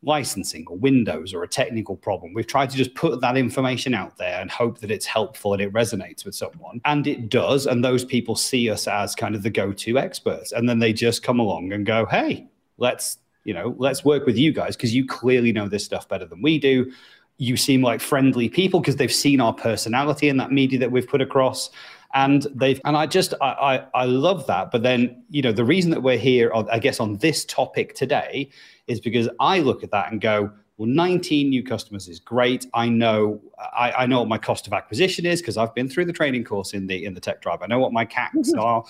licensing 0.01 0.65
or 0.67 0.77
Windows 0.77 1.33
or 1.33 1.43
a 1.43 1.47
technical 1.47 1.95
problem. 1.95 2.33
We've 2.33 2.47
tried 2.47 2.69
to 2.69 2.77
just 2.77 2.95
put 2.95 3.19
that 3.21 3.35
information 3.35 3.93
out 3.93 4.17
there 4.17 4.39
and 4.39 4.49
hope 4.49 4.79
that 4.79 4.91
it's 4.91 5.05
helpful 5.05 5.53
and 5.53 5.61
it 5.61 5.73
resonates 5.73 6.23
with 6.23 6.35
someone. 6.35 6.79
And 6.85 7.05
it 7.05 7.29
does. 7.29 7.65
And 7.65 7.83
those 7.83 8.05
people 8.05 8.35
see 8.35 8.69
us 8.69 8.87
as 8.87 9.13
kind 9.15 9.35
of 9.35 9.43
the 9.43 9.49
go 9.49 9.73
to 9.73 9.97
experts. 9.97 10.51
And 10.53 10.69
then 10.69 10.79
they 10.79 10.93
just 10.93 11.21
come 11.21 11.39
along 11.39 11.73
and 11.73 11.85
go, 11.85 12.05
hey, 12.05 12.47
let's, 12.77 13.17
you 13.43 13.53
know, 13.53 13.75
let's 13.77 14.05
work 14.05 14.25
with 14.25 14.37
you 14.37 14.53
guys 14.53 14.75
because 14.75 14.95
you 14.95 15.05
clearly 15.05 15.51
know 15.51 15.67
this 15.67 15.83
stuff 15.83 16.07
better 16.07 16.25
than 16.25 16.41
we 16.41 16.59
do. 16.59 16.91
you 17.39 17.55
seem 17.57 17.81
like 17.81 18.01
friendly 18.01 18.49
people 18.49 18.79
because 18.79 18.97
they've 18.97 19.13
seen 19.13 19.41
our 19.41 19.53
personality 19.53 20.29
in 20.29 20.37
that 20.37 20.51
media 20.51 20.77
that 20.77 20.91
we've 20.91 21.07
put 21.07 21.21
across 21.21 21.69
and 22.13 22.47
they've 22.53 22.81
and 22.85 22.97
i 22.97 23.05
just 23.05 23.33
I, 23.41 23.51
I, 23.93 24.01
I 24.01 24.05
love 24.05 24.45
that 24.47 24.71
but 24.71 24.83
then 24.83 25.23
you 25.29 25.41
know 25.41 25.51
the 25.51 25.63
reason 25.63 25.91
that 25.91 26.01
we're 26.01 26.17
here 26.17 26.51
i 26.53 26.79
guess 26.79 26.99
on 26.99 27.17
this 27.17 27.45
topic 27.45 27.95
today 27.95 28.49
is 28.89 28.99
because 28.99 29.29
i 29.39 29.59
look 29.59 29.83
at 29.83 29.91
that 29.91 30.11
and 30.11 30.21
go 30.21 30.51
well 30.77 30.87
19 30.87 31.49
new 31.49 31.63
customers 31.63 32.07
is 32.07 32.19
great 32.19 32.65
i 32.73 32.87
know 32.89 33.39
i, 33.73 33.91
I 33.91 34.05
know 34.05 34.19
what 34.19 34.27
my 34.27 34.37
cost 34.37 34.67
of 34.67 34.73
acquisition 34.73 35.25
is 35.25 35.41
because 35.41 35.57
i've 35.57 35.73
been 35.73 35.87
through 35.87 36.05
the 36.05 36.13
training 36.13 36.43
course 36.43 36.73
in 36.73 36.87
the 36.87 37.05
in 37.05 37.13
the 37.13 37.21
tech 37.21 37.41
tribe. 37.41 37.59
i 37.61 37.67
know 37.67 37.79
what 37.79 37.93
my 37.93 38.05
cacs 38.05 38.51
mm-hmm. 38.51 38.59
are 38.59 38.83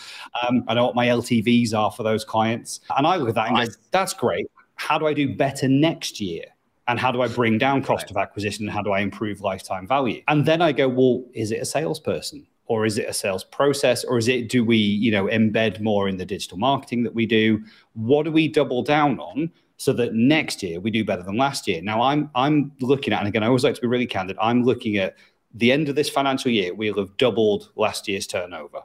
um, 0.48 0.64
i 0.68 0.74
know 0.74 0.86
what 0.86 0.96
my 0.96 1.08
ltvs 1.08 1.74
are 1.74 1.92
for 1.92 2.04
those 2.04 2.26
clients 2.26 2.80
and 2.98 3.06
i 3.06 3.16
look 3.16 3.30
at 3.30 3.36
that 3.36 3.50
and 3.50 3.58
go 3.58 3.74
that's 3.92 4.14
great 4.14 4.48
how 4.76 4.98
do 4.98 5.06
i 5.06 5.14
do 5.14 5.36
better 5.36 5.68
next 5.68 6.20
year 6.20 6.46
and 6.90 7.00
how 7.00 7.12
do 7.12 7.22
I 7.22 7.28
bring 7.28 7.60
down 7.60 7.84
cost 7.84 8.10
of 8.10 8.18
acquisition 8.18 8.66
and 8.66 8.74
how 8.74 8.82
do 8.82 8.92
I 8.92 9.00
improve 9.02 9.42
lifetime 9.42 9.88
value? 9.88 10.24
And 10.28 10.44
then 10.44 10.60
I 10.60 10.72
go, 10.72 10.90
well, 10.90 11.24
is 11.36 11.52
it 11.52 11.62
a 11.62 11.66
salesperson? 11.66 12.48
Or 12.66 12.84
is 12.86 12.98
it 12.98 13.08
a 13.08 13.14
sales 13.14 13.44
process? 13.44 14.04
Or 14.04 14.18
is 14.18 14.28
it 14.28 14.50
do 14.50 14.66
we, 14.66 14.78
you 14.78 15.12
know, 15.12 15.26
embed 15.26 15.80
more 15.82 16.10
in 16.10 16.18
the 16.18 16.26
digital 16.26 16.58
marketing 16.58 17.04
that 17.04 17.14
we 17.14 17.28
do? 17.28 17.64
What 17.94 18.24
do 18.24 18.32
we 18.32 18.48
double 18.48 18.82
down 18.82 19.20
on 19.20 19.52
so 19.80 19.94
that 19.94 20.14
next 20.14 20.62
year 20.62 20.80
we 20.80 20.92
do 20.92 21.04
better 21.04 21.24
than 21.24 21.38
last 21.38 21.68
year? 21.68 21.82
Now 21.82 22.02
I'm 22.02 22.30
I'm 22.36 22.72
looking 22.82 23.14
at, 23.14 23.20
and 23.20 23.28
again, 23.28 23.44
I 23.44 23.48
always 23.48 23.64
like 23.64 23.76
to 23.76 23.82
be 23.82 23.88
really 23.88 24.06
candid, 24.06 24.38
I'm 24.40 24.64
looking 24.64 24.98
at 24.98 25.16
the 25.56 25.72
end 25.72 25.90
of 25.90 25.96
this 25.96 26.10
financial 26.10 26.52
year, 26.52 26.76
we'll 26.76 27.00
have 27.00 27.18
doubled 27.18 27.72
last 27.76 28.08
year's 28.08 28.28
turnover 28.28 28.84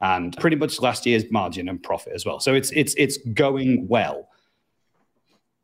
and 0.00 0.36
pretty 0.38 0.56
much 0.56 0.80
last 0.80 1.04
year's 1.04 1.24
margin 1.30 1.68
and 1.68 1.82
profit 1.82 2.12
as 2.14 2.24
well. 2.24 2.40
So 2.40 2.54
it's 2.54 2.70
it's 2.70 2.94
it's 2.96 3.18
going 3.18 3.88
well 3.88 4.28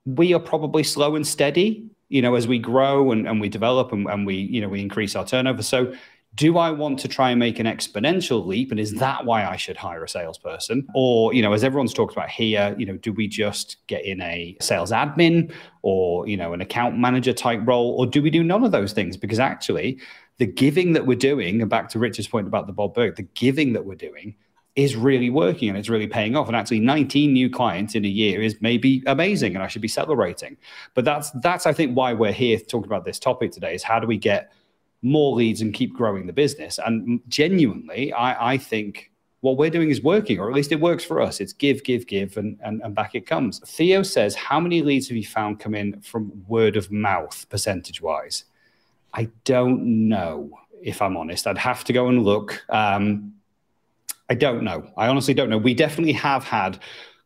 we 0.05 0.35
are 0.35 0.41
probably 0.41 0.83
slow 0.83 1.15
and 1.17 1.27
steady, 1.27 1.89
you 2.09 2.23
know, 2.23 2.35
as 2.35 2.49
we 2.49 2.59
grow 2.59 3.13
and, 3.13 3.29
and 3.29 3.41
we 3.41 3.49
develop 3.49 3.93
and, 3.93 4.09
and 4.09 4.27
we, 4.27 4.35
you 4.35 4.61
know, 4.61 4.69
we 4.69 4.81
increase 4.81 5.15
our 5.15 5.25
turnover. 5.25 5.63
So 5.63 5.95
do 6.35 6.57
I 6.57 6.71
want 6.71 6.99
to 7.01 7.09
try 7.09 7.31
and 7.31 7.39
make 7.39 7.59
an 7.59 7.67
exponential 7.67 8.47
leap? 8.47 8.71
And 8.71 8.81
is 8.81 8.95
that 8.95 9.27
why 9.27 9.45
I 9.45 9.57
should 9.57 9.77
hire 9.77 10.03
a 10.03 10.09
salesperson? 10.09 10.87
Or, 10.95 11.35
you 11.35 11.43
know, 11.43 11.53
as 11.53 11.63
everyone's 11.63 11.93
talked 11.93 12.13
about 12.13 12.31
here, 12.31 12.75
you 12.79 12.87
know, 12.87 12.97
do 12.97 13.13
we 13.13 13.29
just 13.29 13.77
get 13.87 14.05
in 14.05 14.21
a 14.23 14.57
sales 14.61 14.93
admin 14.93 15.53
or, 15.83 16.27
you 16.27 16.39
know, 16.39 16.55
an 16.55 16.63
account 16.63 16.99
manager 16.99 17.35
type 17.35 17.61
role? 17.65 17.95
Or 17.99 18.07
do 18.07 18.23
we 18.23 18.31
do 18.31 18.43
none 18.43 18.65
of 18.65 18.73
those 18.73 18.95
things? 18.95 19.17
Because 19.19 19.39
actually, 19.39 20.01
the 20.39 20.47
giving 20.47 20.95
that 20.95 21.07
we're 21.07 21.19
doing, 21.19 21.61
and 21.61 21.69
back 21.69 21.91
to 21.91 21.99
Richard's 21.99 22.29
point 22.29 22.47
about 22.47 22.67
the 22.67 22.73
Bob 22.73 22.95
Burg, 22.95 23.17
the 23.17 23.23
giving 23.23 23.75
that 23.75 23.85
we're 23.85 23.95
doing 23.95 24.35
is 24.75 24.97
really 24.97 25.29
working 25.29 25.69
and 25.69 25.77
it's 25.77 25.91
really 25.91 26.07
paying 26.07 26.35
off. 26.35 26.47
And 26.47 26.57
actually, 26.57 26.81
19 26.81 27.35
new 27.35 27.51
clients 27.51 27.95
in 27.95 28.07
a 28.07 28.09
year 28.09 28.41
is 28.41 28.57
maybe 28.63 29.03
amazing, 29.07 29.55
and 29.55 29.63
I 29.63 29.67
should 29.67 29.83
be 29.83 29.89
celebrating. 29.89 30.57
But 30.95 31.05
that's 31.05 31.31
that's 31.43 31.67
I 31.67 31.75
think 31.75 31.95
why 31.95 32.15
we're 32.15 32.33
here 32.33 32.59
talking 32.59 32.87
about 32.87 33.05
this 33.05 33.19
topic 33.19 33.53
today 33.53 33.75
is 33.75 33.83
how 33.83 34.01
do 34.01 34.07
we 34.07 34.17
get 34.17 34.51
more 35.03 35.35
leads 35.35 35.61
and 35.61 35.75
keep 35.75 35.93
growing 35.93 36.27
the 36.27 36.33
business? 36.33 36.79
And 36.85 37.21
genuinely, 37.29 38.13
I, 38.13 38.53
I 38.53 38.59
think 38.59 39.11
what 39.43 39.57
we're 39.57 39.71
doing 39.71 39.91
is 39.91 40.03
working, 40.03 40.39
or 40.39 40.49
at 40.49 40.55
least 40.55 40.71
it 40.71 40.81
works 40.81 41.05
for 41.05 41.21
us. 41.21 41.41
It's 41.41 41.53
give, 41.53 41.83
give, 41.83 42.07
give, 42.07 42.37
and, 42.37 42.59
and, 42.65 42.81
and 42.83 42.95
back 42.95 43.17
it 43.17 43.27
comes. 43.27 43.59
Theo 43.67 44.03
says, 44.05 44.37
How 44.37 44.61
many 44.61 44.83
leads 44.83 45.09
have 45.09 45.17
you 45.17 45.27
found 45.27 45.59
come 45.59 45.75
in 45.75 46.01
from 46.01 46.45
word 46.47 46.77
of 46.77 46.91
mouth 46.93 47.45
percentage 47.49 48.01
wise? 48.01 48.45
I 49.13 49.29
don't 49.45 50.09
know, 50.09 50.51
if 50.81 51.03
I'm 51.03 51.17
honest. 51.17 51.47
I'd 51.47 51.59
have 51.59 51.83
to 51.85 51.93
go 51.93 52.07
and 52.07 52.23
look. 52.23 52.65
Um, 52.69 53.35
I 54.31 54.35
don't 54.35 54.63
know. 54.63 54.89
I 54.97 55.09
honestly 55.09 55.35
don't 55.35 55.51
know. 55.51 55.59
We 55.59 55.75
definitely 55.75 56.13
have 56.15 56.45
had 56.45 56.79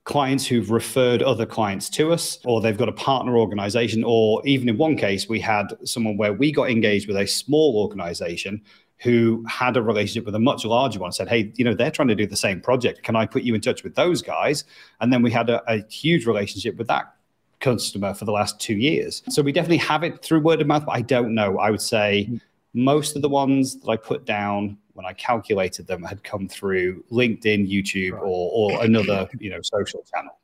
clients 0.07 0.47
who've 0.47 0.71
referred 0.71 1.21
other 1.21 1.45
clients 1.45 1.91
to 1.91 2.13
us, 2.13 2.39
or 2.45 2.61
they've 2.61 2.79
got 2.79 2.89
a 2.89 2.93
partner 2.93 3.37
organization, 3.37 4.05
or 4.05 4.41
even 4.47 4.69
in 4.69 4.79
one 4.79 4.97
case, 4.97 5.29
we 5.29 5.41
had 5.41 5.67
someone 5.85 6.17
where 6.17 6.33
we 6.33 6.53
got 6.53 6.71
engaged 6.71 7.09
with 7.09 7.17
a 7.17 7.27
small 7.27 7.77
organization 7.77 8.63
who 9.03 9.45
had 9.49 9.77
a 9.77 9.83
relationship 9.83 10.25
with 10.25 10.35
a 10.35 10.39
much 10.39 10.65
larger 10.65 10.99
one 10.99 11.13
said 11.13 11.29
hey 11.29 11.53
you 11.57 11.63
know 11.63 11.75
they're 11.75 11.91
trying 11.91 12.09
to 12.09 12.15
do 12.15 12.27
the 12.27 12.37
same 12.37 12.63
project. 12.63 13.03
Can 13.03 13.15
i 13.15 13.27
put 13.27 13.43
you 13.43 13.55
in 13.55 13.61
touch 13.61 13.83
with 13.85 13.95
those 13.95 14.23
guys? 14.23 14.65
And 15.01 15.13
then 15.13 15.23
we 15.23 15.31
had 15.31 15.51
a, 15.51 15.63
a 15.71 15.87
huge 15.91 16.25
relationship 16.25 16.77
with 16.77 16.87
that 16.87 17.15
customer 17.61 18.15
for 18.15 18.25
the 18.25 18.33
last 18.33 18.59
two 18.59 18.77
years. 18.77 19.23
So 19.29 19.43
we 19.43 19.53
definitely 19.53 19.79
have 19.79 20.03
it 20.03 20.23
through 20.23 20.41
word 20.41 20.63
of 20.63 20.67
mouth 20.67 20.87
but 20.87 20.93
i 20.93 21.03
don't 21.03 21.35
know. 21.35 21.59
I 21.59 21.71
would 21.71 21.83
say 21.83 22.41
most 22.73 23.17
of 23.17 23.23
the 23.23 23.29
ones 23.29 23.79
that 23.81 23.91
i 23.91 23.97
put 23.97 24.25
down 24.25 24.79
when 24.97 25.07
I 25.07 25.13
calculated 25.13 25.87
them 25.87 26.03
had 26.03 26.25
come 26.25 26.49
through 26.49 27.05
LinkedIn, 27.13 27.71
YouTube, 27.71 28.13
right. 28.13 28.23
or, 28.23 28.73
or 28.73 28.85
another 28.85 29.29
you 29.39 29.51
know 29.51 29.61
social 29.63 30.05
channel. 30.13 30.39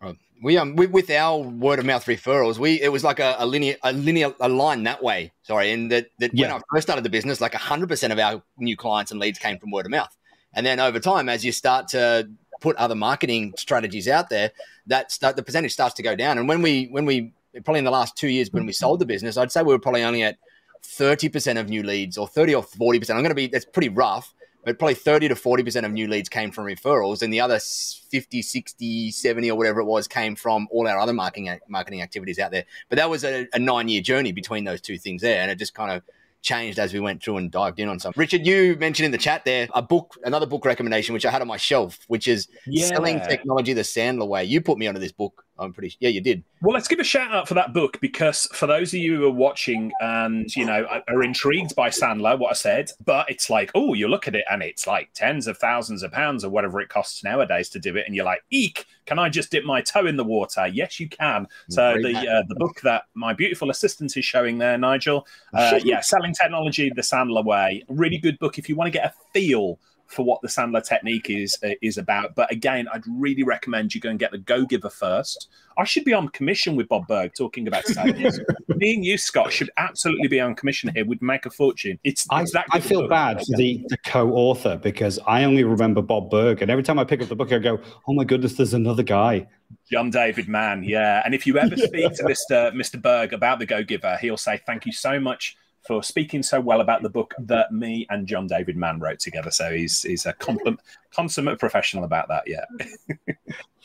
Right. 0.00 0.16
We 0.42 0.56
um 0.56 0.76
we, 0.76 0.86
with 0.86 1.10
our 1.10 1.38
word 1.38 1.78
of 1.78 1.84
mouth 1.84 2.04
referrals, 2.06 2.58
we 2.58 2.80
it 2.80 2.92
was 2.92 3.02
like 3.02 3.18
a, 3.18 3.36
a, 3.38 3.46
linear 3.46 3.76
a 3.82 3.92
linear 3.92 4.32
a 4.40 4.48
line 4.48 4.84
that 4.84 5.02
way. 5.02 5.32
Sorry, 5.42 5.72
and 5.72 5.90
that, 5.90 6.10
that 6.20 6.32
yeah. 6.32 6.46
when 6.46 6.56
I 6.56 6.60
first 6.72 6.86
started 6.86 7.04
the 7.04 7.10
business, 7.10 7.40
like 7.40 7.54
hundred 7.54 7.88
percent 7.88 8.12
of 8.12 8.18
our 8.18 8.42
new 8.56 8.76
clients 8.76 9.10
and 9.10 9.20
leads 9.20 9.38
came 9.38 9.58
from 9.58 9.70
word 9.70 9.86
of 9.86 9.90
mouth, 9.90 10.16
and 10.54 10.64
then 10.64 10.78
over 10.78 11.00
time, 11.00 11.28
as 11.28 11.44
you 11.44 11.52
start 11.52 11.88
to 11.88 12.30
put 12.60 12.76
other 12.76 12.94
marketing 12.94 13.52
strategies 13.56 14.08
out 14.08 14.30
there, 14.30 14.50
that 14.86 15.12
start, 15.12 15.36
the 15.36 15.42
percentage 15.42 15.72
starts 15.72 15.94
to 15.94 16.02
go 16.02 16.14
down. 16.14 16.38
And 16.38 16.48
when 16.48 16.62
we 16.62 16.86
when 16.86 17.04
we 17.04 17.32
probably 17.64 17.78
in 17.78 17.84
the 17.84 17.90
last 17.90 18.16
two 18.16 18.28
years 18.28 18.52
when 18.52 18.66
we 18.66 18.72
sold 18.72 19.00
the 19.00 19.06
business, 19.06 19.36
I'd 19.36 19.50
say 19.50 19.62
we 19.62 19.72
were 19.72 19.78
probably 19.78 20.04
only 20.04 20.22
at 20.22 20.38
30% 20.86 21.58
of 21.58 21.68
new 21.68 21.82
leads 21.82 22.16
or 22.18 22.28
30 22.28 22.54
or 22.54 22.62
40%. 22.62 23.10
I'm 23.10 23.16
going 23.18 23.28
to 23.28 23.34
be, 23.34 23.46
that's 23.46 23.64
pretty 23.64 23.88
rough, 23.88 24.34
but 24.64 24.78
probably 24.78 24.94
30 24.94 25.28
to 25.28 25.34
40% 25.34 25.84
of 25.84 25.92
new 25.92 26.08
leads 26.08 26.28
came 26.28 26.50
from 26.50 26.64
referrals. 26.64 27.22
And 27.22 27.32
the 27.32 27.40
other 27.40 27.58
50, 27.58 28.42
60, 28.42 29.10
70 29.10 29.50
or 29.50 29.56
whatever 29.56 29.80
it 29.80 29.84
was 29.84 30.08
came 30.08 30.34
from 30.34 30.68
all 30.70 30.88
our 30.88 30.98
other 30.98 31.12
marketing, 31.12 31.58
marketing 31.68 32.02
activities 32.02 32.38
out 32.38 32.50
there. 32.50 32.64
But 32.88 32.96
that 32.96 33.10
was 33.10 33.24
a, 33.24 33.46
a 33.52 33.58
nine 33.58 33.88
year 33.88 34.02
journey 34.02 34.32
between 34.32 34.64
those 34.64 34.80
two 34.80 34.98
things 34.98 35.22
there. 35.22 35.40
And 35.40 35.50
it 35.50 35.58
just 35.58 35.74
kind 35.74 35.90
of, 35.92 36.02
changed 36.46 36.78
as 36.78 36.94
we 36.94 37.00
went 37.00 37.22
through 37.22 37.38
and 37.38 37.50
dived 37.50 37.80
in 37.80 37.88
on 37.88 37.98
some. 37.98 38.12
Richard, 38.16 38.46
you 38.46 38.76
mentioned 38.76 39.04
in 39.04 39.12
the 39.12 39.18
chat 39.18 39.44
there 39.44 39.68
a 39.74 39.82
book, 39.82 40.16
another 40.24 40.46
book 40.46 40.64
recommendation, 40.64 41.12
which 41.12 41.26
I 41.26 41.30
had 41.30 41.42
on 41.42 41.48
my 41.48 41.56
shelf, 41.56 41.98
which 42.06 42.28
is 42.28 42.48
yeah. 42.66 42.86
Selling 42.86 43.20
Technology 43.20 43.72
the 43.72 43.82
Sandler 43.82 44.28
Way. 44.28 44.44
You 44.44 44.60
put 44.60 44.78
me 44.78 44.86
onto 44.86 45.00
this 45.00 45.12
book. 45.12 45.44
I'm 45.58 45.72
pretty, 45.72 45.96
yeah, 46.00 46.08
you 46.08 46.20
did. 46.20 46.42
Well, 46.62 46.74
let's 46.74 46.88
give 46.88 46.98
a 46.98 47.04
shout 47.04 47.32
out 47.32 47.48
for 47.48 47.54
that 47.54 47.72
book 47.72 47.98
because 48.00 48.46
for 48.52 48.66
those 48.66 48.92
of 48.92 49.00
you 49.00 49.16
who 49.16 49.26
are 49.26 49.30
watching 49.30 49.92
and 50.00 50.54
you 50.56 50.64
know 50.64 50.86
are 51.08 51.22
intrigued 51.22 51.74
by 51.74 51.88
Sandler, 51.88 52.38
what 52.38 52.50
I 52.50 52.54
said, 52.54 52.90
but 53.04 53.30
it's 53.30 53.50
like, 53.50 53.70
oh, 53.74 53.94
you 53.94 54.08
look 54.08 54.28
at 54.28 54.34
it 54.34 54.44
and 54.50 54.62
it's 54.62 54.86
like 54.86 55.10
tens 55.14 55.46
of 55.46 55.58
thousands 55.58 56.02
of 56.02 56.12
pounds 56.12 56.44
or 56.44 56.50
whatever 56.50 56.80
it 56.80 56.88
costs 56.88 57.24
nowadays 57.24 57.68
to 57.70 57.78
do 57.78 57.96
it, 57.96 58.04
and 58.06 58.14
you're 58.14 58.24
like, 58.24 58.42
eek, 58.50 58.86
can 59.06 59.18
I 59.18 59.28
just 59.28 59.50
dip 59.50 59.64
my 59.64 59.80
toe 59.80 60.06
in 60.06 60.16
the 60.16 60.24
water? 60.24 60.66
Yes, 60.66 61.00
you 61.00 61.08
can. 61.08 61.46
So 61.70 61.96
the 62.02 62.16
uh, 62.16 62.42
the 62.48 62.56
book 62.56 62.80
that 62.82 63.04
my 63.14 63.32
beautiful 63.32 63.70
assistant 63.70 64.16
is 64.16 64.24
showing 64.24 64.58
there, 64.58 64.76
Nigel, 64.76 65.26
uh, 65.54 65.80
yeah, 65.84 66.00
selling 66.00 66.34
technology 66.34 66.90
the 66.94 67.02
Sandler 67.02 67.44
way, 67.44 67.82
really 67.88 68.18
good 68.18 68.38
book 68.38 68.58
if 68.58 68.68
you 68.68 68.76
want 68.76 68.92
to 68.92 68.98
get 68.98 69.06
a 69.06 69.14
feel 69.32 69.78
for 70.06 70.24
what 70.24 70.40
the 70.40 70.48
Sandler 70.48 70.82
technique 70.82 71.30
is 71.30 71.58
uh, 71.64 71.70
is 71.82 71.98
about. 71.98 72.34
But 72.34 72.50
again, 72.50 72.86
I'd 72.92 73.04
really 73.06 73.42
recommend 73.42 73.94
you 73.94 74.00
go 74.00 74.08
and 74.08 74.18
get 74.18 74.30
the 74.30 74.38
Go 74.38 74.64
Giver 74.64 74.90
first. 74.90 75.48
I 75.78 75.84
should 75.84 76.04
be 76.04 76.14
on 76.14 76.28
commission 76.28 76.74
with 76.76 76.88
Bob 76.88 77.06
Burg 77.06 77.34
talking 77.34 77.68
about 77.68 77.84
sales. 77.84 78.40
Me 78.68 78.94
and 78.94 79.04
you, 79.04 79.18
Scott, 79.18 79.52
should 79.52 79.70
absolutely 79.76 80.28
be 80.28 80.40
on 80.40 80.54
commission 80.54 80.90
here. 80.94 81.04
We'd 81.04 81.20
make 81.20 81.44
a 81.44 81.50
fortune. 81.50 81.98
It's, 82.02 82.26
I, 82.30 82.44
I 82.72 82.80
feel 82.80 83.08
bad 83.08 83.40
for 83.40 83.56
the, 83.56 83.84
the 83.88 83.98
co-author 83.98 84.76
because 84.76 85.18
I 85.26 85.44
only 85.44 85.64
remember 85.64 86.02
Bob 86.02 86.30
Burg, 86.30 86.62
and 86.62 86.70
every 86.70 86.82
time 86.82 86.98
I 86.98 87.04
pick 87.04 87.20
up 87.20 87.28
the 87.28 87.36
book, 87.36 87.52
I 87.52 87.58
go, 87.58 87.78
"Oh 88.08 88.14
my 88.14 88.24
goodness, 88.24 88.54
there's 88.54 88.74
another 88.74 89.02
guy." 89.02 89.46
John 89.90 90.10
David 90.10 90.48
Mann, 90.48 90.84
yeah. 90.84 91.22
And 91.24 91.34
if 91.34 91.46
you 91.46 91.58
ever 91.58 91.76
speak 91.76 92.12
to 92.14 92.22
Mr. 92.22 92.72
Mr. 92.72 93.00
Burg 93.00 93.32
about 93.32 93.58
the 93.58 93.66
Go 93.66 93.82
Giver, 93.82 94.16
he'll 94.20 94.36
say, 94.36 94.60
"Thank 94.66 94.86
you 94.86 94.92
so 94.92 95.20
much." 95.20 95.56
For 95.86 96.02
speaking 96.02 96.42
so 96.42 96.60
well 96.60 96.80
about 96.80 97.02
the 97.02 97.08
book 97.08 97.34
that 97.38 97.72
me 97.72 98.06
and 98.10 98.26
John 98.26 98.46
David 98.46 98.76
Mann 98.76 99.00
wrote 99.00 99.18
together. 99.18 99.50
So 99.50 99.72
he's 99.72 100.02
he's 100.02 100.26
a 100.26 100.32
compliment, 100.34 100.80
consummate 101.12 101.58
professional 101.58 102.04
about 102.04 102.28
that. 102.28 102.44
Yeah. 102.46 102.64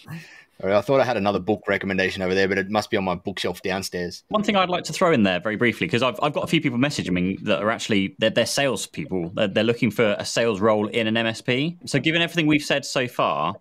I 0.63 0.81
thought 0.81 0.99
I 0.99 1.05
had 1.05 1.17
another 1.17 1.39
book 1.39 1.63
recommendation 1.67 2.21
over 2.21 2.35
there, 2.35 2.47
but 2.47 2.57
it 2.57 2.69
must 2.69 2.91
be 2.91 2.97
on 2.97 3.03
my 3.03 3.15
bookshelf 3.15 3.61
downstairs. 3.61 4.23
One 4.27 4.43
thing 4.43 4.55
I'd 4.55 4.69
like 4.69 4.83
to 4.85 4.93
throw 4.93 5.11
in 5.11 5.23
there 5.23 5.39
very 5.39 5.55
briefly, 5.55 5.87
because 5.87 6.03
I've, 6.03 6.19
I've 6.21 6.33
got 6.33 6.43
a 6.43 6.47
few 6.47 6.61
people 6.61 6.77
messaging 6.77 7.13
me 7.13 7.37
that 7.43 7.63
are 7.63 7.71
actually, 7.71 8.15
they're, 8.19 8.29
they're 8.29 8.45
sales 8.45 8.85
people. 8.85 9.31
They're, 9.33 9.47
they're 9.47 9.63
looking 9.63 9.89
for 9.89 10.15
a 10.19 10.25
sales 10.25 10.61
role 10.61 10.87
in 10.87 11.07
an 11.07 11.15
MSP. 11.15 11.89
So 11.89 11.99
given 11.99 12.21
everything 12.21 12.45
we've 12.45 12.63
said 12.63 12.85
so 12.85 13.07
far, 13.07 13.55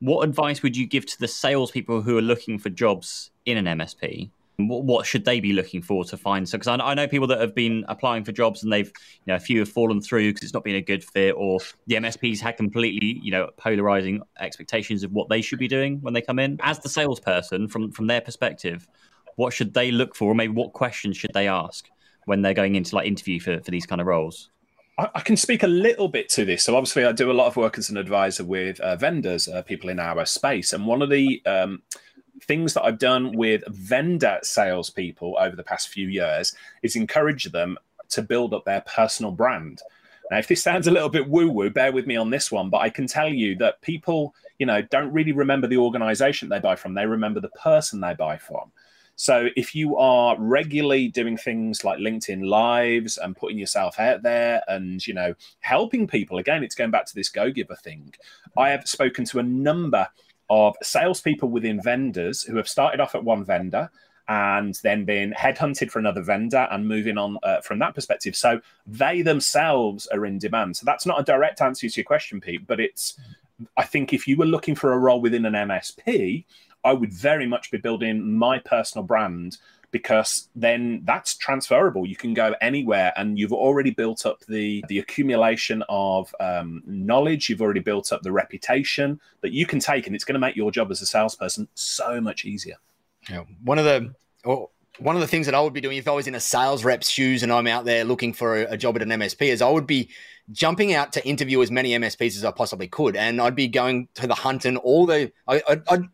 what 0.00 0.28
advice 0.28 0.62
would 0.62 0.76
you 0.76 0.86
give 0.86 1.06
to 1.06 1.18
the 1.20 1.28
salespeople 1.28 2.02
who 2.02 2.18
are 2.18 2.22
looking 2.22 2.58
for 2.58 2.68
jobs 2.68 3.30
in 3.46 3.56
an 3.56 3.78
MSP? 3.78 4.30
What, 4.56 5.04
should 5.04 5.24
they 5.24 5.40
be 5.40 5.52
looking 5.52 5.82
for 5.82 6.04
to 6.04 6.16
find? 6.16 6.48
So, 6.48 6.56
because 6.56 6.68
I, 6.68 6.76
I, 6.76 6.94
know 6.94 7.08
people 7.08 7.26
that 7.26 7.40
have 7.40 7.54
been 7.54 7.84
applying 7.88 8.24
for 8.24 8.30
jobs 8.30 8.62
and 8.62 8.72
they've, 8.72 8.86
you 8.86 9.32
know, 9.32 9.34
a 9.34 9.40
few 9.40 9.58
have 9.60 9.68
fallen 9.68 10.00
through 10.00 10.30
because 10.30 10.44
it's 10.44 10.54
not 10.54 10.62
been 10.62 10.76
a 10.76 10.80
good 10.80 11.02
fit, 11.02 11.34
or 11.36 11.58
the 11.88 11.96
MSPs 11.96 12.38
had 12.38 12.56
completely, 12.56 13.20
you 13.22 13.32
know, 13.32 13.50
polarizing 13.56 14.22
expectations 14.38 15.02
of 15.02 15.12
what 15.12 15.28
they 15.28 15.40
should 15.40 15.58
be 15.58 15.66
doing 15.66 15.98
when 16.02 16.14
they 16.14 16.20
come 16.20 16.38
in. 16.38 16.58
As 16.62 16.78
the 16.78 16.88
salesperson, 16.88 17.66
from 17.66 17.90
from 17.90 18.06
their 18.06 18.20
perspective, 18.20 18.86
what 19.36 19.52
should 19.52 19.74
they 19.74 19.90
look 19.90 20.14
for, 20.14 20.30
or 20.30 20.34
maybe 20.34 20.52
what 20.52 20.72
questions 20.72 21.16
should 21.16 21.32
they 21.34 21.48
ask 21.48 21.88
when 22.26 22.42
they're 22.42 22.54
going 22.54 22.76
into 22.76 22.94
like 22.94 23.06
interview 23.06 23.40
for 23.40 23.60
for 23.60 23.70
these 23.72 23.86
kind 23.86 24.00
of 24.00 24.06
roles? 24.06 24.50
I, 24.96 25.20
can 25.20 25.36
speak 25.36 25.64
a 25.64 25.68
little 25.68 26.06
bit 26.06 26.28
to 26.30 26.44
this. 26.44 26.62
So 26.62 26.76
obviously, 26.76 27.04
I 27.04 27.10
do 27.10 27.30
a 27.30 27.32
lot 27.32 27.48
of 27.48 27.56
work 27.56 27.78
as 27.78 27.90
an 27.90 27.96
advisor 27.96 28.44
with 28.44 28.78
uh, 28.80 28.94
vendors, 28.94 29.48
uh, 29.48 29.62
people 29.62 29.90
in 29.90 29.98
our 29.98 30.24
space, 30.24 30.72
and 30.72 30.86
one 30.86 31.02
of 31.02 31.10
the 31.10 31.42
um, 31.46 31.82
things 32.42 32.74
that 32.74 32.84
I've 32.84 32.98
done 32.98 33.36
with 33.36 33.62
vendor 33.68 34.38
salespeople 34.42 35.36
over 35.38 35.56
the 35.56 35.62
past 35.62 35.88
few 35.88 36.08
years 36.08 36.54
is 36.82 36.96
encourage 36.96 37.44
them 37.44 37.78
to 38.10 38.22
build 38.22 38.54
up 38.54 38.64
their 38.64 38.82
personal 38.82 39.32
brand. 39.32 39.82
Now, 40.30 40.38
if 40.38 40.48
this 40.48 40.62
sounds 40.62 40.86
a 40.86 40.90
little 40.90 41.08
bit 41.08 41.28
woo 41.28 41.50
woo, 41.50 41.70
bear 41.70 41.92
with 41.92 42.06
me 42.06 42.16
on 42.16 42.30
this 42.30 42.50
one, 42.50 42.70
but 42.70 42.78
I 42.78 42.88
can 42.88 43.06
tell 43.06 43.28
you 43.28 43.56
that 43.56 43.80
people, 43.82 44.34
you 44.58 44.66
know, 44.66 44.82
don't 44.82 45.12
really 45.12 45.32
remember 45.32 45.66
the 45.66 45.76
organization 45.76 46.48
they 46.48 46.60
buy 46.60 46.76
from, 46.76 46.94
they 46.94 47.06
remember 47.06 47.40
the 47.40 47.50
person 47.50 48.00
they 48.00 48.14
buy 48.14 48.38
from. 48.38 48.72
So 49.16 49.48
if 49.56 49.74
you 49.74 49.96
are 49.96 50.36
regularly 50.38 51.08
doing 51.08 51.36
things 51.36 51.84
like 51.84 51.98
LinkedIn 51.98 52.48
lives 52.48 53.16
and 53.16 53.36
putting 53.36 53.58
yourself 53.58 54.00
out 54.00 54.22
there 54.22 54.62
and 54.66 55.06
you 55.06 55.14
know 55.14 55.34
helping 55.60 56.06
people, 56.06 56.38
again, 56.38 56.64
it's 56.64 56.74
going 56.74 56.90
back 56.90 57.06
to 57.06 57.14
this 57.14 57.28
go 57.28 57.50
giver 57.50 57.76
thing. 57.76 58.12
I 58.56 58.70
have 58.70 58.88
spoken 58.88 59.24
to 59.26 59.38
a 59.38 59.42
number 59.42 60.08
of 60.50 60.76
salespeople 60.82 61.48
within 61.48 61.80
vendors 61.82 62.42
who 62.42 62.56
have 62.56 62.68
started 62.68 63.00
off 63.00 63.14
at 63.14 63.24
one 63.24 63.44
vendor 63.44 63.90
and 64.28 64.78
then 64.82 65.04
been 65.04 65.32
headhunted 65.32 65.90
for 65.90 65.98
another 65.98 66.22
vendor 66.22 66.66
and 66.70 66.88
moving 66.88 67.18
on 67.18 67.36
uh, 67.42 67.60
from 67.60 67.78
that 67.78 67.94
perspective. 67.94 68.34
So 68.34 68.60
they 68.86 69.22
themselves 69.22 70.06
are 70.08 70.24
in 70.24 70.38
demand. 70.38 70.76
So 70.76 70.84
that's 70.86 71.06
not 71.06 71.20
a 71.20 71.24
direct 71.24 71.60
answer 71.60 71.88
to 71.88 72.00
your 72.00 72.04
question, 72.04 72.40
Pete, 72.40 72.66
but 72.66 72.80
it's, 72.80 73.18
I 73.76 73.84
think 73.84 74.12
if 74.12 74.26
you 74.26 74.36
were 74.36 74.46
looking 74.46 74.74
for 74.74 74.92
a 74.92 74.98
role 74.98 75.20
within 75.20 75.44
an 75.44 75.52
MSP, 75.52 76.44
I 76.84 76.92
would 76.92 77.12
very 77.12 77.46
much 77.46 77.70
be 77.70 77.78
building 77.78 78.36
my 78.36 78.58
personal 78.58 79.04
brand 79.04 79.58
because 79.94 80.48
then 80.56 81.02
that's 81.04 81.36
transferable. 81.36 82.04
You 82.04 82.16
can 82.16 82.34
go 82.34 82.56
anywhere, 82.60 83.12
and 83.16 83.38
you've 83.38 83.52
already 83.52 83.92
built 83.92 84.26
up 84.26 84.40
the 84.46 84.84
the 84.88 84.98
accumulation 84.98 85.84
of 85.88 86.34
um, 86.40 86.82
knowledge. 86.84 87.48
You've 87.48 87.62
already 87.62 87.78
built 87.78 88.12
up 88.12 88.22
the 88.22 88.32
reputation 88.32 89.20
that 89.42 89.52
you 89.52 89.66
can 89.66 89.78
take, 89.78 90.08
and 90.08 90.16
it's 90.16 90.24
going 90.24 90.34
to 90.34 90.40
make 90.40 90.56
your 90.56 90.72
job 90.72 90.90
as 90.90 91.00
a 91.00 91.06
salesperson 91.06 91.68
so 91.74 92.20
much 92.20 92.44
easier. 92.44 92.74
Yeah, 93.30 93.44
one 93.62 93.78
of 93.78 93.84
the 93.84 94.12
well, 94.44 94.72
one 94.98 95.14
of 95.14 95.20
the 95.20 95.28
things 95.28 95.46
that 95.46 95.54
I 95.54 95.60
would 95.60 95.72
be 95.72 95.80
doing 95.80 95.96
if 95.96 96.08
I 96.08 96.10
was 96.10 96.26
in 96.26 96.34
a 96.34 96.40
sales 96.40 96.82
rep's 96.82 97.08
shoes 97.08 97.44
and 97.44 97.52
I'm 97.52 97.68
out 97.68 97.84
there 97.84 98.04
looking 98.04 98.32
for 98.32 98.62
a, 98.62 98.72
a 98.72 98.76
job 98.76 98.96
at 98.96 99.02
an 99.02 99.10
MSP 99.10 99.42
is 99.42 99.62
I 99.62 99.70
would 99.70 99.86
be 99.86 100.10
jumping 100.50 100.92
out 100.92 101.12
to 101.12 101.24
interview 101.24 101.62
as 101.62 101.70
many 101.70 101.90
MSPs 101.90 102.36
as 102.36 102.44
I 102.44 102.50
possibly 102.50 102.88
could, 102.88 103.14
and 103.14 103.40
I'd 103.40 103.54
be 103.54 103.68
going 103.68 104.08
to 104.14 104.26
the 104.26 104.34
hunt 104.34 104.64
and 104.64 104.76
all 104.78 105.06
the 105.06 105.30
I, 105.46 105.62
I'd 105.88 106.08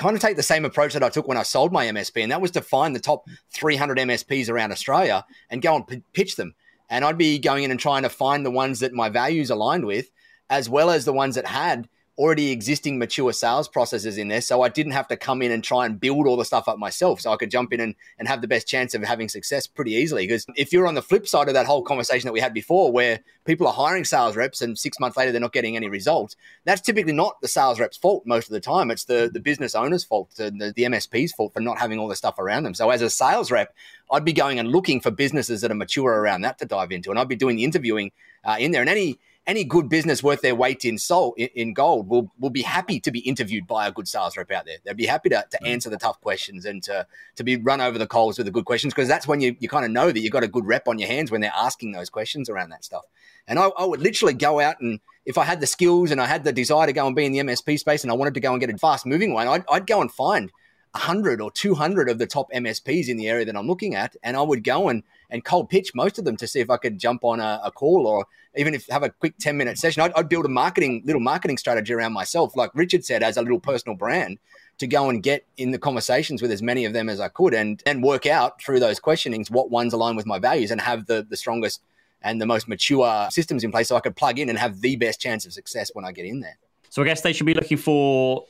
kind 0.00 0.16
of 0.16 0.22
take 0.22 0.36
the 0.36 0.42
same 0.42 0.64
approach 0.64 0.94
that 0.94 1.02
I 1.02 1.10
took 1.10 1.28
when 1.28 1.36
I 1.36 1.42
sold 1.42 1.72
my 1.72 1.84
MSP, 1.84 2.22
and 2.22 2.32
that 2.32 2.40
was 2.40 2.50
to 2.52 2.62
find 2.62 2.96
the 2.96 3.00
top 3.00 3.26
300 3.52 3.98
MSPs 3.98 4.48
around 4.48 4.72
Australia 4.72 5.26
and 5.50 5.60
go 5.60 5.76
and 5.76 5.86
p- 5.86 6.02
pitch 6.14 6.36
them. 6.36 6.54
And 6.88 7.04
I'd 7.04 7.18
be 7.18 7.38
going 7.38 7.64
in 7.64 7.70
and 7.70 7.78
trying 7.78 8.04
to 8.04 8.08
find 8.08 8.44
the 8.44 8.50
ones 8.50 8.80
that 8.80 8.94
my 8.94 9.10
values 9.10 9.50
aligned 9.50 9.84
with, 9.84 10.10
as 10.48 10.70
well 10.70 10.88
as 10.88 11.04
the 11.04 11.12
ones 11.12 11.34
that 11.34 11.46
had 11.46 11.86
already 12.20 12.50
existing 12.50 12.98
mature 12.98 13.32
sales 13.32 13.66
processes 13.66 14.18
in 14.18 14.28
there. 14.28 14.42
So 14.42 14.60
I 14.60 14.68
didn't 14.68 14.92
have 14.92 15.08
to 15.08 15.16
come 15.16 15.40
in 15.40 15.50
and 15.50 15.64
try 15.64 15.86
and 15.86 15.98
build 15.98 16.26
all 16.26 16.36
the 16.36 16.44
stuff 16.44 16.68
up 16.68 16.78
myself. 16.78 17.18
So 17.18 17.32
I 17.32 17.36
could 17.36 17.50
jump 17.50 17.72
in 17.72 17.80
and, 17.80 17.94
and 18.18 18.28
have 18.28 18.42
the 18.42 18.46
best 18.46 18.68
chance 18.68 18.94
of 18.94 19.02
having 19.02 19.30
success 19.30 19.66
pretty 19.66 19.92
easily. 19.92 20.26
Because 20.26 20.44
if 20.54 20.70
you're 20.70 20.86
on 20.86 20.94
the 20.94 21.00
flip 21.00 21.26
side 21.26 21.48
of 21.48 21.54
that 21.54 21.64
whole 21.64 21.80
conversation 21.80 22.28
that 22.28 22.34
we 22.34 22.40
had 22.40 22.52
before, 22.52 22.92
where 22.92 23.20
people 23.46 23.66
are 23.66 23.72
hiring 23.72 24.04
sales 24.04 24.36
reps 24.36 24.60
and 24.60 24.78
six 24.78 25.00
months 25.00 25.16
later 25.16 25.32
they're 25.32 25.40
not 25.40 25.54
getting 25.54 25.76
any 25.76 25.88
results, 25.88 26.36
that's 26.66 26.82
typically 26.82 27.14
not 27.14 27.40
the 27.40 27.48
sales 27.48 27.80
rep's 27.80 27.96
fault 27.96 28.24
most 28.26 28.48
of 28.48 28.52
the 28.52 28.60
time. 28.60 28.90
It's 28.90 29.04
the, 29.04 29.30
the 29.32 29.40
business 29.40 29.74
owner's 29.74 30.04
fault, 30.04 30.30
the, 30.36 30.50
the, 30.50 30.90
MSP's 30.90 31.32
fault 31.32 31.54
for 31.54 31.60
not 31.60 31.78
having 31.78 31.98
all 31.98 32.08
the 32.08 32.16
stuff 32.16 32.38
around 32.38 32.64
them. 32.64 32.74
So 32.74 32.90
as 32.90 33.00
a 33.00 33.08
sales 33.08 33.50
rep, 33.50 33.74
I'd 34.12 34.26
be 34.26 34.34
going 34.34 34.58
and 34.58 34.68
looking 34.68 35.00
for 35.00 35.10
businesses 35.10 35.62
that 35.62 35.70
are 35.70 35.74
mature 35.74 36.12
around 36.12 36.42
that 36.42 36.58
to 36.58 36.66
dive 36.66 36.92
into. 36.92 37.08
And 37.08 37.18
I'd 37.18 37.28
be 37.28 37.36
doing 37.36 37.56
the 37.56 37.64
interviewing 37.64 38.12
uh, 38.44 38.56
in 38.58 38.72
there. 38.72 38.82
And 38.82 38.90
any 38.90 39.18
any 39.50 39.64
good 39.64 39.88
business 39.88 40.22
worth 40.22 40.42
their 40.42 40.54
weight 40.54 40.84
in 40.84 40.96
soul 40.96 41.34
in, 41.36 41.74
gold 41.74 42.08
will 42.08 42.30
will 42.38 42.50
be 42.50 42.62
happy 42.62 43.00
to 43.00 43.10
be 43.10 43.18
interviewed 43.18 43.66
by 43.66 43.88
a 43.88 43.90
good 43.90 44.06
sales 44.06 44.36
rep 44.36 44.52
out 44.52 44.64
there. 44.64 44.76
They'd 44.84 44.96
be 44.96 45.06
happy 45.06 45.28
to, 45.30 45.44
to 45.50 45.58
mm. 45.58 45.66
answer 45.66 45.90
the 45.90 45.96
tough 45.96 46.20
questions 46.20 46.64
and 46.64 46.80
to 46.84 47.04
to 47.34 47.42
be 47.42 47.56
run 47.56 47.80
over 47.80 47.98
the 47.98 48.06
coals 48.06 48.38
with 48.38 48.44
the 48.44 48.52
good 48.52 48.64
questions 48.64 48.94
because 48.94 49.08
that's 49.08 49.26
when 49.26 49.40
you, 49.40 49.56
you 49.58 49.68
kind 49.68 49.84
of 49.84 49.90
know 49.90 50.12
that 50.12 50.20
you've 50.20 50.32
got 50.32 50.44
a 50.44 50.48
good 50.48 50.66
rep 50.66 50.86
on 50.86 51.00
your 51.00 51.08
hands 51.08 51.32
when 51.32 51.40
they're 51.40 51.52
asking 51.52 51.90
those 51.90 52.08
questions 52.08 52.48
around 52.48 52.70
that 52.70 52.84
stuff. 52.84 53.04
And 53.48 53.58
I, 53.58 53.70
I 53.76 53.84
would 53.84 54.00
literally 54.00 54.34
go 54.34 54.60
out 54.60 54.80
and 54.80 55.00
if 55.26 55.36
I 55.36 55.42
had 55.42 55.60
the 55.60 55.66
skills 55.66 56.12
and 56.12 56.20
I 56.20 56.26
had 56.26 56.44
the 56.44 56.52
desire 56.52 56.86
to 56.86 56.92
go 56.92 57.08
and 57.08 57.16
be 57.16 57.24
in 57.24 57.32
the 57.32 57.40
MSP 57.40 57.76
space 57.80 58.04
and 58.04 58.12
I 58.12 58.14
wanted 58.14 58.34
to 58.34 58.40
go 58.40 58.52
and 58.52 58.60
get 58.60 58.70
a 58.70 58.78
fast 58.78 59.04
moving 59.04 59.34
one, 59.34 59.48
I'd, 59.48 59.64
I'd 59.68 59.86
go 59.88 60.00
and 60.00 60.12
find 60.12 60.52
100 60.92 61.40
or 61.40 61.50
200 61.50 62.08
of 62.08 62.18
the 62.18 62.26
top 62.26 62.52
MSPs 62.52 63.08
in 63.08 63.16
the 63.16 63.28
area 63.28 63.44
that 63.44 63.56
I'm 63.56 63.66
looking 63.66 63.96
at. 63.96 64.14
And 64.22 64.36
I 64.36 64.42
would 64.42 64.62
go 64.62 64.88
and, 64.88 65.02
and 65.30 65.44
cold 65.44 65.68
pitch 65.68 65.94
most 65.94 66.18
of 66.18 66.24
them 66.24 66.36
to 66.36 66.46
see 66.46 66.60
if 66.60 66.70
I 66.70 66.76
could 66.76 66.98
jump 66.98 67.24
on 67.24 67.40
a, 67.40 67.60
a 67.64 67.70
call 67.70 68.06
or 68.06 68.26
even 68.56 68.74
if 68.74 68.86
have 68.88 69.02
a 69.02 69.10
quick 69.10 69.34
10 69.38 69.56
minute 69.56 69.78
session. 69.78 70.02
I'd, 70.02 70.12
I'd, 70.14 70.28
build 70.28 70.44
a 70.44 70.48
marketing, 70.48 71.02
little 71.04 71.20
marketing 71.20 71.58
strategy 71.58 71.92
around 71.92 72.12
myself, 72.12 72.56
like 72.56 72.70
Richard 72.74 73.04
said, 73.04 73.22
as 73.22 73.36
a 73.36 73.42
little 73.42 73.60
personal 73.60 73.96
brand 73.96 74.38
to 74.78 74.86
go 74.86 75.10
and 75.10 75.22
get 75.22 75.46
in 75.56 75.70
the 75.70 75.78
conversations 75.78 76.42
with 76.42 76.50
as 76.50 76.62
many 76.62 76.84
of 76.84 76.92
them 76.92 77.08
as 77.08 77.20
I 77.20 77.28
could 77.28 77.54
and, 77.54 77.82
and 77.86 78.02
work 78.02 78.26
out 78.26 78.60
through 78.60 78.80
those 78.80 78.98
questionings 78.98 79.50
what 79.50 79.70
ones 79.70 79.92
align 79.92 80.16
with 80.16 80.26
my 80.26 80.38
values 80.38 80.70
and 80.70 80.80
have 80.80 81.06
the, 81.06 81.26
the 81.28 81.36
strongest 81.36 81.82
and 82.22 82.40
the 82.40 82.46
most 82.46 82.68
mature 82.68 83.28
systems 83.30 83.64
in 83.64 83.70
place 83.70 83.88
so 83.88 83.96
I 83.96 84.00
could 84.00 84.16
plug 84.16 84.38
in 84.38 84.48
and 84.48 84.58
have 84.58 84.80
the 84.80 84.96
best 84.96 85.20
chance 85.20 85.46
of 85.46 85.52
success 85.52 85.90
when 85.94 86.04
I 86.04 86.12
get 86.12 86.24
in 86.24 86.40
there. 86.40 86.56
So 86.88 87.02
I 87.02 87.04
guess 87.04 87.20
they 87.20 87.32
should 87.32 87.46
be 87.46 87.54
looking 87.54 87.76
for 87.76 88.44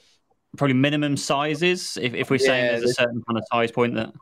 probably 0.56 0.74
minimum 0.74 1.16
sizes 1.16 1.96
if, 2.00 2.14
if 2.14 2.30
we're 2.30 2.36
yeah, 2.36 2.46
saying 2.46 2.66
there's 2.66 2.90
a 2.90 2.94
certain 2.94 3.22
kind 3.26 3.38
of 3.38 3.44
size 3.52 3.70
point 3.70 3.94
that 3.94 4.12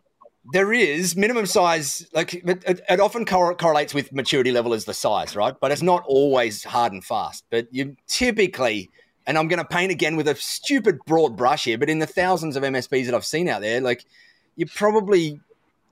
there 0.52 0.72
is 0.72 1.16
minimum 1.16 1.46
size 1.46 2.06
like 2.12 2.34
it, 2.34 2.82
it 2.88 3.00
often 3.00 3.24
cor- 3.24 3.54
correlates 3.54 3.94
with 3.94 4.12
maturity 4.12 4.50
level 4.50 4.72
as 4.74 4.84
the 4.84 4.94
size 4.94 5.36
right? 5.36 5.54
But 5.60 5.72
it's 5.72 5.82
not 5.82 6.04
always 6.06 6.64
hard 6.64 6.92
and 6.92 7.04
fast. 7.04 7.44
But 7.50 7.68
you 7.70 7.96
typically 8.06 8.90
and 9.28 9.38
i'm 9.38 9.46
going 9.46 9.58
to 9.58 9.64
paint 9.64 9.92
again 9.92 10.16
with 10.16 10.26
a 10.26 10.34
stupid 10.34 10.98
broad 11.06 11.36
brush 11.36 11.64
here 11.64 11.78
but 11.78 11.88
in 11.88 12.00
the 12.00 12.06
thousands 12.06 12.56
of 12.56 12.64
msps 12.64 13.04
that 13.04 13.14
i've 13.14 13.24
seen 13.24 13.48
out 13.48 13.60
there 13.60 13.80
like 13.80 14.04
you 14.56 14.66
probably 14.66 15.38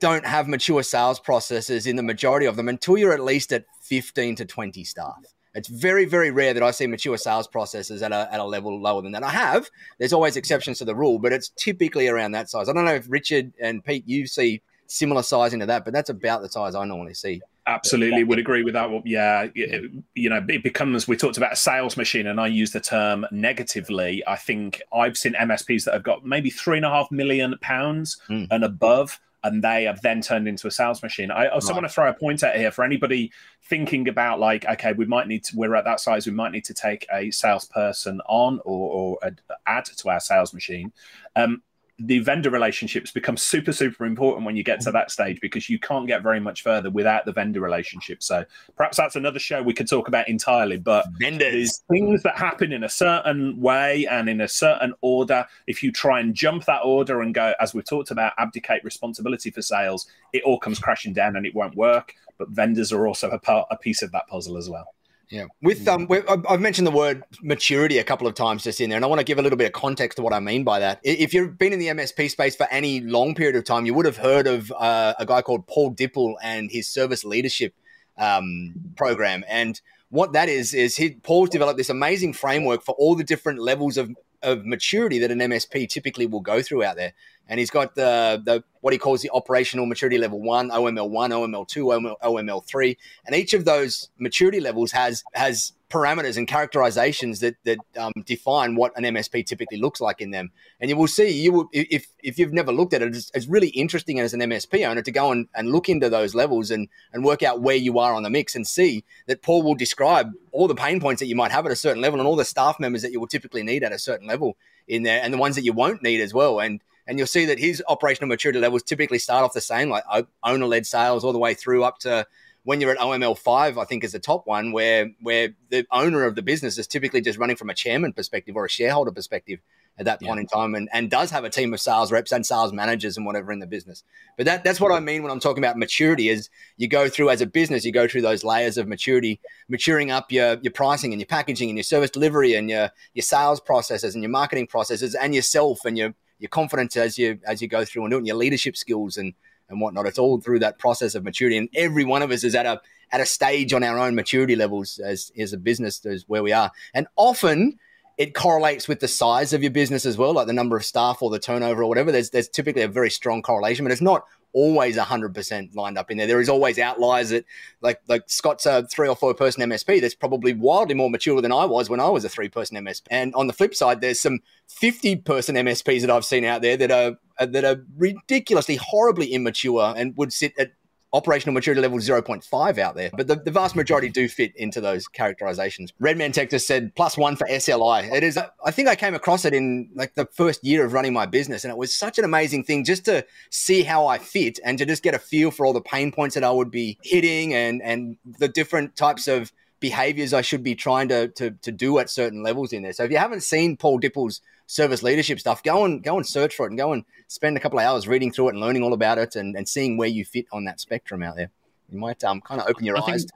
don't 0.01 0.27
have 0.27 0.49
mature 0.49 0.83
sales 0.83 1.21
processes 1.21 1.87
in 1.87 1.95
the 1.97 2.03
majority 2.03 2.47
of 2.47 2.57
them 2.57 2.69
until 2.69 2.99
you're 2.99 3.13
at 3.13 3.21
least 3.21 3.53
at 3.53 3.65
15 3.83 4.37
to 4.37 4.45
20 4.45 4.83
staff 4.83 5.36
it's 5.57 5.69
very, 5.69 6.05
very 6.05 6.31
rare 6.31 6.53
that 6.55 6.63
I 6.63 6.71
see 6.71 6.87
mature 6.87 7.17
sales 7.17 7.47
processes 7.47 8.03
at 8.03 8.13
a, 8.13 8.29
at 8.31 8.41
a 8.41 8.45
level 8.45 8.79
lower 8.79 9.01
than 9.01 9.13
that. 9.13 9.23
I 9.23 9.31
have. 9.31 9.71
There's 9.99 10.13
always 10.13 10.37
exceptions 10.37 10.79
to 10.79 10.85
the 10.85 10.95
rule, 10.95 11.19
but 11.19 11.33
it's 11.33 11.49
typically 11.57 12.09
around 12.09 12.33
that 12.33 12.51
size. 12.51 12.69
I 12.69 12.75
don't 12.75 12.85
know 12.85 12.95
if 12.95 13.07
Richard 13.09 13.53
and 13.61 13.83
Pete, 13.83 14.07
you 14.07 14.27
see 14.27 14.61
similar 14.87 15.23
size 15.23 15.55
into 15.55 15.67
that, 15.67 15.85
but 15.85 15.95
that's 15.95 16.11
about 16.11 16.43
the 16.43 16.49
size 16.49 16.75
I 16.75 16.85
normally 16.85 17.15
see. 17.15 17.41
Absolutely, 17.69 18.23
would 18.23 18.39
agree 18.39 18.63
with 18.63 18.75
that. 18.75 18.89
Well, 18.89 19.03
yeah, 19.05 19.49
it, 19.53 19.91
you 20.15 20.31
know, 20.31 20.45
it 20.49 20.63
becomes. 20.63 21.09
We 21.09 21.17
talked 21.17 21.37
about 21.37 21.53
a 21.53 21.57
sales 21.57 21.97
machine, 21.97 22.29
and 22.29 22.41
I 22.41 22.47
use 22.47 22.71
the 22.71 22.79
term 22.79 23.27
negatively. 23.33 24.23
I 24.25 24.37
think 24.37 24.81
I've 24.95 25.17
seen 25.17 25.33
MSPs 25.33 25.83
that 25.85 25.95
have 25.95 26.05
got 26.05 26.25
maybe 26.25 26.49
three 26.49 26.77
and 26.77 26.87
a 26.87 26.91
half 26.91 27.11
million 27.11 27.57
pounds 27.61 28.21
mm. 28.29 28.47
and 28.53 28.63
above, 28.63 29.19
and 29.47 29.63
they 29.63 29.85
have 29.85 30.03
then 30.03 30.21
turned 30.21 30.49
into 30.49 30.67
a 30.67 30.71
sales 30.71 31.03
machine. 31.03 31.31
I 31.31 31.47
also 31.47 31.69
right. 31.69 31.77
want 31.77 31.85
to 31.87 31.93
throw 31.93 32.09
a 32.09 32.13
point 32.13 32.43
out 32.43 32.57
here 32.57 32.73
for 32.73 32.85
anybody 32.85 33.31
thinking 33.65 34.09
about 34.09 34.41
like, 34.41 34.65
okay, 34.67 34.93
we 34.93 35.07
might 35.07 35.29
need 35.29 35.45
to, 35.45 35.57
we're 35.57 35.77
at 35.77 35.85
that 35.85 36.01
size, 36.01 36.27
we 36.27 36.33
might 36.33 36.53
need 36.53 36.65
to 36.65 36.75
take 36.75 37.07
a 37.13 37.31
salesperson 37.31 38.21
on 38.27 38.61
or, 38.65 39.19
or 39.23 39.31
add 39.67 39.85
to 39.85 40.09
our 40.09 40.21
sales 40.21 40.53
machine. 40.53 40.93
Um, 41.37 41.63
the 41.99 42.19
vendor 42.19 42.51
relationships 42.51 43.11
become 43.11 43.37
super 43.37 43.73
super 43.73 44.05
important 44.05 44.45
when 44.45 44.57
you 44.57 44.63
get 44.63 44.81
to 44.81 44.91
that 44.93 45.11
stage 45.11 45.41
because 45.41 45.71
you 45.71 45.79
can't 45.79 46.07
get 46.07 46.23
very 46.23 46.41
much 46.41 46.63
further 46.63 46.91
without 46.91 47.25
the 47.25 47.33
vendor 47.33 47.61
relationship. 47.61 48.23
So 48.23 48.45
perhaps 48.77 48.99
that's 48.99 49.17
another 49.17 49.39
show 49.39 49.63
we 49.63 49.73
could 49.73 49.89
talk 49.89 50.09
about 50.09 50.29
entirely 50.29 50.77
but 50.77 51.07
vendors. 51.19 51.39
there's 51.39 51.79
things 51.91 52.23
that 52.23 52.37
happen 52.37 52.73
in 52.73 52.85
a 52.85 52.89
certain 52.89 53.59
way 53.59 54.07
and 54.07 54.29
in 54.29 54.43
a 54.43 54.49
certain 54.49 54.93
order. 55.01 55.47
If 55.67 55.83
you 55.83 55.91
try 55.91 56.21
and 56.21 56.35
jump 56.35 56.67
that 56.67 56.81
order 56.85 57.23
and 57.23 57.33
go 57.33 57.55
as 57.61 57.73
we've 57.73 57.85
talked 57.85 58.11
about 58.11 58.35
abdicate 58.39 58.85
responsibility 58.85 59.51
for 59.51 59.63
sales 59.63 60.07
it 60.33 60.43
all 60.43 60.59
comes 60.59 60.79
crashing 60.79 61.15
down 61.15 61.37
and 61.37 61.47
it 61.47 61.55
won't 61.55 61.77
work. 61.77 62.15
But 62.39 62.51
vendors 62.51 62.93
are 62.93 63.07
also 63.07 63.31
a 63.31 63.39
part 63.39 63.69
a 63.71 63.77
piece 63.77 64.03
of 64.03 64.13
that 64.13 64.27
puzzle 64.29 64.59
as 64.59 64.69
well 64.69 64.96
yeah, 65.31 65.47
with 65.61 65.89
um, 65.89 66.09
I've 66.49 66.61
mentioned 66.61 66.87
the 66.87 66.93
word 66.93 67.25
maturity 67.43 67.99
a 67.99 68.05
couple 68.05 68.29
of 68.29 68.35
times 68.35 68.63
just 68.63 68.81
in 68.81 68.91
there, 68.91 68.97
and 68.97 69.05
I 69.05 69.09
want 69.09 69.19
to 69.19 69.25
give 69.25 69.39
a 69.39 69.43
little 69.43 69.57
bit 69.57 69.67
of 69.67 69.73
context 69.73 70.17
to 70.17 70.23
what 70.23 70.33
I 70.33 70.39
mean 70.39 70.63
by 70.63 70.79
that. 70.79 71.01
If 71.03 71.35
you've 71.35 71.59
been 71.59 71.73
in 71.73 71.81
the 71.81 71.89
MSP 71.89 72.31
space 72.31 72.55
for 72.55 72.69
any 72.71 73.01
long 73.01 73.35
period 73.35 73.57
of 73.57 73.65
time, 73.65 73.87
you 73.87 73.95
would 73.95 74.07
have 74.07 74.19
heard 74.19 74.47
of 74.47 74.73
uh, 74.73 75.15
a 75.19 75.27
guy 75.27 75.43
called 75.43 75.67
Paul 75.67 75.95
Dippell 75.95 76.35
and 76.43 76.71
his 76.71 76.87
service 76.87 77.25
leadership 77.25 77.75
um, 78.17 78.75
program. 78.97 79.45
And 79.49 79.81
what 80.11 80.33
that 80.35 80.49
is 80.49 80.75
is 80.75 80.97
he 80.97 81.15
Paul's 81.15 81.51
developed 81.51 81.77
this 81.79 81.91
amazing 81.91 82.33
framework 82.33 82.83
for 82.83 82.95
all 82.97 83.17
the 83.17 83.25
different 83.25 83.59
levels 83.59 83.97
of 83.97 84.15
of 84.47 84.65
maturity 84.65 85.19
that 85.19 85.31
an 85.31 85.41
MSP 85.41 85.89
typically 85.89 86.27
will 86.27 86.41
go 86.41 86.63
through 86.63 86.85
out 86.85 86.97
there. 86.97 87.13
And 87.49 87.61
he's 87.61 87.71
got 87.71 87.95
the 87.95 88.43
the 88.45 88.65
what 88.81 88.93
he 88.93 88.99
calls 88.99 89.21
the 89.21 89.31
operational 89.31 89.87
maturity 89.87 90.19
level 90.19 90.41
one, 90.41 90.71
OML 90.71 91.11
one, 91.11 91.31
OML 91.31 91.69
two, 91.69 91.87
OML, 91.87 92.15
OML 92.23 92.67
three, 92.67 92.97
and 93.27 93.37
each 93.37 93.53
of 93.53 93.65
those 93.65 94.09
maturity 94.19 94.61
levels 94.61 94.93
has 94.93 95.23
has 95.35 95.73
parameters 95.97 96.37
and 96.37 96.47
characterizations 96.47 97.41
that 97.41 97.57
that 97.65 97.79
um, 97.99 98.13
define 98.25 98.77
what 98.77 98.93
an 98.97 99.05
MSP 99.05 99.47
typically 99.47 99.79
looks 99.79 100.01
like 100.01 100.21
in 100.21 100.31
them. 100.31 100.51
And 100.81 100.91
you 100.91 100.97
will 100.97 101.07
see 101.07 101.31
you 101.31 101.53
will 101.53 101.69
if 101.73 102.07
if 102.23 102.39
you've 102.39 102.53
never 102.53 102.73
looked 102.73 102.93
at 102.93 103.03
it, 103.03 103.17
it's, 103.17 103.31
it's 103.35 103.47
really 103.47 103.69
interesting 103.69 104.21
as 104.21 104.35
an 104.35 104.41
MSP 104.41 104.87
owner 104.87 105.03
to 105.03 105.11
go 105.11 105.33
and, 105.33 105.49
and 105.55 105.71
look 105.71 105.89
into 105.89 106.11
those 106.11 106.35
levels 106.35 106.71
and 106.71 106.89
and 107.13 107.25
work 107.25 107.43
out 107.43 107.63
where 107.63 107.77
you 107.77 107.99
are 107.99 108.15
on 108.15 108.23
the 108.23 108.31
mix 108.31 108.55
and 108.55 108.67
see 108.67 109.05
that 109.27 109.43
Paul 109.43 109.63
will 109.63 109.75
describe 109.75 110.33
all 110.53 110.69
the 110.69 110.75
pain 110.75 111.01
points 111.01 111.21
that 111.21 111.27
you 111.27 111.37
might 111.37 111.51
have 111.51 111.67
at 111.67 111.73
a 111.73 111.77
certain 111.77 112.03
level 112.03 112.21
and 112.21 112.29
all 112.29 112.37
the 112.37 112.45
staff 112.45 112.79
members 112.79 113.03
that 113.03 113.13
you 113.13 113.21
will 113.21 113.27
typically 113.27 113.63
need 113.63 113.83
at 113.83 113.93
a 113.93 113.99
certain 113.99 114.27
level 114.27 114.57
in 114.87 115.03
there 115.03 115.21
and 115.23 115.33
the 115.33 115.39
ones 115.39 115.57
that 115.57 115.65
you 115.65 115.73
won't 115.73 116.03
need 116.03 116.21
as 116.21 116.35
well. 116.35 116.61
And 116.61 116.81
and 117.07 117.19
you'll 117.19 117.27
see 117.27 117.45
that 117.47 117.59
his 117.59 117.83
operational 117.89 118.29
maturity 118.29 118.59
levels 118.59 118.83
typically 118.83 119.19
start 119.19 119.45
off 119.45 119.53
the 119.53 119.61
same, 119.61 119.89
like 119.89 120.05
owner 120.43 120.67
led 120.67 120.87
sales 120.87 121.25
all 121.25 121.33
the 121.33 121.39
way 121.39 121.55
through 121.55 121.85
up 121.85 121.99
to 122.01 122.27
when 122.67 122.81
you're 122.81 122.91
at 122.91 122.99
OML 122.99 123.39
five, 123.39 123.79
I 123.79 123.85
think 123.85 124.03
is 124.03 124.11
the 124.11 124.19
top 124.19 124.45
one 124.45 124.73
where 124.73 125.13
where 125.21 125.51
the 125.71 125.87
owner 125.93 126.25
of 126.25 126.35
the 126.35 126.43
business 126.43 126.79
is 126.79 126.89
typically 126.89 127.21
just 127.21 127.39
running 127.39 127.55
from 127.55 127.71
a 127.71 127.75
chairman 127.75 128.13
perspective 128.13 128.57
or 128.57 128.65
a 128.65 128.69
shareholder 128.69 129.13
perspective 129.13 129.61
at 129.99 130.05
that 130.07 130.21
point 130.21 130.39
yeah. 130.39 130.41
in 130.41 130.47
time 130.49 130.75
and, 130.75 130.89
and 130.93 131.09
does 131.09 131.31
have 131.31 131.45
a 131.45 131.49
team 131.49 131.73
of 131.73 131.81
sales 131.81 132.11
reps 132.11 132.33
and 132.33 132.45
sales 132.45 132.73
managers 132.73 133.17
and 133.17 133.25
whatever 133.25 133.53
in 133.53 133.61
the 133.61 133.69
business. 133.69 134.03
But 134.37 134.47
that, 134.47 134.65
that's 134.65 134.81
what 134.81 134.91
I 134.91 134.99
mean 134.99 135.23
when 135.23 135.31
I'm 135.31 135.39
talking 135.39 135.63
about 135.63 135.79
maturity 135.79 136.29
is 136.29 136.51
you 136.77 136.89
go 136.89 137.09
through 137.09 137.31
as 137.31 137.41
a 137.41 137.47
business, 137.47 137.85
you 137.85 137.93
go 137.93 138.09
through 138.09 138.23
those 138.23 138.43
layers 138.43 138.77
of 138.77 138.89
maturity, 138.89 139.41
maturing 139.69 140.11
up 140.11 140.33
your, 140.33 140.59
your 140.61 140.73
pricing 140.73 141.13
and 141.13 141.21
your 141.21 141.29
packaging 141.29 141.71
and 141.71 141.79
your 141.79 141.85
service 141.85 142.11
delivery 142.11 142.55
and 142.55 142.69
your, 142.69 142.91
your 143.15 143.23
sales 143.23 143.61
processes 143.61 144.15
and 144.15 144.23
your 144.23 144.31
marketing 144.31 144.67
processes 144.67 145.15
and 145.15 145.35
yourself 145.35 145.85
and 145.85 145.97
your, 145.97 146.15
your 146.41 146.51
confidence 146.51 146.97
as 146.97 147.17
you, 147.17 147.39
as 147.47 147.63
you 147.63 147.69
go 147.69 147.85
through 147.85 148.03
and 148.03 148.11
doing 148.11 148.27
your 148.27 148.37
leadership 148.37 148.77
skills 148.77 149.17
and, 149.17 149.35
and 149.69 149.81
whatnot. 149.81 150.07
It's 150.07 150.19
all 150.19 150.41
through 150.41 150.61
that 150.61 150.79
process 150.79 151.15
of 151.15 151.25
maturity. 151.25 151.57
And 151.57 151.69
every 151.75 152.05
one 152.05 152.23
of 152.23 152.31
us 152.31 152.45
is 152.45 152.55
at 152.55 152.67
a, 152.67 152.81
at 153.13 153.21
a 153.21 153.27
stage 153.27 153.73
on 153.73 153.83
our 153.83 153.99
own 153.99 154.15
maturity 154.15 154.57
levels 154.57 154.99
as, 154.99 155.31
as 155.39 155.53
a 155.53 155.59
business 155.59 156.05
as 156.07 156.25
where 156.29 156.43
we 156.43 156.53
are. 156.53 156.71
And 156.95 157.07
often 157.17 157.79
it 158.19 158.35
correlates 158.35 158.89
with 158.89 159.01
the 159.01 159.09
size 159.09 159.53
of 159.53 159.63
your 159.63 159.71
business 159.71 160.07
as 160.07 160.17
well, 160.17 160.33
like 160.33 160.47
the 160.47 160.53
number 160.53 160.77
of 160.77 160.85
staff 160.85 161.21
or 161.21 161.31
the 161.31 161.39
turnover 161.39 161.83
or 161.83 161.89
whatever. 161.89 162.11
There's 162.11 162.31
there's 162.31 162.49
typically 162.49 162.83
a 162.83 162.89
very 162.89 163.11
strong 163.11 163.43
correlation, 163.43 163.85
but 163.85 163.93
it's 163.93 164.01
not 164.01 164.25
always 164.57 164.97
100% 164.97 165.77
lined 165.77 165.99
up 165.99 166.11
in 166.11 166.17
there. 166.17 166.27
There 166.27 166.41
is 166.41 166.49
always 166.49 166.79
outliers 166.79 167.29
that, 167.29 167.45
like 167.83 168.01
like 168.09 168.23
Scott's 168.27 168.65
a 168.65 168.87
three 168.87 169.07
or 169.07 169.15
four 169.15 169.35
person 169.35 169.63
MSP 169.69 170.01
that's 170.01 170.15
probably 170.15 170.55
wildly 170.55 170.95
more 170.95 171.11
mature 171.11 171.43
than 171.43 171.53
I 171.53 171.67
was 171.67 171.91
when 171.91 172.01
I 172.01 172.09
was 172.09 172.25
a 172.25 172.31
three 172.31 172.49
person 172.49 172.79
MSP. 172.79 173.03
And 173.11 173.35
on 173.35 173.49
the 173.49 173.53
flip 173.53 173.75
side, 173.75 174.01
there's 174.01 174.19
some 174.19 174.41
50 174.69 175.17
person 175.17 175.57
MSPs 175.57 176.01
that 176.01 176.11
I've 176.11 176.25
seen 176.25 176.45
out 176.47 176.63
there 176.63 176.79
that 176.79 176.91
are 176.91 177.19
that 177.39 177.65
are 177.67 177.85
ridiculously 177.99 178.77
horribly 178.77 179.27
immature 179.27 179.93
and 179.95 180.17
would 180.17 180.33
sit 180.33 180.55
at 180.59 180.73
operational 181.17 181.55
maturity 181.55 181.81
level 181.81 181.99
0.5 181.99 182.79
out 182.79 182.95
there, 182.95 183.11
but 183.15 183.27
the, 183.27 183.37
the 183.37 183.51
vast 183.51 183.75
majority 183.75 184.09
do 184.09 184.29
fit 184.29 184.55
into 184.57 184.81
those 184.81 185.09
characterizations. 185.09 185.93
Redman 185.99 186.33
Tech 186.33 186.51
just 186.51 186.67
said 186.67 186.95
plus 186.95 187.17
one 187.17 187.37
for 187.37 187.47
SLI. 187.49 188.13
It 188.13 188.23
is, 188.23 188.39
I 188.39 188.71
think 188.71 188.89
I 188.89 188.97
came 188.97 189.15
across 189.15 189.45
it 189.45 189.55
in 189.55 189.89
like 189.95 190.15
the 190.15 190.27
first 190.27 190.63
year 190.63 190.85
of 190.85 190.93
running 190.93 191.13
my 191.13 191.27
business, 191.27 191.65
and 191.65 191.71
it 191.71 191.79
was 191.79 191.95
such 191.95 192.19
an 192.19 192.25
amazing 192.25 192.65
thing 192.65 192.85
just 192.85 193.05
to 193.07 193.25
see 193.51 193.83
how 193.83 194.07
I 194.07 194.19
fit 194.19 194.59
and 194.65 194.77
to 194.79 194.85
just 194.85 195.03
get 195.03 195.15
a 195.15 195.19
feel 195.19 195.51
for 195.51 195.65
all 195.65 195.73
the 195.73 195.81
pain 195.81 196.13
points 196.13 196.35
that 196.35 196.45
I 196.45 196.51
would 196.51 196.71
be 196.71 196.99
hitting 197.03 197.55
and 197.55 197.83
and 197.83 198.17
the 198.39 198.49
different 198.49 198.97
types 198.97 199.27
of 199.27 199.53
behaviors 199.87 200.35
I 200.35 200.43
should 200.43 200.65
be 200.65 200.75
trying 200.75 201.07
to, 201.11 201.29
to, 201.29 201.53
to 201.63 201.71
do 201.71 202.01
at 202.01 202.11
certain 202.11 202.43
levels 202.43 202.73
in 202.73 202.83
there. 202.83 202.93
So 202.93 203.05
if 203.05 203.13
you 203.13 203.19
haven't 203.19 203.45
seen 203.45 203.77
Paul 203.77 203.99
Dippell's 203.99 204.41
service 204.67 205.05
leadership 205.05 205.39
stuff, 205.39 205.63
go 205.63 205.85
and 205.85 206.03
go 206.03 206.17
and 206.17 206.27
search 206.27 206.57
for 206.57 206.67
it 206.67 206.71
and 206.71 206.79
go 206.79 206.93
and 206.93 207.05
spend 207.29 207.57
a 207.57 207.61
couple 207.61 207.79
of 207.79 207.85
hours 207.85 208.09
reading 208.09 208.33
through 208.33 208.49
it 208.49 208.55
and 208.55 208.61
learning 208.61 208.83
all 208.83 208.95
about 208.95 209.19
it 209.19 209.37
and, 209.37 209.55
and 209.55 209.69
seeing 209.69 209.97
where 209.97 210.09
you 210.09 210.25
fit 210.25 210.47
on 210.51 210.65
that 210.65 210.81
spectrum 210.81 211.23
out 211.23 211.37
there. 211.37 211.51
You 211.89 212.01
might 212.01 212.25
um, 212.25 212.41
kind 212.41 212.61
of 212.61 212.67
open 212.67 212.85
your 212.85 212.99
I 212.99 213.13
eyes 213.13 213.27
to, 213.27 213.33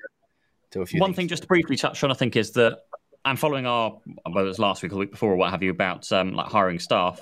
to, 0.73 0.83
a 0.83 0.87
few. 0.87 0.99
One 0.99 1.11
things. 1.11 1.17
thing 1.19 1.29
just 1.29 1.43
to 1.43 1.49
briefly 1.49 1.77
touch 1.77 2.03
on, 2.03 2.11
I 2.11 2.15
think, 2.15 2.35
is 2.35 2.51
that 2.53 2.81
I'm 3.25 3.37
following 3.37 3.65
our 3.65 3.97
whether 4.29 4.47
it 4.47 4.49
was 4.49 4.59
last 4.59 4.83
week 4.83 4.93
or 4.93 4.97
week 4.97 5.13
before 5.13 5.33
or 5.33 5.37
what 5.37 5.51
have 5.51 5.63
you 5.63 5.71
about 5.71 6.11
um, 6.11 6.33
like 6.33 6.49
hiring 6.49 6.81
staff. 6.81 7.21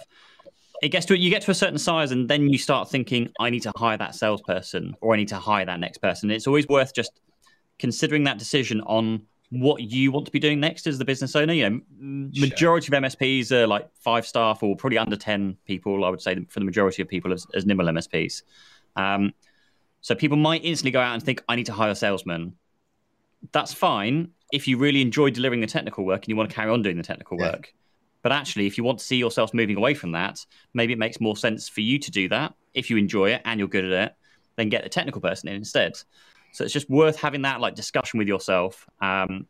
It 0.80 0.88
gets 0.88 1.04
to 1.06 1.18
you 1.18 1.28
get 1.28 1.42
to 1.42 1.50
a 1.50 1.54
certain 1.54 1.78
size, 1.78 2.12
and 2.12 2.30
then 2.30 2.48
you 2.48 2.56
start 2.56 2.88
thinking, 2.88 3.30
I 3.38 3.50
need 3.50 3.64
to 3.64 3.72
hire 3.76 3.98
that 3.98 4.14
salesperson, 4.14 4.96
or 5.02 5.12
I 5.12 5.18
need 5.18 5.28
to 5.28 5.36
hire 5.36 5.66
that 5.66 5.80
next 5.80 5.98
person. 5.98 6.30
It's 6.30 6.46
always 6.46 6.66
worth 6.66 6.94
just 6.94 7.12
considering 7.78 8.24
that 8.24 8.38
decision 8.38 8.80
on 8.82 9.22
what 9.50 9.82
you 9.82 10.12
want 10.12 10.26
to 10.26 10.32
be 10.32 10.38
doing 10.38 10.60
next 10.60 10.86
as 10.86 10.98
the 10.98 11.04
business 11.04 11.34
owner. 11.34 11.52
You 11.52 11.70
know, 11.70 11.80
majority 11.98 12.86
sure. 12.86 12.96
of 12.96 13.02
MSPs 13.02 13.50
are 13.50 13.66
like 13.66 13.88
five 13.94 14.26
staff 14.26 14.62
or 14.62 14.76
probably 14.76 14.98
under 14.98 15.16
ten 15.16 15.56
people. 15.64 16.04
I 16.04 16.10
would 16.10 16.20
say 16.20 16.44
for 16.48 16.60
the 16.60 16.66
majority 16.66 17.02
of 17.02 17.08
people 17.08 17.32
as, 17.32 17.46
as 17.54 17.66
nimble 17.66 17.86
MSPs. 17.86 18.42
Um, 18.96 19.32
so 20.00 20.14
people 20.14 20.36
might 20.36 20.64
instantly 20.64 20.90
go 20.90 21.00
out 21.00 21.14
and 21.14 21.22
think, 21.22 21.42
I 21.48 21.56
need 21.56 21.66
to 21.66 21.72
hire 21.72 21.90
a 21.90 21.94
salesman. 21.94 22.54
That's 23.52 23.72
fine 23.72 24.30
if 24.52 24.66
you 24.66 24.78
really 24.78 25.02
enjoy 25.02 25.30
delivering 25.30 25.60
the 25.60 25.66
technical 25.66 26.04
work 26.04 26.22
and 26.22 26.28
you 26.28 26.36
want 26.36 26.50
to 26.50 26.54
carry 26.54 26.70
on 26.70 26.82
doing 26.82 26.96
the 26.96 27.02
technical 27.02 27.38
yeah. 27.38 27.50
work. 27.50 27.74
But 28.22 28.32
actually, 28.32 28.66
if 28.66 28.76
you 28.76 28.84
want 28.84 28.98
to 28.98 29.04
see 29.04 29.16
yourself 29.16 29.54
moving 29.54 29.76
away 29.76 29.94
from 29.94 30.12
that, 30.12 30.44
maybe 30.74 30.92
it 30.92 30.98
makes 30.98 31.20
more 31.20 31.36
sense 31.36 31.68
for 31.68 31.80
you 31.80 31.98
to 31.98 32.10
do 32.10 32.28
that 32.28 32.54
if 32.74 32.90
you 32.90 32.96
enjoy 32.96 33.30
it 33.30 33.42
and 33.44 33.58
you're 33.58 33.68
good 33.68 33.84
at 33.84 33.92
it, 33.92 34.14
then 34.56 34.68
get 34.68 34.82
the 34.82 34.88
technical 34.88 35.20
person 35.20 35.48
in 35.48 35.56
instead. 35.56 35.98
So 36.52 36.64
it's 36.64 36.72
just 36.72 36.88
worth 36.90 37.16
having 37.16 37.42
that 37.42 37.60
like 37.60 37.74
discussion 37.74 38.18
with 38.18 38.28
yourself. 38.28 38.86
Um, 39.00 39.46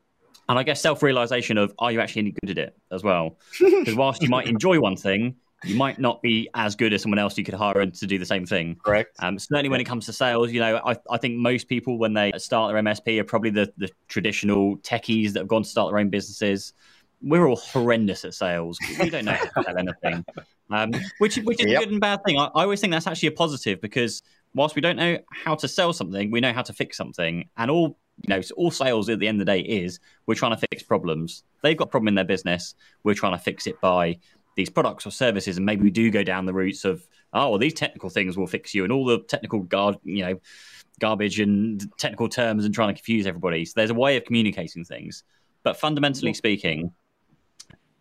and 0.49 0.59
I 0.59 0.63
guess 0.63 0.81
self 0.81 1.03
realization 1.03 1.59
of 1.59 1.75
are 1.79 1.93
you 1.93 2.01
actually 2.01 2.21
any 2.21 2.35
good 2.41 2.51
at 2.51 2.59
it 2.59 2.77
as 2.91 3.03
well? 3.03 3.39
Because 3.61 3.95
whilst 3.95 4.23
you 4.23 4.29
might 4.29 4.47
enjoy 4.47 4.81
one 4.81 4.97
thing, 4.97 5.37
you 5.65 5.77
might 5.77 5.99
not 5.99 6.23
be 6.23 6.49
as 6.55 6.77
good 6.77 6.93
as 6.93 7.03
someone 7.03 7.19
else 7.19 7.37
you 7.37 7.45
could 7.45 7.55
hire 7.55 7.85
to 7.85 8.07
do 8.07 8.19
the 8.19 8.27
same 8.27 8.47
thing. 8.47 8.77
Correct. 8.85 9.17
Um, 9.21 9.39
certainly, 9.39 9.69
when 9.69 9.81
it 9.81 9.85
comes 9.85 10.07
to 10.07 10.13
sales, 10.13 10.53
you 10.53 10.61
know, 10.61 10.81
I, 10.85 10.97
I 11.11 11.19
think 11.19 11.37
most 11.37 11.69
people 11.69 11.99
when 11.99 12.15
they 12.15 12.33
start 12.37 12.73
their 12.73 12.83
MSP 12.83 13.21
are 13.21 13.25
probably 13.25 13.51
the, 13.51 13.73
the 13.77 13.91
traditional 14.09 14.77
techies 14.79 15.33
that 15.33 15.41
have 15.41 15.49
gone 15.49 15.63
to 15.65 15.69
start 15.69 15.91
their 15.91 15.99
own 15.99 16.11
businesses. 16.11 16.73
We're 17.21 17.47
all 17.47 17.57
horrendous 17.57 18.25
at 18.25 18.35
sales. 18.35 18.79
We 19.01 19.11
don't 19.11 19.25
know 19.25 19.33
how 19.33 19.45
to 19.45 19.63
sell 19.65 19.79
anything, 19.79 20.25
um, 20.71 20.93
which 21.19 21.37
which 21.39 21.61
is 21.61 21.73
yep. 21.73 21.83
a 21.83 21.85
good 21.85 21.93
and 21.93 22.01
bad 22.01 22.21
thing. 22.25 22.39
I, 22.39 22.45
I 22.55 22.63
always 22.63 22.81
think 22.81 22.93
that's 22.93 23.09
actually 23.09 23.29
a 23.29 23.33
positive 23.33 23.81
because 23.81 24.23
whilst 24.59 24.75
we 24.75 24.83
don't 24.83 24.97
know 24.97 25.19
how 25.31 25.55
to 25.55 25.69
sell 25.69 25.93
something, 25.93 26.31
we 26.31 26.41
know 26.41 26.53
how 26.53 26.63
to 26.63 26.73
fix 26.73 26.97
something. 26.97 27.49
And 27.57 27.71
all 27.71 27.99
you 28.27 28.35
know, 28.35 28.43
all 28.57 28.71
sales 28.71 29.09
at 29.09 29.21
the 29.21 29.29
end 29.29 29.41
of 29.41 29.47
the 29.47 29.53
day 29.53 29.61
is 29.61 30.01
we're 30.27 30.35
trying 30.35 30.57
to 30.57 30.67
fix 30.71 30.83
problems. 30.83 31.45
They've 31.63 31.77
got 31.77 31.85
a 31.85 31.91
problem 31.91 32.09
in 32.09 32.17
their 32.17 32.25
business. 32.25 32.75
We're 33.05 33.15
trying 33.15 33.33
to 33.33 33.39
fix 33.39 33.69
it 33.69 33.81
by 33.81 34.19
these 34.57 34.69
products 34.69 35.07
or 35.07 35.13
services, 35.13 35.57
and 35.57 35.65
maybe 35.65 35.85
we 35.85 35.91
do 35.91 36.11
go 36.11 36.25
down 36.25 36.45
the 36.45 36.53
routes 36.53 36.85
of 36.85 37.07
oh, 37.33 37.51
well, 37.51 37.59
these 37.59 37.75
technical 37.75 38.11
things 38.11 38.37
will 38.37 38.47
fix 38.47 38.75
you, 38.75 38.85
and 38.85 38.93
all 38.93 39.05
the 39.05 39.21
technical 39.21 39.61
guard, 39.61 39.97
you 40.03 40.25
know, 40.25 40.41
garbage 40.99 41.39
and 41.39 41.87
technical 41.99 42.29
terms, 42.29 42.65
and 42.65 42.75
trying 42.75 42.89
to 42.89 42.95
confuse 42.95 43.27
everybody. 43.27 43.65
So 43.65 43.75
there's 43.77 43.91
a 43.91 43.95
way 43.95 44.17
of 44.17 44.25
communicating 44.25 44.85
things, 44.85 45.23
but 45.63 45.77
fundamentally 45.77 46.35
speaking, 46.35 46.93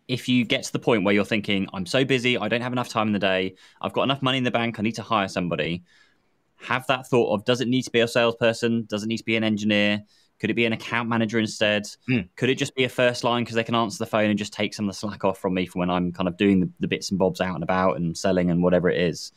if 0.08 0.28
you 0.28 0.44
get 0.44 0.64
to 0.64 0.72
the 0.72 0.78
point 0.78 1.04
where 1.04 1.14
you're 1.14 1.24
thinking, 1.24 1.68
I'm 1.72 1.86
so 1.86 2.04
busy, 2.04 2.38
I 2.38 2.48
don't 2.48 2.62
have 2.62 2.72
enough 2.72 2.88
time 2.88 3.08
in 3.08 3.12
the 3.12 3.18
day, 3.18 3.54
I've 3.80 3.92
got 3.92 4.02
enough 4.02 4.22
money 4.22 4.38
in 4.38 4.44
the 4.44 4.50
bank, 4.50 4.78
I 4.78 4.82
need 4.82 4.96
to 4.96 5.02
hire 5.02 5.28
somebody, 5.28 5.84
have 6.60 6.86
that 6.88 7.06
thought 7.06 7.32
of 7.32 7.44
does 7.44 7.60
it 7.60 7.68
need 7.68 7.82
to 7.82 7.90
be 7.90 8.00
a 8.00 8.08
salesperson? 8.08 8.86
Does 8.88 9.02
it 9.02 9.06
need 9.06 9.18
to 9.18 9.24
be 9.24 9.36
an 9.36 9.44
engineer? 9.44 10.02
Could 10.40 10.50
it 10.50 10.54
be 10.54 10.66
an 10.66 10.72
account 10.72 11.08
manager 11.08 11.38
instead? 11.38 11.84
Mm. 12.08 12.28
Could 12.36 12.48
it 12.48 12.56
just 12.56 12.74
be 12.74 12.84
a 12.84 12.88
first 12.88 13.24
line 13.24 13.42
because 13.42 13.56
they 13.56 13.64
can 13.64 13.74
answer 13.74 13.98
the 13.98 14.06
phone 14.06 14.30
and 14.30 14.38
just 14.38 14.52
take 14.52 14.72
some 14.72 14.88
of 14.88 14.94
the 14.94 14.98
slack 14.98 15.24
off 15.24 15.38
from 15.38 15.54
me 15.54 15.66
for 15.66 15.80
when 15.80 15.90
I'm 15.90 16.12
kind 16.12 16.28
of 16.28 16.36
doing 16.36 16.60
the, 16.60 16.70
the 16.80 16.88
bits 16.88 17.10
and 17.10 17.18
bobs 17.18 17.40
out 17.40 17.54
and 17.54 17.64
about 17.64 17.96
and 17.96 18.16
selling 18.16 18.50
and 18.50 18.62
whatever 18.62 18.88
it 18.88 19.00
is? 19.00 19.32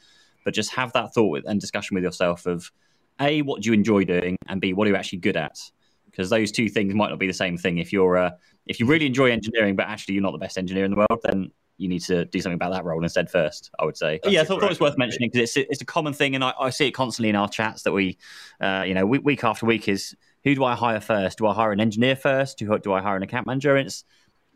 But 0.46 0.54
just 0.54 0.72
have 0.74 0.94
that 0.94 1.14
thought 1.14 1.44
and 1.46 1.60
discussion 1.60 1.96
with 1.96 2.04
yourself 2.04 2.46
of 2.46 2.72
A, 3.20 3.42
what 3.42 3.62
do 3.62 3.70
you 3.70 3.74
enjoy 3.74 4.04
doing? 4.04 4.38
And 4.48 4.62
B, 4.62 4.74
what 4.74 4.88
are 4.88 4.92
you 4.92 4.96
actually 4.96 5.20
good 5.20 5.38
at? 5.38 5.60
Because 6.06 6.30
those 6.30 6.52
two 6.52 6.70
things 6.70 6.94
might 6.94 7.10
not 7.10 7.20
be 7.20 7.28
the 7.28 7.34
same 7.34 7.58
thing. 7.58 7.78
If 7.78 7.92
you're 7.94 8.18
uh, 8.18 8.32
if 8.68 8.80
you 8.80 8.86
really 8.86 9.06
enjoy 9.06 9.32
engineering, 9.32 9.76
but 9.76 9.88
actually 9.88 10.16
you're 10.16 10.24
not 10.24 10.34
the 10.34 10.38
best 10.38 10.58
engineer 10.58 10.86
in 10.86 10.92
the 10.92 10.98
world, 10.98 11.22
then 11.24 11.52
you 11.82 11.88
need 11.88 12.02
to 12.04 12.26
do 12.26 12.40
something 12.40 12.56
about 12.56 12.72
that 12.74 12.86
role 12.86 13.02
instead 13.02 13.30
first. 13.30 13.72
I 13.80 13.86
would 13.86 13.98
say. 13.98 14.20
That's 14.22 14.34
yeah, 14.34 14.42
I 14.42 14.44
thought, 14.44 14.62
thought 14.62 14.68
it 14.68 14.70
was 14.70 14.80
worth 14.80 14.98
mentioning 14.98 15.30
because 15.32 15.56
it's 15.56 15.70
it's 15.70 15.82
a 15.82 15.86
common 15.86 16.14
thing, 16.14 16.36
and 16.36 16.44
I, 16.44 16.54
I, 16.60 16.70
see 16.70 16.88
it 16.88 16.92
constantly 16.92 17.30
in 17.30 17.36
our 17.36 17.50
chats 17.50 17.84
that 17.84 17.92
we, 17.92 18.18
uh, 18.60 18.84
you 18.86 18.94
know, 18.94 19.06
week, 19.06 19.26
week 19.26 19.44
after 19.44 19.66
week 19.66 19.88
is 19.88 20.16
who 20.44 20.54
do 20.54 20.64
I 20.64 20.76
hire 20.76 21.00
first? 21.00 21.40
Do 21.40 21.48
I 21.48 21.54
hire 21.54 21.72
an 21.72 21.80
engineer 21.80 22.16
first? 22.16 22.60
Do, 22.60 22.78
do 22.78 22.94
I 22.94 23.02
hire 23.02 23.16
an 23.16 23.24
account 23.24 23.48
manager? 23.48 23.76
And 23.76 23.88
it's 23.88 24.04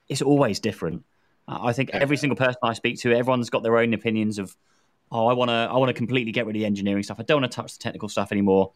it's 0.07 0.21
always 0.21 0.59
different. 0.59 1.03
I 1.47 1.73
think 1.73 1.89
every 1.93 2.17
single 2.17 2.36
person 2.36 2.57
I 2.63 2.73
speak 2.73 2.99
to, 3.01 3.11
everyone's 3.11 3.49
got 3.49 3.61
their 3.63 3.78
own 3.78 3.93
opinions 3.93 4.39
of, 4.39 4.55
oh, 5.11 5.28
I 5.28 5.34
want 5.34 5.49
to 5.49 5.53
I 5.71 5.78
want 5.78 5.89
to 5.89 5.93
completely 5.93 6.32
get 6.32 6.45
rid 6.45 6.55
of 6.55 6.59
the 6.59 6.65
engineering 6.65 7.03
stuff. 7.03 7.19
I 7.19 7.23
don't 7.23 7.41
want 7.41 7.51
to 7.51 7.55
touch 7.55 7.78
the 7.78 7.84
technical 7.84 8.09
stuff 8.09 8.32
anymore. 8.32 8.71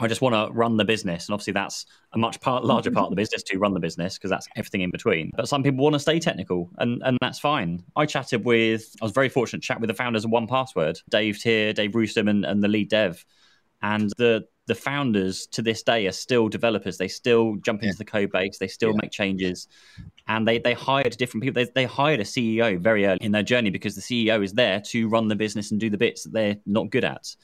I 0.00 0.08
just 0.08 0.20
want 0.20 0.34
to 0.34 0.52
run 0.54 0.76
the 0.76 0.84
business. 0.84 1.26
And 1.26 1.34
obviously, 1.34 1.52
that's 1.52 1.86
a 2.12 2.18
much 2.18 2.40
part, 2.40 2.64
larger 2.64 2.90
part 2.90 3.06
of 3.06 3.10
the 3.10 3.16
business 3.22 3.42
to 3.44 3.58
run 3.58 3.74
the 3.74 3.80
business 3.80 4.16
because 4.16 4.30
that's 4.30 4.48
everything 4.56 4.82
in 4.82 4.90
between. 4.90 5.32
But 5.36 5.48
some 5.48 5.62
people 5.62 5.82
want 5.82 5.94
to 5.94 6.00
stay 6.00 6.18
technical, 6.18 6.70
and, 6.78 7.02
and 7.04 7.18
that's 7.20 7.38
fine. 7.38 7.82
I 7.96 8.06
chatted 8.06 8.44
with, 8.44 8.94
I 9.00 9.04
was 9.04 9.12
very 9.12 9.28
fortunate 9.28 9.62
to 9.62 9.66
chat 9.66 9.80
with 9.80 9.88
the 9.88 9.94
founders 9.94 10.24
of 10.24 10.30
1Password, 10.30 11.02
Dave 11.10 11.36
Teare, 11.36 11.74
Dave 11.74 11.92
Roustem, 11.92 12.28
and, 12.28 12.44
and 12.44 12.62
the 12.62 12.68
lead 12.68 12.88
dev. 12.88 13.24
And 13.82 14.10
the 14.18 14.46
the 14.68 14.74
founders 14.74 15.46
to 15.46 15.62
this 15.62 15.82
day 15.82 16.06
are 16.06 16.12
still 16.12 16.48
developers. 16.48 16.98
They 16.98 17.08
still 17.08 17.56
jump 17.56 17.82
into 17.82 17.94
yeah. 17.94 17.98
the 17.98 18.04
code 18.04 18.30
base. 18.30 18.58
They 18.58 18.68
still 18.68 18.90
yeah. 18.90 18.98
make 19.02 19.10
changes, 19.10 19.66
and 20.28 20.46
they 20.46 20.58
they 20.58 20.74
hired 20.74 21.16
different 21.16 21.42
people. 21.42 21.64
They, 21.64 21.70
they 21.74 21.86
hired 21.86 22.20
a 22.20 22.24
CEO 22.24 22.78
very 22.78 23.06
early 23.06 23.18
in 23.22 23.32
their 23.32 23.42
journey 23.42 23.70
because 23.70 23.96
the 23.96 24.02
CEO 24.02 24.44
is 24.44 24.52
there 24.52 24.80
to 24.80 25.08
run 25.08 25.28
the 25.28 25.36
business 25.36 25.70
and 25.70 25.80
do 25.80 25.90
the 25.90 25.96
bits 25.96 26.24
that 26.24 26.32
they're 26.32 26.56
not 26.66 26.90
good 26.90 27.04
at. 27.04 27.34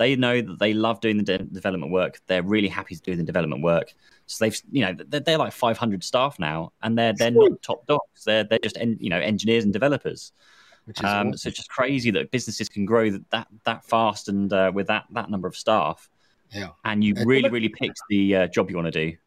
They 0.00 0.16
know 0.16 0.40
that 0.40 0.58
they 0.58 0.72
love 0.72 1.02
doing 1.02 1.18
the 1.18 1.22
de- 1.22 1.44
development 1.44 1.92
work. 1.92 2.22
They're 2.26 2.42
really 2.42 2.68
happy 2.68 2.94
to 2.94 3.02
do 3.02 3.16
the 3.16 3.22
development 3.22 3.62
work. 3.62 3.92
So 4.24 4.42
they've, 4.42 4.58
you 4.70 4.80
know, 4.82 4.96
they're, 4.96 5.20
they're 5.20 5.36
like 5.36 5.52
500 5.52 6.02
staff 6.02 6.38
now, 6.38 6.72
and 6.80 6.96
they're 6.96 7.12
they're 7.12 7.30
not 7.30 7.60
top 7.60 7.86
dogs. 7.86 8.24
They're 8.24 8.44
they're 8.44 8.60
just 8.60 8.78
en- 8.78 8.96
you 8.98 9.10
know 9.10 9.18
engineers 9.18 9.64
and 9.64 9.74
developers. 9.74 10.32
Um, 10.88 11.04
awesome. 11.04 11.36
So 11.36 11.48
it's 11.48 11.58
just 11.58 11.68
crazy 11.68 12.10
that 12.12 12.30
businesses 12.30 12.70
can 12.70 12.86
grow 12.86 13.10
that 13.10 13.30
that 13.30 13.48
that 13.64 13.84
fast 13.84 14.30
and 14.30 14.50
uh, 14.50 14.72
with 14.74 14.86
that 14.86 15.04
that 15.10 15.28
number 15.28 15.46
of 15.46 15.54
staff. 15.54 16.08
Yeah. 16.50 16.70
And 16.82 17.04
you 17.04 17.12
really 17.26 17.50
really 17.50 17.68
picked 17.68 18.00
the 18.08 18.36
uh, 18.36 18.46
job 18.46 18.70
you 18.70 18.76
want 18.76 18.90
to 18.90 19.10
do. 19.10 19.18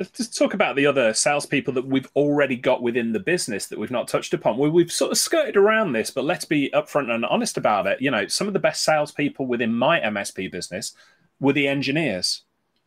Let's 0.00 0.36
talk 0.36 0.54
about 0.54 0.76
the 0.76 0.86
other 0.86 1.14
salespeople 1.14 1.72
that 1.74 1.86
we've 1.86 2.08
already 2.16 2.56
got 2.56 2.82
within 2.82 3.12
the 3.12 3.20
business 3.20 3.66
that 3.66 3.78
we've 3.78 3.90
not 3.90 4.08
touched 4.08 4.34
upon. 4.34 4.58
We, 4.58 4.68
we've 4.68 4.92
sort 4.92 5.12
of 5.12 5.18
skirted 5.18 5.56
around 5.56 5.92
this, 5.92 6.10
but 6.10 6.24
let's 6.24 6.44
be 6.44 6.70
upfront 6.74 7.10
and 7.10 7.24
honest 7.24 7.56
about 7.56 7.86
it. 7.86 8.00
You 8.00 8.10
know, 8.10 8.26
some 8.26 8.46
of 8.46 8.52
the 8.52 8.58
best 8.58 8.82
salespeople 8.82 9.46
within 9.46 9.72
my 9.72 10.00
MSP 10.00 10.50
business 10.50 10.94
were 11.40 11.52
the 11.52 11.68
engineers. 11.68 12.42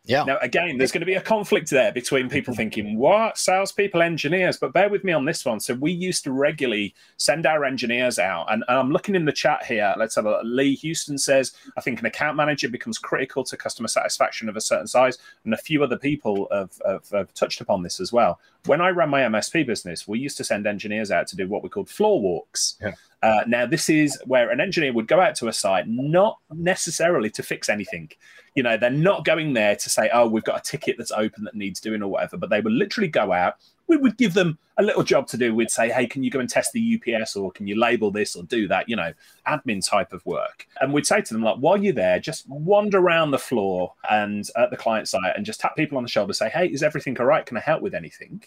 Yeah. 0.08 0.24
Now, 0.24 0.38
again, 0.42 0.78
there's 0.78 0.92
going 0.92 1.02
to 1.02 1.06
be 1.06 1.16
a 1.16 1.22
conflict 1.22 1.70
there 1.70 1.92
between 1.92 2.30
people 2.30 2.54
mm-hmm. 2.54 2.58
thinking, 2.58 2.98
what? 2.98 3.38
Salespeople, 3.38 4.02
engineers. 4.02 4.58
But 4.58 4.74
bear 4.74 4.90
with 4.90 5.04
me 5.04 5.12
on 5.12 5.26
this 5.26 5.46
one. 5.46 5.60
So, 5.60 5.74
we 5.74 5.92
used 5.92 6.24
to 6.24 6.32
regularly 6.32 6.96
send 7.18 7.46
our 7.46 7.66
engineers 7.66 8.18
out. 8.18 8.52
And, 8.52 8.64
and 8.68 8.78
I'm 8.78 8.92
looking 8.92 9.16
in 9.16 9.26
the 9.26 9.32
chat 9.32 9.66
here. 9.66 9.94
Let's 9.98 10.16
have 10.16 10.26
a 10.26 10.42
Lee 10.44 10.76
Houston 10.76 11.18
says, 11.18 11.54
I 11.78 11.82
think 11.82 12.00
an 12.00 12.06
account 12.06 12.38
manager 12.38 12.70
becomes 12.70 12.98
critical 12.98 13.44
to 13.44 13.58
customer 13.58 13.90
satisfaction 13.90 14.48
of 14.48 14.56
a 14.56 14.62
certain 14.62 14.88
size. 14.88 15.18
And 15.44 15.54
a 15.54 15.58
few 15.58 15.84
other 15.84 15.98
people 15.98 16.48
have, 16.52 16.72
have, 16.86 17.10
have 17.10 17.34
touched 17.34 17.62
upon 17.62 17.84
this 17.84 18.00
as 18.00 18.14
well. 18.14 18.40
When 18.66 18.82
I 18.82 18.90
ran 18.90 19.10
my 19.10 19.22
MSP 19.22 19.66
business, 19.68 20.08
we 20.08 20.20
used 20.20 20.38
to 20.38 20.44
send 20.44 20.68
engineers 20.68 21.12
out 21.12 21.28
to 21.28 21.36
do 21.36 21.48
what 21.48 21.64
we 21.64 21.70
called 21.70 21.90
floor 21.90 22.22
walks. 22.22 22.76
Yeah. 22.82 22.94
Uh, 23.24 23.44
now, 23.48 23.66
this 23.66 23.90
is 23.90 24.20
where 24.26 24.52
an 24.52 24.62
engineer 24.62 24.94
would 24.94 25.08
go 25.08 25.20
out 25.20 25.36
to 25.36 25.48
a 25.48 25.54
site, 25.54 25.88
not 25.88 26.38
necessarily 26.54 27.30
to 27.32 27.42
fix 27.42 27.68
anything. 27.68 28.12
You 28.56 28.64
know, 28.64 28.78
they're 28.78 28.90
not 28.90 29.26
going 29.26 29.54
there 29.54 29.76
to 29.76 29.90
say, 29.90 30.10
oh, 30.14 30.28
we've 30.28 30.44
got 30.44 30.60
a 30.60 30.62
ticket 30.62 30.98
that's 30.98 31.12
open 31.12 31.44
that 31.46 31.56
needs 31.56 31.80
doing 31.80 32.04
or 32.04 32.10
whatever, 32.10 32.38
but 32.38 32.50
they 32.50 32.62
would 32.62 32.74
literally 32.74 33.08
go 33.08 33.34
out. 33.34 33.56
We 33.88 33.98
would 33.98 34.18
give 34.18 34.34
them 34.34 34.58
a 34.78 34.84
little 34.84 35.04
job 35.04 35.28
to 35.28 35.38
do. 35.38 35.56
We'd 35.56 35.72
say, 35.72 35.90
hey, 35.90 36.06
can 36.06 36.24
you 36.24 36.30
go 36.30 36.40
and 36.40 36.50
test 36.50 36.74
the 36.74 37.02
UPS 37.02 37.36
or 37.36 37.52
can 37.52 37.68
you 37.68 37.80
label 37.80 38.12
this 38.12 38.36
or 38.36 38.44
do 38.44 38.68
that? 38.68 38.88
You 38.88 38.96
know, 38.96 39.14
admin 39.48 39.88
type 39.88 40.14
of 40.14 40.26
work. 40.26 40.68
And 40.82 40.94
we'd 40.94 41.08
say 41.08 41.22
to 41.22 41.34
them, 41.34 41.42
like, 41.42 41.58
while 41.58 41.82
you're 41.82 41.94
there, 41.94 42.20
just 42.20 42.48
wander 42.50 43.00
around 43.00 43.32
the 43.32 43.40
floor 43.40 43.94
and 44.10 44.48
at 44.56 44.70
the 44.70 44.78
client 44.78 45.08
site 45.08 45.36
and 45.36 45.46
just 45.46 45.60
tap 45.60 45.76
people 45.76 45.98
on 45.98 46.04
the 46.04 46.10
shoulder, 46.10 46.34
say, 46.34 46.50
hey, 46.50 46.68
is 46.68 46.84
everything 46.84 47.18
all 47.20 47.26
right? 47.26 47.46
Can 47.46 47.58
I 47.58 47.62
help 47.62 47.82
with 47.82 47.96
anything? 47.96 48.44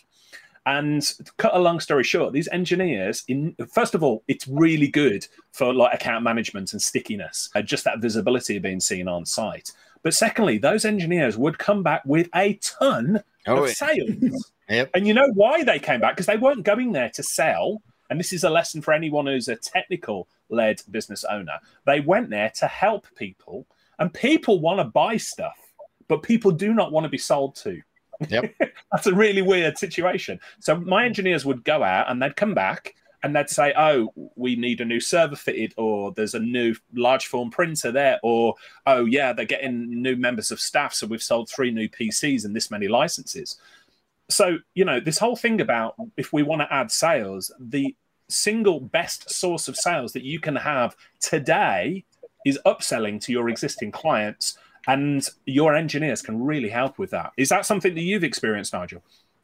And 0.66 1.02
to 1.02 1.32
cut 1.38 1.54
a 1.54 1.58
long 1.58 1.80
story 1.80 2.04
short, 2.04 2.32
these 2.32 2.48
engineers, 2.48 3.24
in 3.28 3.56
first 3.72 3.94
of 3.94 4.02
all, 4.02 4.22
it's 4.28 4.46
really 4.46 4.88
good 4.88 5.26
for 5.52 5.72
like 5.72 5.94
account 5.94 6.22
management 6.22 6.72
and 6.72 6.82
stickiness, 6.82 7.48
and 7.54 7.66
just 7.66 7.84
that 7.84 8.00
visibility 8.00 8.56
of 8.56 8.62
being 8.62 8.80
seen 8.80 9.08
on 9.08 9.24
site. 9.24 9.72
But 10.02 10.14
secondly, 10.14 10.58
those 10.58 10.84
engineers 10.84 11.36
would 11.38 11.58
come 11.58 11.82
back 11.82 12.02
with 12.04 12.28
a 12.34 12.54
ton 12.54 13.22
Oh, 13.46 13.64
of 13.64 13.70
sales. 13.70 14.52
Yep. 14.68 14.90
And 14.94 15.06
you 15.06 15.14
know 15.14 15.28
why 15.34 15.64
they 15.64 15.78
came 15.78 16.00
back? 16.00 16.14
Because 16.14 16.26
they 16.26 16.36
weren't 16.36 16.62
going 16.62 16.92
there 16.92 17.10
to 17.10 17.22
sell. 17.22 17.82
And 18.08 18.20
this 18.20 18.32
is 18.32 18.44
a 18.44 18.50
lesson 18.50 18.82
for 18.82 18.92
anyone 18.92 19.26
who's 19.26 19.48
a 19.48 19.56
technical 19.56 20.28
led 20.48 20.82
business 20.90 21.24
owner. 21.24 21.58
They 21.86 22.00
went 22.00 22.30
there 22.30 22.52
to 22.56 22.66
help 22.66 23.06
people, 23.16 23.66
and 23.98 24.12
people 24.12 24.60
want 24.60 24.78
to 24.78 24.84
buy 24.84 25.16
stuff, 25.16 25.56
but 26.08 26.22
people 26.22 26.50
do 26.50 26.74
not 26.74 26.92
want 26.92 27.04
to 27.04 27.10
be 27.10 27.18
sold 27.18 27.56
to. 27.56 27.80
Yep. 28.28 28.54
That's 28.92 29.06
a 29.06 29.14
really 29.14 29.42
weird 29.42 29.78
situation. 29.78 30.40
So 30.58 30.76
my 30.76 31.04
engineers 31.04 31.44
would 31.44 31.64
go 31.64 31.82
out 31.82 32.10
and 32.10 32.22
they'd 32.22 32.36
come 32.36 32.54
back 32.54 32.94
and 33.22 33.36
they'd 33.36 33.50
say, 33.50 33.72
"Oh, 33.76 34.12
we 34.36 34.56
need 34.56 34.80
a 34.80 34.84
new 34.84 35.00
server 35.00 35.36
fitted, 35.36 35.74
or 35.76 36.12
there's 36.12 36.34
a 36.34 36.40
new 36.40 36.74
large 36.94 37.26
form 37.26 37.50
printer 37.50 37.92
there, 37.92 38.18
or 38.22 38.54
oh 38.86 39.04
yeah, 39.04 39.32
they're 39.32 39.44
getting 39.44 40.02
new 40.02 40.16
members 40.16 40.50
of 40.50 40.60
staff, 40.60 40.94
so 40.94 41.06
we've 41.06 41.22
sold 41.22 41.50
three 41.50 41.70
new 41.70 41.88
PCs 41.88 42.44
and 42.44 42.54
this 42.56 42.70
many 42.70 42.88
licenses." 42.88 43.58
So 44.28 44.58
you 44.74 44.84
know 44.84 45.00
this 45.00 45.18
whole 45.18 45.36
thing 45.36 45.60
about 45.60 45.94
if 46.16 46.32
we 46.32 46.42
want 46.42 46.62
to 46.62 46.72
add 46.72 46.90
sales, 46.90 47.52
the 47.58 47.94
single 48.28 48.80
best 48.80 49.30
source 49.30 49.68
of 49.68 49.76
sales 49.76 50.12
that 50.12 50.22
you 50.22 50.38
can 50.40 50.56
have 50.56 50.96
today 51.20 52.04
is 52.46 52.58
upselling 52.64 53.20
to 53.20 53.32
your 53.32 53.48
existing 53.48 53.90
clients 53.90 54.56
and 54.86 55.26
your 55.46 55.74
engineers 55.74 56.22
can 56.22 56.42
really 56.42 56.68
help 56.68 56.98
with 56.98 57.10
that. 57.10 57.32
Is 57.36 57.48
that 57.50 57.66
something 57.66 57.94
that 57.94 58.02
you've 58.02 58.24
experienced, 58.24 58.72
Nigel? 58.72 59.02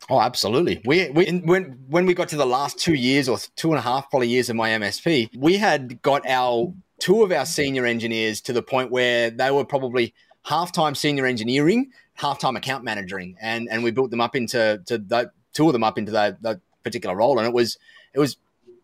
Oh, 0.09 0.20
absolutely. 0.20 0.82
We, 0.84 1.11
we 1.11 1.26
when 1.45 1.78
when 1.89 2.07
we 2.07 2.14
got 2.14 2.28
to 2.28 2.37
the 2.37 2.47
last 2.47 2.78
two 2.78 2.95
years 2.95 3.28
or 3.28 3.39
two 3.57 3.70
and 3.70 3.78
a 3.78 3.82
half 3.82 4.11
probably 4.11 4.28
years 4.28 4.49
of 4.51 4.57
my 4.57 4.70
MSP, 4.70 5.30
we 5.37 5.57
had 5.57 6.01
got 6.03 6.26
our 6.28 6.72
two 6.99 7.22
of 7.22 7.32
our 7.32 7.47
senior 7.47 7.87
engineers 7.87 8.41
to 8.43 8.53
the 8.53 8.62
point 8.62 8.91
where 8.91 9.30
they 9.30 9.51
were 9.51 9.64
probably 9.64 10.14
half 10.45 10.70
time 10.72 10.95
senior 10.95 11.26
engineering, 11.26 11.91
half 12.14 12.39
time 12.39 12.57
account 12.57 12.84
managing, 12.84 13.37
and 13.41 13.68
and 13.70 13.82
we 13.82 13.91
built 13.91 14.11
them 14.11 14.20
up 14.20 14.37
into 14.37 14.80
to 14.87 14.99
the 14.99 15.30
two 15.53 15.66
of 15.66 15.72
them 15.72 15.82
up 15.82 15.99
into 15.99 16.12
that, 16.12 16.41
that 16.43 16.61
particular 16.84 17.16
role, 17.16 17.39
and 17.39 17.47
it 17.47 17.55
was 17.55 17.78
it 18.14 18.20
was 18.20 18.37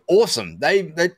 awesome. 0.09 0.59
They 0.59 0.83
they 0.83 1.11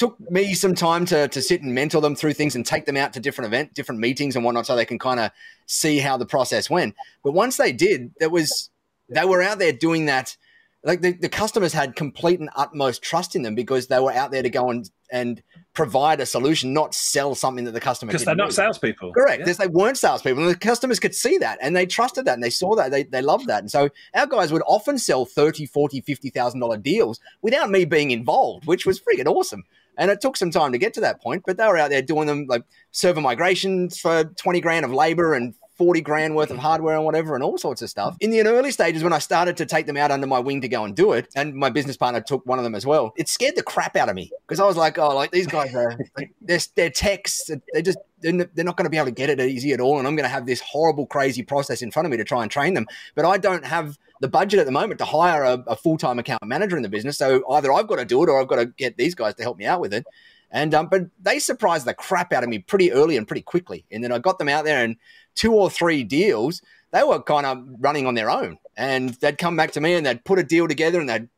took 0.00 0.18
me 0.30 0.54
some 0.54 0.74
time 0.74 1.04
to 1.04 1.28
to 1.28 1.42
sit 1.42 1.60
and 1.60 1.74
mentor 1.74 2.00
them 2.00 2.16
through 2.16 2.32
things 2.32 2.56
and 2.56 2.64
take 2.64 2.86
them 2.86 2.96
out 2.96 3.12
to 3.12 3.20
different 3.20 3.46
event, 3.46 3.74
different 3.74 4.00
meetings 4.00 4.34
and 4.34 4.42
whatnot, 4.44 4.64
so 4.66 4.74
they 4.74 4.86
can 4.86 4.98
kind 4.98 5.20
of 5.20 5.30
see 5.66 5.98
how 5.98 6.16
the 6.16 6.24
process 6.24 6.70
went. 6.70 6.94
But 7.22 7.32
once 7.32 7.58
they 7.58 7.70
did, 7.70 8.12
there 8.18 8.30
was 8.30 8.70
they 9.10 9.26
were 9.26 9.42
out 9.42 9.58
there 9.58 9.72
doing 9.72 10.06
that. 10.06 10.36
Like 10.82 11.02
the, 11.02 11.12
the 11.12 11.28
customers 11.28 11.74
had 11.74 11.94
complete 11.94 12.40
and 12.40 12.48
utmost 12.56 13.02
trust 13.02 13.36
in 13.36 13.42
them 13.42 13.54
because 13.54 13.88
they 13.88 14.00
were 14.00 14.12
out 14.12 14.30
there 14.30 14.42
to 14.42 14.48
go 14.48 14.70
and 14.70 14.90
and 15.12 15.42
provide 15.74 16.20
a 16.20 16.24
solution, 16.26 16.72
not 16.72 16.94
sell 16.94 17.34
something 17.34 17.64
that 17.66 17.72
the 17.72 17.80
customer 17.80 18.10
Because 18.10 18.24
they're 18.24 18.34
didn't 18.34 18.48
need. 18.48 18.54
salespeople. 18.54 19.12
Correct. 19.12 19.46
Yeah. 19.46 19.52
They 19.52 19.66
weren't 19.66 19.98
salespeople, 19.98 20.42
and 20.42 20.50
the 20.50 20.58
customers 20.58 20.98
could 20.98 21.14
see 21.14 21.36
that, 21.38 21.58
and 21.60 21.76
they 21.76 21.84
trusted 21.84 22.24
that, 22.24 22.34
and 22.34 22.42
they 22.42 22.48
saw 22.50 22.74
that, 22.76 22.90
they, 22.90 23.02
they 23.02 23.20
loved 23.20 23.46
that, 23.48 23.60
and 23.60 23.70
so 23.70 23.90
our 24.14 24.26
guys 24.26 24.50
would 24.52 24.62
often 24.66 24.96
sell 24.96 25.26
thirty, 25.26 25.66
forty, 25.66 26.00
fifty 26.00 26.30
thousand 26.30 26.60
dollar 26.60 26.78
deals 26.78 27.20
without 27.42 27.70
me 27.70 27.84
being 27.84 28.10
involved, 28.12 28.66
which 28.66 28.86
was 28.86 28.98
freaking 29.00 29.26
awesome. 29.26 29.64
And 30.00 30.10
it 30.10 30.20
took 30.20 30.36
some 30.36 30.50
time 30.50 30.72
to 30.72 30.78
get 30.78 30.94
to 30.94 31.00
that 31.02 31.22
point, 31.22 31.44
but 31.46 31.58
they 31.58 31.66
were 31.68 31.78
out 31.78 31.90
there 31.90 32.02
doing 32.02 32.26
them 32.26 32.46
like 32.48 32.64
server 32.90 33.20
migrations 33.20 34.00
for 34.00 34.24
twenty 34.24 34.60
grand 34.60 34.84
of 34.84 34.92
labor 34.92 35.34
and. 35.34 35.54
40 35.80 36.02
grand 36.02 36.36
worth 36.36 36.50
of 36.50 36.58
hardware 36.58 36.94
and 36.94 37.06
whatever 37.06 37.34
and 37.34 37.42
all 37.42 37.56
sorts 37.56 37.80
of 37.80 37.88
stuff. 37.88 38.14
In 38.20 38.30
the 38.30 38.42
early 38.42 38.70
stages, 38.70 39.02
when 39.02 39.14
I 39.14 39.18
started 39.18 39.56
to 39.56 39.64
take 39.64 39.86
them 39.86 39.96
out 39.96 40.10
under 40.10 40.26
my 40.26 40.38
wing 40.38 40.60
to 40.60 40.68
go 40.68 40.84
and 40.84 40.94
do 40.94 41.12
it, 41.14 41.26
and 41.34 41.54
my 41.54 41.70
business 41.70 41.96
partner 41.96 42.20
took 42.20 42.44
one 42.44 42.58
of 42.58 42.64
them 42.64 42.74
as 42.74 42.84
well, 42.84 43.14
it 43.16 43.30
scared 43.30 43.56
the 43.56 43.62
crap 43.62 43.96
out 43.96 44.10
of 44.10 44.14
me 44.14 44.30
because 44.46 44.60
I 44.60 44.66
was 44.66 44.76
like, 44.76 44.98
oh, 44.98 45.14
like 45.14 45.30
these 45.30 45.46
guys 45.46 45.74
are, 45.74 45.98
like, 46.18 46.34
they're, 46.42 46.90
techs. 46.90 47.50
They're 47.72 47.80
just, 47.80 47.96
they're 48.20 48.44
they're 48.54 48.62
not 48.62 48.76
going 48.76 48.84
to 48.84 48.90
be 48.90 48.98
able 48.98 49.06
to 49.06 49.12
get 49.12 49.30
it 49.30 49.40
easy 49.40 49.72
at 49.72 49.80
all. 49.80 49.98
And 49.98 50.06
I'm 50.06 50.16
going 50.16 50.24
to 50.24 50.30
have 50.30 50.44
this 50.44 50.60
horrible, 50.60 51.06
crazy 51.06 51.42
process 51.42 51.80
in 51.80 51.90
front 51.90 52.04
of 52.04 52.10
me 52.10 52.18
to 52.18 52.24
try 52.24 52.42
and 52.42 52.50
train 52.50 52.74
them. 52.74 52.86
But 53.14 53.24
I 53.24 53.38
don't 53.38 53.64
have 53.64 53.98
the 54.20 54.28
budget 54.28 54.60
at 54.60 54.66
the 54.66 54.72
moment 54.72 54.98
to 54.98 55.06
hire 55.06 55.44
a, 55.44 55.64
a 55.66 55.76
full 55.76 55.96
time 55.96 56.18
account 56.18 56.44
manager 56.44 56.76
in 56.76 56.82
the 56.82 56.90
business. 56.90 57.16
So 57.16 57.42
either 57.52 57.72
I've 57.72 57.88
got 57.88 57.96
to 57.96 58.04
do 58.04 58.22
it 58.22 58.28
or 58.28 58.38
I've 58.38 58.48
got 58.48 58.56
to 58.56 58.66
get 58.66 58.98
these 58.98 59.14
guys 59.14 59.34
to 59.36 59.42
help 59.42 59.56
me 59.56 59.64
out 59.64 59.80
with 59.80 59.94
it. 59.94 60.04
And 60.50 60.74
um, 60.74 60.88
but 60.88 61.02
they 61.20 61.38
surprised 61.38 61.86
the 61.86 61.94
crap 61.94 62.32
out 62.32 62.42
of 62.42 62.48
me 62.48 62.58
pretty 62.58 62.92
early 62.92 63.16
and 63.16 63.26
pretty 63.26 63.42
quickly. 63.42 63.84
And 63.90 64.02
then 64.02 64.12
I 64.12 64.18
got 64.18 64.38
them 64.38 64.48
out 64.48 64.64
there 64.64 64.82
and 64.82 64.96
two 65.34 65.54
or 65.54 65.70
three 65.70 66.02
deals, 66.02 66.60
they 66.92 67.02
were 67.02 67.22
kind 67.22 67.46
of 67.46 67.64
running 67.78 68.06
on 68.06 68.14
their 68.14 68.30
own. 68.30 68.58
And 68.76 69.10
they'd 69.10 69.38
come 69.38 69.56
back 69.56 69.72
to 69.72 69.80
me 69.80 69.94
and 69.94 70.04
they'd 70.04 70.24
put 70.24 70.38
a 70.38 70.42
deal 70.42 70.66
together 70.66 71.00
and 71.00 71.08
they'd 71.08 71.28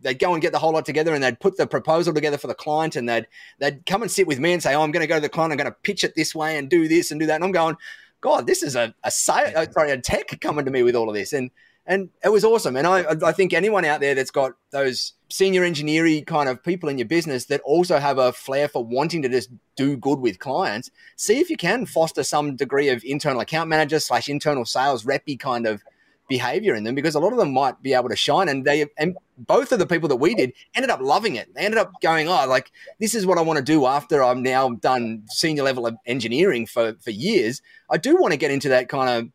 they'd 0.00 0.18
go 0.18 0.32
and 0.32 0.42
get 0.42 0.52
the 0.52 0.58
whole 0.58 0.72
lot 0.72 0.86
together 0.86 1.14
and 1.14 1.22
they'd 1.22 1.40
put 1.40 1.56
the 1.56 1.66
proposal 1.66 2.14
together 2.14 2.38
for 2.38 2.46
the 2.46 2.54
client 2.54 2.96
and 2.96 3.08
they'd 3.08 3.26
they'd 3.58 3.84
come 3.86 4.02
and 4.02 4.10
sit 4.10 4.26
with 4.26 4.38
me 4.38 4.52
and 4.52 4.62
say, 4.62 4.74
Oh, 4.74 4.82
I'm 4.82 4.90
gonna 4.90 5.06
go 5.06 5.16
to 5.16 5.20
the 5.20 5.28
client, 5.28 5.52
I'm 5.52 5.58
gonna 5.58 5.76
pitch 5.82 6.04
it 6.04 6.14
this 6.14 6.34
way 6.34 6.58
and 6.58 6.68
do 6.68 6.88
this 6.88 7.10
and 7.10 7.20
do 7.20 7.26
that. 7.26 7.36
And 7.36 7.44
I'm 7.44 7.52
going, 7.52 7.76
God, 8.20 8.46
this 8.46 8.62
is 8.62 8.74
a, 8.74 8.94
a 9.04 9.10
sale, 9.10 9.52
uh, 9.54 9.66
sorry, 9.70 9.92
a 9.92 10.00
tech 10.00 10.40
coming 10.40 10.64
to 10.64 10.70
me 10.70 10.82
with 10.82 10.96
all 10.96 11.08
of 11.08 11.14
this. 11.14 11.32
And 11.32 11.50
and 11.88 12.10
it 12.22 12.28
was 12.28 12.44
awesome. 12.44 12.76
And 12.76 12.86
I, 12.86 13.16
I 13.24 13.32
think 13.32 13.54
anyone 13.54 13.86
out 13.86 14.00
there 14.00 14.14
that's 14.14 14.30
got 14.30 14.52
those 14.72 15.14
senior 15.30 15.64
engineering 15.64 16.22
kind 16.26 16.46
of 16.46 16.62
people 16.62 16.90
in 16.90 16.98
your 16.98 17.08
business 17.08 17.46
that 17.46 17.62
also 17.62 17.98
have 17.98 18.18
a 18.18 18.30
flair 18.30 18.68
for 18.68 18.84
wanting 18.84 19.22
to 19.22 19.28
just 19.30 19.48
do 19.74 19.96
good 19.96 20.20
with 20.20 20.38
clients, 20.38 20.90
see 21.16 21.40
if 21.40 21.48
you 21.48 21.56
can 21.56 21.86
foster 21.86 22.22
some 22.22 22.56
degree 22.56 22.90
of 22.90 23.02
internal 23.04 23.40
account 23.40 23.70
manager 23.70 23.98
slash 24.00 24.28
internal 24.28 24.66
sales 24.66 25.04
reppy 25.04 25.40
kind 25.40 25.66
of 25.66 25.82
behavior 26.28 26.74
in 26.74 26.84
them 26.84 26.94
because 26.94 27.14
a 27.14 27.20
lot 27.20 27.32
of 27.32 27.38
them 27.38 27.54
might 27.54 27.82
be 27.82 27.94
able 27.94 28.10
to 28.10 28.16
shine. 28.16 28.50
And 28.50 28.66
they 28.66 28.84
and 28.98 29.16
both 29.38 29.72
of 29.72 29.78
the 29.78 29.86
people 29.86 30.10
that 30.10 30.16
we 30.16 30.34
did 30.34 30.52
ended 30.74 30.90
up 30.90 31.00
loving 31.00 31.36
it. 31.36 31.54
They 31.54 31.62
ended 31.62 31.78
up 31.78 31.90
going 32.02 32.28
oh 32.28 32.46
like 32.46 32.70
this 33.00 33.14
is 33.14 33.24
what 33.24 33.38
i 33.38 33.40
want 33.40 33.56
to 33.56 33.64
do 33.64 33.86
after 33.86 34.22
i'm 34.22 34.42
now 34.42 34.68
done 34.70 35.22
senior 35.28 35.62
level 35.62 35.86
of 35.86 35.96
engineering 36.04 36.66
for 36.66 36.94
for 37.00 37.10
years. 37.10 37.62
I 37.88 37.96
do 37.96 38.18
want 38.18 38.32
to 38.32 38.36
get 38.36 38.50
into 38.50 38.68
that 38.68 38.90
kind 38.90 39.08
of 39.08 39.32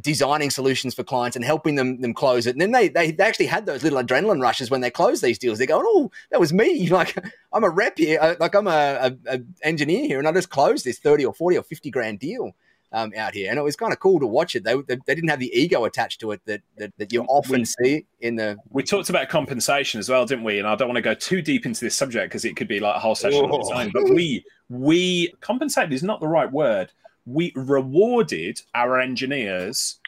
designing 0.00 0.50
solutions 0.50 0.94
for 0.94 1.02
clients 1.02 1.36
and 1.36 1.44
helping 1.44 1.74
them 1.74 2.00
them 2.00 2.14
close 2.14 2.46
it. 2.46 2.50
And 2.52 2.60
then 2.60 2.72
they 2.72 2.88
they, 2.88 3.10
they 3.10 3.24
actually 3.24 3.46
had 3.46 3.66
those 3.66 3.82
little 3.82 4.02
adrenaline 4.02 4.40
rushes 4.40 4.70
when 4.70 4.80
they 4.80 4.90
close 4.90 5.20
these 5.20 5.38
deals. 5.38 5.58
They're 5.58 5.66
going, 5.66 5.84
oh, 5.86 6.10
that 6.30 6.40
was 6.40 6.52
me. 6.52 6.88
Like 6.98 7.16
I'm 7.52 7.62
a 7.62 7.70
rep 7.70 7.98
here, 7.98 8.36
like 8.40 8.56
I'm 8.56 8.66
a, 8.66 8.70
a, 8.70 9.16
a 9.36 9.40
engineer 9.62 10.04
here, 10.04 10.18
and 10.18 10.26
I 10.26 10.32
just 10.32 10.50
closed 10.50 10.84
this 10.84 10.98
thirty 10.98 11.24
or 11.24 11.32
forty 11.32 11.56
or 11.56 11.62
fifty 11.62 11.90
grand 11.90 12.18
deal. 12.18 12.52
Um, 12.90 13.12
out 13.18 13.34
here, 13.34 13.50
and 13.50 13.58
it 13.58 13.62
was 13.62 13.76
kind 13.76 13.92
of 13.92 14.00
cool 14.00 14.18
to 14.18 14.26
watch 14.26 14.56
it. 14.56 14.64
They, 14.64 14.74
they, 14.74 14.96
they 15.04 15.14
didn't 15.14 15.28
have 15.28 15.38
the 15.38 15.52
ego 15.52 15.84
attached 15.84 16.20
to 16.20 16.32
it 16.32 16.40
that 16.46 16.62
that, 16.78 16.92
that 16.96 17.12
you 17.12 17.22
often 17.24 17.66
see 17.66 18.06
in 18.20 18.36
the. 18.36 18.56
We 18.70 18.82
talked 18.82 19.10
about 19.10 19.28
compensation 19.28 20.00
as 20.00 20.08
well, 20.08 20.24
didn't 20.24 20.44
we? 20.44 20.58
And 20.58 20.66
I 20.66 20.74
don't 20.74 20.88
want 20.88 20.96
to 20.96 21.02
go 21.02 21.12
too 21.12 21.42
deep 21.42 21.66
into 21.66 21.84
this 21.84 21.94
subject 21.94 22.30
because 22.30 22.46
it 22.46 22.56
could 22.56 22.66
be 22.66 22.80
like 22.80 22.96
a 22.96 22.98
whole 22.98 23.14
session 23.14 23.44
on 23.44 23.60
its 23.60 23.70
own. 23.70 23.90
But 23.92 24.04
we 24.04 24.42
we 24.70 25.34
compensated 25.40 25.92
is 25.92 26.02
not 26.02 26.20
the 26.20 26.28
right 26.28 26.50
word. 26.50 26.90
We 27.28 27.52
rewarded 27.54 28.62
our 28.74 28.98
engineers 28.98 30.00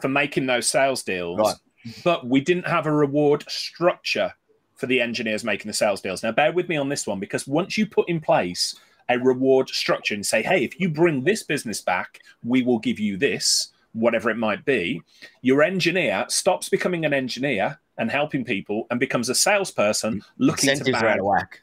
for 0.00 0.08
making 0.08 0.46
those 0.46 0.68
sales 0.68 1.02
deals, 1.02 1.38
Right. 1.38 1.54
but 2.04 2.26
we 2.26 2.40
didn't 2.40 2.66
have 2.66 2.86
a 2.86 2.92
reward 2.92 3.44
structure 3.48 4.32
for 4.76 4.86
the 4.86 5.00
engineers 5.00 5.44
making 5.44 5.68
the 5.68 5.74
sales 5.74 6.00
deals. 6.00 6.22
Now, 6.22 6.32
bear 6.32 6.52
with 6.52 6.68
me 6.68 6.76
on 6.76 6.88
this 6.88 7.06
one 7.06 7.18
because 7.18 7.46
once 7.46 7.76
you 7.76 7.86
put 7.86 8.08
in 8.08 8.20
place 8.20 8.76
a 9.08 9.18
reward 9.18 9.68
structure 9.68 10.14
and 10.14 10.24
say, 10.24 10.42
hey, 10.42 10.64
if 10.64 10.78
you 10.80 10.88
bring 10.88 11.24
this 11.24 11.42
business 11.42 11.80
back, 11.80 12.20
we 12.44 12.62
will 12.62 12.78
give 12.78 13.00
you 13.00 13.16
this. 13.16 13.72
Whatever 13.92 14.30
it 14.30 14.36
might 14.36 14.64
be, 14.64 15.02
your 15.42 15.62
engineer 15.62 16.24
stops 16.28 16.68
becoming 16.68 17.04
an 17.04 17.12
engineer 17.12 17.78
and 17.98 18.10
helping 18.10 18.44
people 18.44 18.86
and 18.90 18.98
becomes 18.98 19.28
a 19.28 19.34
salesperson 19.34 20.22
looking 20.38 20.70
Incentives 20.70 20.98
to 20.98 21.04
bag 21.04 21.18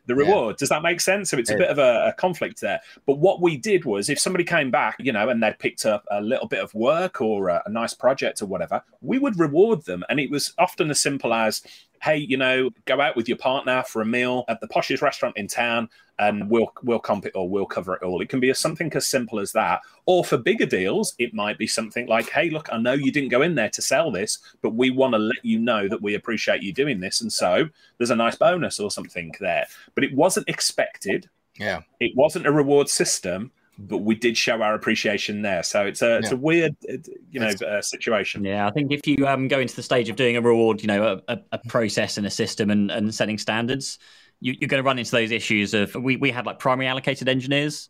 the 0.05 0.13
Yeah. 0.13 0.19
reward. 0.19 0.57
Does 0.57 0.69
that 0.69 0.83
make 0.83 1.01
sense? 1.01 1.31
So 1.31 1.37
it's 1.37 1.49
a 1.49 1.57
bit 1.57 1.69
of 1.69 1.79
a, 1.79 2.09
a 2.09 2.13
conflict 2.13 2.61
there. 2.61 2.79
But 3.07 3.17
what 3.17 3.41
we 3.41 3.57
did 3.57 3.85
was 3.85 4.07
if 4.07 4.19
somebody 4.19 4.43
came 4.43 4.69
back, 4.69 4.97
you 4.99 5.11
know, 5.11 5.29
and 5.29 5.41
they'd 5.41 5.57
picked 5.57 5.87
up 5.87 6.05
a 6.11 6.21
little 6.21 6.47
bit 6.47 6.59
of 6.59 6.71
work 6.75 7.21
or 7.21 7.49
a, 7.49 7.63
a 7.65 7.71
nice 7.71 7.95
project 7.95 8.43
or 8.43 8.45
whatever, 8.45 8.83
we 9.01 9.17
would 9.17 9.39
reward 9.39 9.85
them. 9.85 10.03
And 10.09 10.19
it 10.19 10.29
was 10.29 10.53
often 10.59 10.91
as 10.91 10.99
simple 10.99 11.33
as, 11.33 11.63
hey, 12.01 12.17
you 12.17 12.37
know, 12.37 12.69
go 12.85 13.01
out 13.01 13.15
with 13.15 13.27
your 13.27 13.37
partner 13.37 13.83
for 13.87 14.01
a 14.01 14.05
meal 14.05 14.45
at 14.47 14.59
the 14.61 14.67
poshest 14.67 15.01
restaurant 15.01 15.37
in 15.37 15.47
town 15.47 15.89
and 16.19 16.49
we'll 16.49 16.71
we'll 16.83 16.99
comp 16.99 17.25
it 17.25 17.33
or 17.35 17.47
we'll 17.49 17.65
cover 17.65 17.95
it 17.95 18.03
all. 18.03 18.21
It 18.21 18.29
can 18.29 18.39
be 18.39 18.49
as 18.49 18.59
something 18.59 18.91
as 18.93 19.07
simple 19.07 19.39
as 19.39 19.51
that. 19.51 19.81
Or 20.05 20.23
for 20.23 20.37
bigger 20.37 20.65
deals, 20.65 21.13
it 21.19 21.33
might 21.33 21.57
be 21.57 21.67
something 21.67 22.07
like, 22.07 22.29
hey, 22.29 22.49
look, 22.49 22.69
I 22.71 22.77
know 22.77 22.93
you 22.93 23.11
didn't 23.11 23.29
go 23.29 23.41
in 23.41 23.55
there 23.55 23.69
to 23.69 23.81
sell 23.81 24.11
this, 24.11 24.39
but 24.61 24.73
we 24.73 24.89
want 24.89 25.13
to 25.13 25.19
let 25.19 25.43
you 25.43 25.59
know 25.59 25.87
that 25.87 26.01
we 26.01 26.15
appreciate 26.15 26.63
you 26.63 26.73
doing 26.73 26.99
this. 26.99 27.21
And 27.21 27.31
so 27.31 27.69
there's 27.97 28.09
a 28.09 28.15
nice 28.15 28.35
bonus 28.35 28.79
or 28.79 28.89
something 28.89 29.33
there. 29.39 29.67
But 29.95 30.03
it 30.03 30.13
wasn't 30.13 30.49
expected. 30.49 31.29
Yeah. 31.59 31.81
It 31.99 32.15
wasn't 32.15 32.47
a 32.47 32.51
reward 32.51 32.89
system, 32.89 33.51
but 33.77 33.99
we 33.99 34.15
did 34.15 34.37
show 34.37 34.61
our 34.61 34.73
appreciation 34.73 35.41
there. 35.41 35.63
So 35.63 35.85
it's 35.85 36.01
a 36.01 36.17
it's 36.17 36.29
Yeah. 36.29 36.33
a 36.33 36.37
weird, 36.37 36.75
you 37.29 37.39
know, 37.39 37.51
uh, 37.67 37.81
situation. 37.81 38.43
Yeah, 38.43 38.67
I 38.67 38.71
think 38.71 38.91
if 38.91 39.05
you 39.05 39.27
um, 39.27 39.47
go 39.47 39.59
into 39.59 39.75
the 39.75 39.83
stage 39.83 40.09
of 40.09 40.15
doing 40.15 40.35
a 40.35 40.41
reward, 40.41 40.81
you 40.81 40.87
know, 40.87 41.21
a, 41.27 41.39
a, 41.51 41.59
process 41.67 42.17
and 42.17 42.25
a 42.25 42.29
system 42.29 42.71
and, 42.71 42.89
and 42.89 43.13
setting 43.13 43.37
standards, 43.37 43.99
you, 44.39 44.55
you're 44.59 44.67
going 44.67 44.81
to 44.81 44.85
run 44.85 44.97
into 44.97 45.11
those 45.11 45.31
issues 45.31 45.73
of 45.73 45.93
we, 45.95 46.15
we 46.17 46.31
had 46.31 46.45
like 46.45 46.59
primary 46.59 46.87
allocated 46.87 47.29
engineers. 47.29 47.89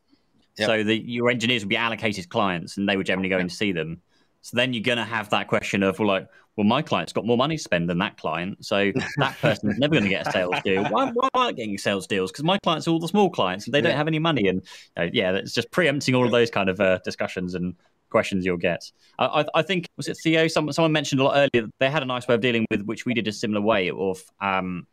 Yep. 0.58 0.68
So 0.68 0.84
the, 0.84 0.98
your 0.98 1.30
engineers 1.30 1.64
would 1.64 1.70
be 1.70 1.78
allocated 1.78 2.30
clients 2.30 2.78
and 2.78 2.90
they 2.90 2.98
would 2.98 3.06
generally 3.06 3.30
go 3.30 3.38
in 3.38 3.48
to 3.48 3.56
see 3.56 3.72
them. 3.72 4.02
So 4.42 4.56
then 4.56 4.74
you're 4.74 4.84
going 4.84 4.98
to 4.98 5.04
have 5.06 5.30
that 5.32 5.48
question 5.48 5.84
of, 5.84 6.00
well, 6.00 6.08
like, 6.08 6.28
well, 6.56 6.66
my 6.66 6.82
client's 6.82 7.14
got 7.14 7.26
more 7.26 7.38
money 7.38 7.58
to 7.58 7.62
spend 7.62 7.90
than 7.90 7.98
that 8.00 8.18
client. 8.18 8.66
So 8.66 8.92
that 9.20 9.40
person's 9.42 9.78
never 9.78 9.94
going 9.94 10.04
to 10.04 10.10
get 10.10 10.22
a 10.22 10.26
sales 10.26 10.60
deal. 10.64 10.86
Why, 10.86 11.06
why 11.14 11.30
am 11.34 11.42
I 11.42 11.52
getting 11.52 11.78
sales 11.78 12.08
deals? 12.08 12.32
Because 12.32 12.44
my 12.44 12.58
clients 12.60 12.88
are 12.88 12.92
all 12.92 13.00
the 13.00 13.08
small 13.08 13.30
clients 13.30 13.66
and 13.68 13.74
they 13.74 13.82
don't 13.82 13.92
Yeah. 13.92 13.98
have 13.98 14.08
any 14.08 14.20
money. 14.20 14.48
And 14.48 14.66
uh, 14.98 15.08
yeah, 15.14 15.34
it's 15.34 15.54
just 15.54 15.70
preempting 15.72 16.16
all 16.16 16.26
of 16.26 16.32
those 16.32 16.50
kind 16.50 16.70
of 16.70 16.80
uh, 16.80 17.00
discussions 17.04 17.54
and 17.56 17.76
questions 18.10 18.46
you'll 18.46 18.58
get. 18.58 18.82
I, 19.20 19.26
I, 19.42 19.46
I 19.56 19.62
think 19.62 19.86
was 19.98 20.08
it 20.08 20.18
Theo? 20.24 20.48
Someone, 20.48 20.74
someone 20.74 20.92
mentioned 20.94 21.22
a 21.22 21.26
lot 21.26 21.36
earlier. 21.36 21.66
that 21.68 21.74
They 21.80 21.90
had 21.90 22.04
a 22.04 22.06
nice 22.06 22.28
way 22.28 22.36
of 22.36 22.42
dealing 22.42 22.66
with 22.72 22.84
which 22.84 23.06
we 23.06 23.14
did 23.14 23.28
a 23.28 23.32
similar 23.34 23.62
way 23.62 23.92
of 23.92 24.24
um, 24.42 24.88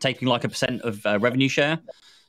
taking 0.00 0.28
like 0.28 0.44
a 0.44 0.48
percent 0.48 0.82
of 0.82 1.04
uh, 1.06 1.18
revenue 1.20 1.48
share. 1.48 1.78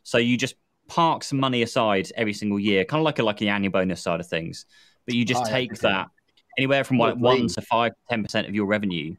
So 0.03 0.17
you 0.17 0.37
just 0.37 0.55
park 0.87 1.23
some 1.23 1.39
money 1.39 1.61
aside 1.61 2.09
every 2.15 2.33
single 2.33 2.59
year, 2.59 2.85
kind 2.85 2.99
of 3.01 3.05
like 3.05 3.19
a 3.19 3.23
like 3.23 3.37
the 3.37 3.49
annual 3.49 3.71
bonus 3.71 4.01
side 4.01 4.19
of 4.19 4.27
things. 4.27 4.65
But 5.05 5.15
you 5.15 5.25
just 5.25 5.45
Oh, 5.45 5.49
take 5.49 5.73
okay. 5.73 5.81
that 5.81 6.07
anywhere 6.57 6.83
from 6.83 6.97
like 6.97 7.15
one 7.15 7.47
to 7.47 7.61
five, 7.61 7.93
ten 8.09 8.23
percent 8.23 8.47
of 8.47 8.55
your 8.55 8.65
revenue, 8.65 9.15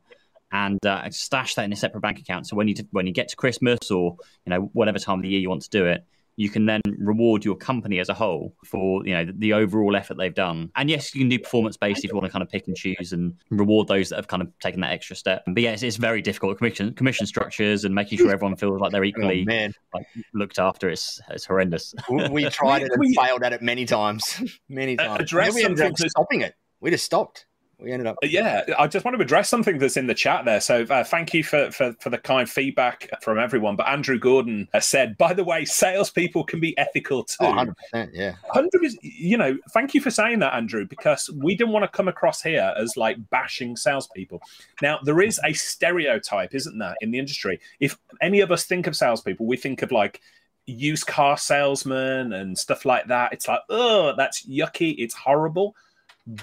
and 0.52 0.84
uh, 0.86 1.08
stash 1.10 1.54
that 1.56 1.64
in 1.64 1.72
a 1.72 1.76
separate 1.76 2.00
bank 2.00 2.18
account. 2.18 2.46
So 2.46 2.56
when 2.56 2.68
you 2.68 2.74
when 2.90 3.06
you 3.06 3.12
get 3.12 3.28
to 3.28 3.36
Christmas 3.36 3.90
or 3.90 4.16
you 4.46 4.50
know 4.50 4.70
whatever 4.72 4.98
time 4.98 5.18
of 5.18 5.22
the 5.22 5.28
year 5.28 5.40
you 5.40 5.48
want 5.48 5.62
to 5.62 5.70
do 5.70 5.86
it, 5.86 6.04
you 6.36 6.48
can 6.48 6.66
then 6.66 6.80
reward 6.98 7.44
your 7.44 7.56
company 7.56 7.98
as 7.98 8.08
a 8.08 8.14
whole 8.14 8.54
for 8.64 9.04
you 9.06 9.12
know 9.12 9.24
the, 9.24 9.32
the 9.32 9.52
overall 9.52 9.96
effort 9.96 10.16
they've 10.16 10.34
done. 10.34 10.70
And 10.76 10.88
yes, 10.88 11.14
you 11.14 11.20
can 11.20 11.28
do 11.28 11.38
performance 11.38 11.76
based 11.76 12.04
if 12.04 12.10
you 12.10 12.14
want 12.16 12.26
to 12.26 12.30
kind 12.32 12.42
of 12.42 12.48
pick 12.48 12.66
and 12.68 12.76
choose 12.76 13.12
and 13.12 13.34
reward 13.50 13.88
those 13.88 14.08
that 14.10 14.16
have 14.16 14.28
kind 14.28 14.40
of 14.42 14.48
taken 14.60 14.80
that 14.82 14.92
extra 14.92 15.16
step. 15.16 15.42
But 15.46 15.62
yeah, 15.62 15.72
it's, 15.72 15.82
it's 15.82 15.96
very 15.96 16.22
difficult 16.22 16.56
commission 16.58 16.94
commission 16.94 17.26
structures 17.26 17.84
and 17.84 17.94
making 17.94 18.18
sure 18.18 18.30
everyone 18.30 18.56
feels 18.56 18.80
like 18.80 18.92
they're 18.92 19.02
Oh, 19.04 19.04
equally 19.04 19.44
man. 19.44 19.74
like, 19.92 20.06
looked 20.32 20.58
after. 20.58 20.88
It's 20.88 21.20
it's 21.30 21.44
horrendous. 21.44 21.94
We, 22.08 22.28
we 22.28 22.44
tried 22.50 22.82
it 22.82 22.90
and 22.92 23.00
We- 23.00 23.14
failed 23.14 23.42
at 23.42 23.52
it 23.52 23.60
many 23.60 23.84
times. 23.84 24.40
many 24.68 24.96
times. 24.96 25.20
address 25.20 25.48
Then 25.48 25.54
we 25.56 25.64
ended 25.64 25.78
something 25.78 26.04
up 26.06 26.10
stopping 26.10 26.40
it. 26.42 26.54
We 26.80 26.90
just 26.90 27.04
stopped. 27.04 27.46
We 27.80 27.92
ended 27.92 28.08
up. 28.08 28.16
Yeah, 28.24 28.64
I 28.76 28.88
just 28.88 29.04
want 29.04 29.16
to 29.16 29.22
address 29.22 29.48
something 29.48 29.78
that's 29.78 29.96
in 29.96 30.08
the 30.08 30.14
chat 30.14 30.44
there. 30.44 30.60
So 30.60 30.82
uh, 30.90 31.04
thank 31.04 31.32
you 31.32 31.44
for, 31.44 31.70
for 31.70 31.94
for 32.00 32.10
the 32.10 32.18
kind 32.18 32.50
feedback 32.50 33.08
from 33.22 33.38
everyone. 33.38 33.76
But 33.76 33.86
Andrew 33.88 34.18
Gordon 34.18 34.68
has 34.72 34.84
said, 34.84 35.16
by 35.16 35.32
the 35.32 35.44
way, 35.44 35.64
salespeople 35.64 36.42
can 36.42 36.58
be 36.58 36.76
ethical 36.76 37.22
too. 37.22 37.36
Oh, 37.40 37.72
100%. 37.94 38.10
Yeah. 38.12 38.34
Hundred 38.50 38.82
is, 38.82 38.98
you 39.00 39.36
know, 39.36 39.56
thank 39.70 39.94
you 39.94 40.00
for 40.00 40.10
saying 40.10 40.40
that, 40.40 40.54
Andrew, 40.54 40.86
because 40.86 41.30
we 41.36 41.54
didn't 41.54 41.72
want 41.72 41.84
to 41.84 41.96
come 41.96 42.08
across 42.08 42.42
here 42.42 42.74
as 42.76 42.96
like 42.96 43.16
bashing 43.30 43.76
salespeople. 43.76 44.42
Now, 44.82 44.98
there 45.04 45.20
is 45.20 45.38
a 45.44 45.52
stereotype, 45.52 46.56
isn't 46.56 46.78
there, 46.78 46.96
in 47.00 47.12
the 47.12 47.20
industry? 47.20 47.60
If 47.78 47.96
any 48.20 48.40
of 48.40 48.50
us 48.50 48.64
think 48.64 48.88
of 48.88 48.96
salespeople, 48.96 49.46
we 49.46 49.56
think 49.56 49.82
of 49.82 49.92
like 49.92 50.20
used 50.66 51.06
car 51.06 51.38
salesmen 51.38 52.32
and 52.32 52.58
stuff 52.58 52.84
like 52.84 53.06
that. 53.06 53.32
It's 53.32 53.46
like, 53.46 53.60
oh, 53.70 54.14
that's 54.16 54.44
yucky. 54.46 54.96
It's 54.98 55.14
horrible. 55.14 55.76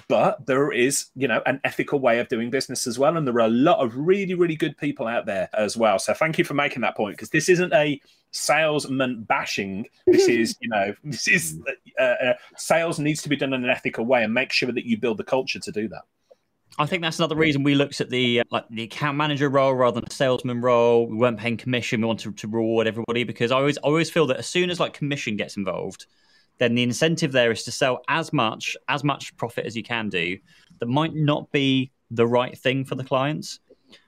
But 0.08 0.46
there 0.48 0.72
is, 0.72 1.08
you 1.16 1.28
know, 1.28 1.42
an 1.46 1.62
ethical 1.64 2.00
way 2.00 2.20
of 2.20 2.28
doing 2.28 2.50
business 2.50 2.88
as 2.88 2.98
well. 2.98 3.18
And 3.18 3.28
there 3.28 3.36
are 3.36 3.42
a 3.42 3.50
lot 3.50 3.80
of 3.80 3.96
really, 3.96 4.34
really 4.34 4.56
good 4.56 4.76
people 4.78 5.06
out 5.06 5.28
there 5.28 5.48
as 5.54 5.78
well. 5.78 6.00
So 6.00 6.14
thank 6.14 6.40
you 6.40 6.44
for 6.44 6.56
making 6.56 6.82
that 6.82 6.98
point 6.98 7.16
because 7.16 7.30
this 7.30 7.50
isn't 7.50 7.72
a 7.72 8.02
salesman 8.32 9.24
bashing. 9.24 9.86
This 10.08 10.28
is, 10.28 10.58
you 10.60 10.70
know, 10.70 10.96
this 11.04 11.28
is 11.28 11.60
uh, 12.00 12.04
uh, 12.04 12.34
sales 12.58 12.98
needs 13.00 13.22
to 13.24 13.30
be 13.30 13.36
done 13.36 13.54
in 13.54 13.64
an 13.64 13.70
ethical 13.70 14.06
way 14.06 14.24
and 14.24 14.34
make 14.34 14.52
sure 14.52 14.72
that 14.72 14.86
you 14.86 14.98
build 14.98 15.18
the 15.18 15.24
culture 15.24 15.60
to 15.60 15.72
do 15.72 15.88
that. 15.90 16.02
I 16.78 16.86
think 16.86 17.04
that's 17.04 17.20
another 17.20 17.36
reason 17.36 17.64
we 17.64 17.76
looked 17.76 18.02
at 18.02 18.10
the 18.10 18.42
uh, 18.42 18.44
like 18.52 18.66
the 18.70 18.84
account 18.84 19.18
manager 19.18 19.50
role 19.50 19.74
rather 19.74 20.02
than 20.02 20.10
a 20.10 20.14
salesman 20.14 20.62
role. 20.62 21.08
We 21.08 21.16
weren't 21.16 21.38
paying 21.38 21.58
commission. 21.58 22.02
We 22.02 22.08
wanted 22.08 22.38
to 22.38 22.48
reward 22.48 22.88
everybody 22.88 23.24
because 23.24 23.52
I 23.52 23.58
always 23.58 23.78
I 23.78 23.82
always 23.82 24.10
feel 24.10 24.28
that 24.28 24.38
as 24.38 24.48
soon 24.48 24.70
as 24.70 24.80
like 24.80 24.94
commission 24.94 25.38
gets 25.38 25.56
involved, 25.56 26.06
then 26.58 26.76
the 26.76 26.84
incentive 26.84 27.32
there 27.32 27.52
is 27.52 27.64
to 27.64 27.72
sell 27.72 28.02
as 28.08 28.32
much 28.32 28.76
as 28.88 29.04
much 29.04 29.36
profit 29.38 29.66
as 29.66 29.76
you 29.76 29.84
can 29.84 30.10
do. 30.10 30.38
That 30.80 30.88
might 30.88 31.16
not 31.16 31.52
be 31.52 31.92
the 32.12 32.28
right 32.28 32.58
thing 32.58 32.86
for 32.86 32.96
the 32.96 33.04
clients. 33.04 33.60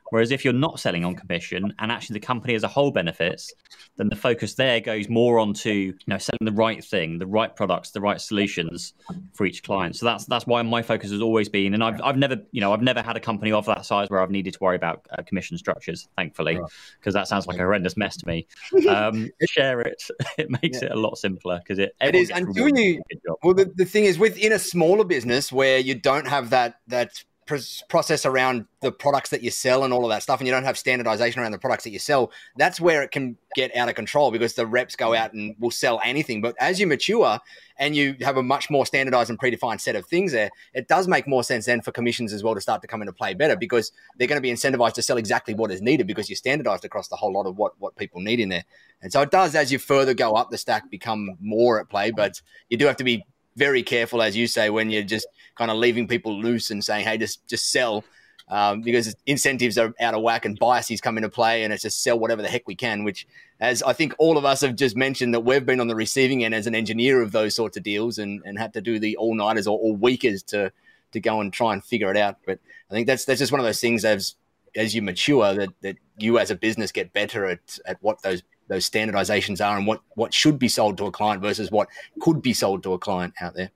Whereas 0.10 0.32
if 0.32 0.43
you're 0.43 0.53
not 0.53 0.80
selling 0.80 1.03
on 1.05 1.16
commission 1.16 1.74
and 1.80 1.91
actually 1.91 2.16
the 2.16 2.26
company 2.26 2.55
as 2.55 2.64
a 2.64 2.68
whole 2.68 2.91
benefits, 2.91 3.51
then 3.97 4.10
the 4.10 4.16
focus 4.16 4.55
there 4.55 4.80
goes 4.80 5.10
more 5.10 5.39
onto 5.39 5.70
you 5.70 5.93
know 6.08 6.18
selling 6.18 6.39
the 6.41 6.51
right 6.51 6.84
thing, 6.84 7.20
the 7.20 7.28
right 7.28 7.55
products, 7.55 7.91
the 7.91 8.01
right 8.01 8.22
solutions 8.22 8.93
for 9.34 9.45
each 9.45 9.64
client. 9.64 9.95
So 9.95 10.05
that's 10.05 10.26
that's 10.26 10.47
why 10.47 10.62
my 10.62 10.82
focus 10.82 11.12
has 11.12 11.22
always 11.22 11.49
been, 11.49 11.74
and 11.74 11.84
I've 11.84 12.01
I've 12.01 12.18
never 12.18 12.38
you 12.51 12.62
know 12.62 12.74
I've 12.74 12.82
never 12.82 13.01
had 13.01 13.18
a 13.18 13.20
company 13.20 13.51
of 13.51 13.66
that 13.66 13.86
size 13.86 14.10
where 14.10 14.22
I've 14.22 14.32
needed 14.32 14.53
to 14.53 14.60
worry 14.62 14.76
about 14.76 15.05
uh, 15.18 15.24
commission 15.24 15.58
structures, 15.58 16.08
thankfully, 16.16 16.58
Right. 16.58 16.72
because 16.99 17.14
that 17.14 17.28
sounds 17.28 17.47
like 17.47 17.58
a 17.58 17.62
horrendous 17.62 17.97
mess 17.97 18.18
to 18.18 18.28
me. 18.28 18.47
Um, 18.88 19.30
share 19.49 19.82
it; 19.82 20.01
it 20.38 20.49
makes 20.62 20.82
it 20.82 20.91
a 20.91 20.95
lot 20.95 21.18
simpler 21.18 21.60
because 21.60 21.80
it. 21.80 21.93
It 21.99 22.16
is 22.16 22.30
until 22.30 22.53
rewarded 22.53 22.78
you- 22.78 22.95
for 22.95 22.99
a 22.99 23.16
good 23.16 23.22
job. 23.28 23.38
Well, 23.43 23.53
the, 23.53 23.72
the 23.76 23.86
thing 23.86 24.05
is, 24.05 24.18
within 24.18 24.51
a 24.53 24.60
smaller 24.60 25.03
business 25.03 25.51
where 25.51 25.78
you 25.80 25.95
don't 25.95 26.28
have 26.28 26.51
that 26.51 26.76
that 26.88 27.24
process 27.48 28.26
around 28.26 28.66
the 28.82 28.91
products 28.91 29.30
that 29.32 29.41
you 29.41 29.50
sell 29.50 29.84
and 29.84 29.93
all 29.93 30.04
of 30.04 30.10
that 30.10 30.22
stuff, 30.22 30.39
and 30.39 30.48
you 30.48 30.54
don't 30.54 30.64
have 30.64 30.78
standardization 30.78 31.41
around 31.41 31.52
the 31.52 31.58
products 31.58 31.84
that 31.86 31.91
you 31.91 32.00
sell, 32.00 32.32
that's 32.58 32.80
where 32.80 33.02
it 33.02 33.12
can 33.12 33.38
get 33.56 33.76
out 33.76 33.89
of 33.89 33.95
control 33.95 34.30
because 34.30 34.54
the 34.54 34.68
reps 34.68 34.95
go 34.95 35.16
out 35.16 35.34
and 35.34 35.56
will 35.60 35.72
sell 35.72 36.00
anything. 36.04 36.41
But 36.41 36.56
as 36.60 36.80
you 36.80 36.86
mature 36.86 37.39
and 37.80 37.95
you 37.95 38.16
have 38.22 38.38
a 38.38 38.43
much 38.43 38.70
more 38.70 38.86
standardized 38.86 39.30
and 39.30 39.39
predefined 39.39 39.82
set 39.82 39.95
of 39.95 40.06
things 40.06 40.34
there, 40.34 40.50
it 40.74 40.88
does 40.88 41.08
make 41.08 41.28
more 41.28 41.43
sense 41.43 41.66
then 41.66 41.82
for 41.82 41.91
commissions 41.91 42.34
as 42.34 42.43
well 42.43 42.54
to 42.54 42.62
start 42.62 42.82
to 42.82 42.88
come 42.88 43.02
into 43.02 43.14
play 43.14 43.34
better 43.34 43.56
because 43.56 43.91
they're 44.18 44.28
going 44.28 44.38
to 44.38 44.41
be 44.41 44.52
incentivized 44.52 44.93
to 44.93 45.02
sell 45.02 45.18
exactly 45.18 45.54
what 45.54 45.72
is 45.72 45.82
needed 45.82 46.06
because 46.06 46.30
you're 46.30 46.36
standardized 46.36 46.86
across 46.86 47.08
the 47.08 47.16
whole 47.16 47.34
lot 47.34 47.45
of 47.45 47.58
what 47.58 47.74
what 47.80 47.95
people 47.95 48.22
need 48.22 48.39
in 48.39 48.50
there. 48.50 48.66
And 49.02 49.12
so 49.12 49.22
it 49.22 49.32
does, 49.32 49.56
as 49.56 49.72
you 49.72 49.80
further 49.80 50.14
go 50.14 50.36
up 50.36 50.52
the 50.52 50.58
stack, 50.58 50.89
become 50.91 51.38
more 51.39 51.80
at 51.80 51.89
play. 51.89 52.12
But 52.12 52.41
you 52.70 52.78
do 52.78 52.86
have 52.86 52.98
to 52.98 53.04
be 53.04 53.26
very 53.58 53.82
careful, 53.82 54.22
as 54.22 54.38
you 54.38 54.48
say, 54.48 54.70
when 54.70 54.89
you're 54.91 55.04
just 55.04 55.28
kind 55.58 55.72
of 55.72 55.78
leaving 55.78 56.08
people 56.08 56.39
loose 56.39 56.72
and 56.72 56.84
saying, 56.84 57.05
"Hey, 57.05 57.18
just 57.18 57.45
just 57.47 57.72
sell," 57.72 58.03
um, 58.49 58.82
because 58.82 59.16
incentives 59.26 59.78
are 59.78 59.93
out 59.99 60.14
of 60.14 60.22
whack 60.22 60.45
and 60.45 60.58
biases 60.58 61.01
come 61.01 61.18
into 61.18 61.30
play, 61.30 61.64
and 61.64 61.74
it's 61.74 61.84
just 61.84 62.03
sell 62.03 62.20
whatever 62.20 62.41
the 62.41 62.49
heck 62.49 62.68
we 62.68 62.76
can. 62.76 63.03
Which, 63.03 63.28
as 63.60 63.84
I 63.84 63.93
think 63.93 64.14
all 64.18 64.38
of 64.38 64.45
us 64.45 64.62
have 64.62 64.76
just 64.76 64.95
mentioned, 64.95 65.34
that 65.34 65.41
we've 65.41 65.66
been 65.66 65.80
on 65.80 65.88
the 65.88 65.95
receiving 65.95 66.43
end 66.43 66.55
as 66.55 66.68
an 66.68 66.76
engineer 66.76 67.22
of 67.22 67.32
those 67.32 67.55
sorts 67.55 67.78
of 67.78 67.84
deals, 67.84 68.18
and 68.18 68.41
and 68.45 68.58
had 68.58 68.74
to 68.74 68.82
do 68.82 68.99
the 68.99 69.18
all 69.18 69.36
nighters 69.36 69.68
or, 69.68 69.78
all 69.78 69.95
weekers 69.95 70.43
to 70.43 70.72
to 71.12 71.20
go 71.20 71.41
and 71.41 71.53
try 71.53 71.74
and 71.74 71.84
figure 71.84 72.12
it 72.12 72.18
out. 72.18 72.38
But 72.45 72.60
I 72.89 72.93
think 72.93 73.08
that's 73.08 73.26
that's 73.26 73.39
just 73.39 73.51
one 73.51 73.60
of 73.60 73.66
those 73.66 73.82
things 73.82 74.05
as 74.05 74.36
as 74.76 74.93
you 74.93 75.01
mature 75.01 75.53
that 75.53 75.70
that 75.82 75.97
you 76.18 76.39
as 76.39 76.51
a 76.51 76.55
business 76.55 76.91
get 76.91 77.14
better 77.14 77.45
at 77.45 77.80
at 77.86 77.97
what 78.01 78.22
those 78.22 78.43
those 78.68 78.89
standardizations 78.89 79.66
are 79.66 79.78
and 79.78 79.88
what 79.88 80.01
what 80.16 80.34
should 80.34 80.60
be 80.60 80.68
sold 80.68 80.97
to 80.97 81.05
a 81.05 81.12
client 81.12 81.41
versus 81.41 81.72
what 81.72 81.88
could 82.20 82.41
be 82.41 82.53
sold 82.53 82.84
to 82.84 82.93
a 82.93 82.99
client 82.99 83.34
out 83.41 83.55
there. 83.55 83.72